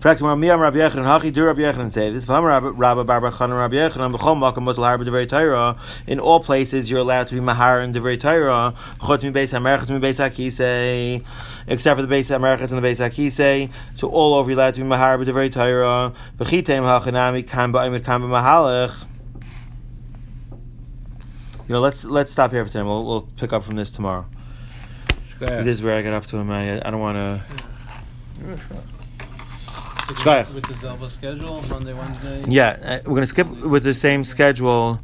tzaya. 0.00 0.08
Fine. 0.08 0.16
Fraktim 0.16 0.38
Miyam 0.38 0.60
Rabbi 0.60 0.78
Yochanan 0.78 1.20
Hachi 1.20 1.32
Do 1.32 1.44
Rabbi 1.44 1.60
Yochanan 1.60 1.92
say 1.92 2.10
this. 2.10 2.26
V'Amar 2.26 2.48
Rabbi 2.48 2.68
Rabbi 2.68 3.02
Bar 3.02 3.20
Bar 3.20 3.32
Chanan 3.32 3.58
Rabbi 3.58 3.76
Yechanan 3.76 4.14
B'Chol 4.14 4.36
Mutal 4.38 4.76
Har 4.84 4.98
B'Devrei 4.98 5.28
Torah. 5.28 5.76
In 6.06 6.20
all 6.20 6.40
places, 6.40 6.90
you're 6.90 7.00
allowed 7.00 7.26
to 7.28 7.34
be 7.34 7.40
mahar 7.40 7.80
in 7.80 7.92
Devrei 7.92 8.18
Torah. 8.18 8.74
Chutz 9.00 9.24
mi 9.24 9.30
Beis 9.32 9.52
Hamerchetz 9.52 9.90
mi 9.90 9.98
Beis 9.98 10.18
Hakisei, 10.20 11.24
except 11.66 11.98
for 11.98 12.06
the 12.06 12.14
Beis 12.14 12.30
Hamerchetz 12.30 12.72
and 12.72 12.82
the 12.82 12.86
Beis 12.88 13.00
Hakisei. 13.00 13.70
So 13.94 14.08
all 14.08 14.34
over, 14.34 14.50
you're 14.50 14.58
allowed 14.58 14.74
to 14.74 14.80
be 14.80 14.86
mahar 14.86 15.18
B'Devrei 15.18 15.50
Torah. 15.50 16.12
B'Chitem 16.38 16.82
Hachanami 16.84 17.46
Kan 17.46 17.72
Ba'imit 17.72 18.04
Kan 18.04 18.22
B'Mahalech. 18.22 19.06
You 21.66 21.74
know, 21.74 21.80
let's 21.80 22.04
let's 22.04 22.32
stop 22.32 22.52
here 22.52 22.64
for 22.64 22.70
today. 22.72 22.82
We'll, 22.82 23.04
we'll 23.04 23.22
pick 23.22 23.52
up 23.52 23.62
from 23.62 23.76
this 23.76 23.90
tomorrow. 23.90 24.24
This 25.38 25.66
is 25.66 25.82
where 25.82 25.96
I 25.96 26.02
got 26.02 26.14
up 26.14 26.26
to. 26.26 26.42
my- 26.42 26.78
I 26.84 26.90
don't 26.90 27.00
want 27.00 27.16
to. 27.16 27.42
Shkoyach. 28.40 28.97
With 30.08 30.16
the 30.66 30.74
Zelba 30.74 31.10
schedule, 31.10 31.62
Monday, 31.68 31.92
Wednesday. 31.92 32.42
Yeah, 32.48 32.78
uh, 32.82 32.98
we're 33.04 33.10
going 33.10 33.22
to 33.22 33.26
skip 33.26 33.48
with 33.48 33.84
the 33.84 33.92
same 33.92 34.24
schedule. 34.24 34.96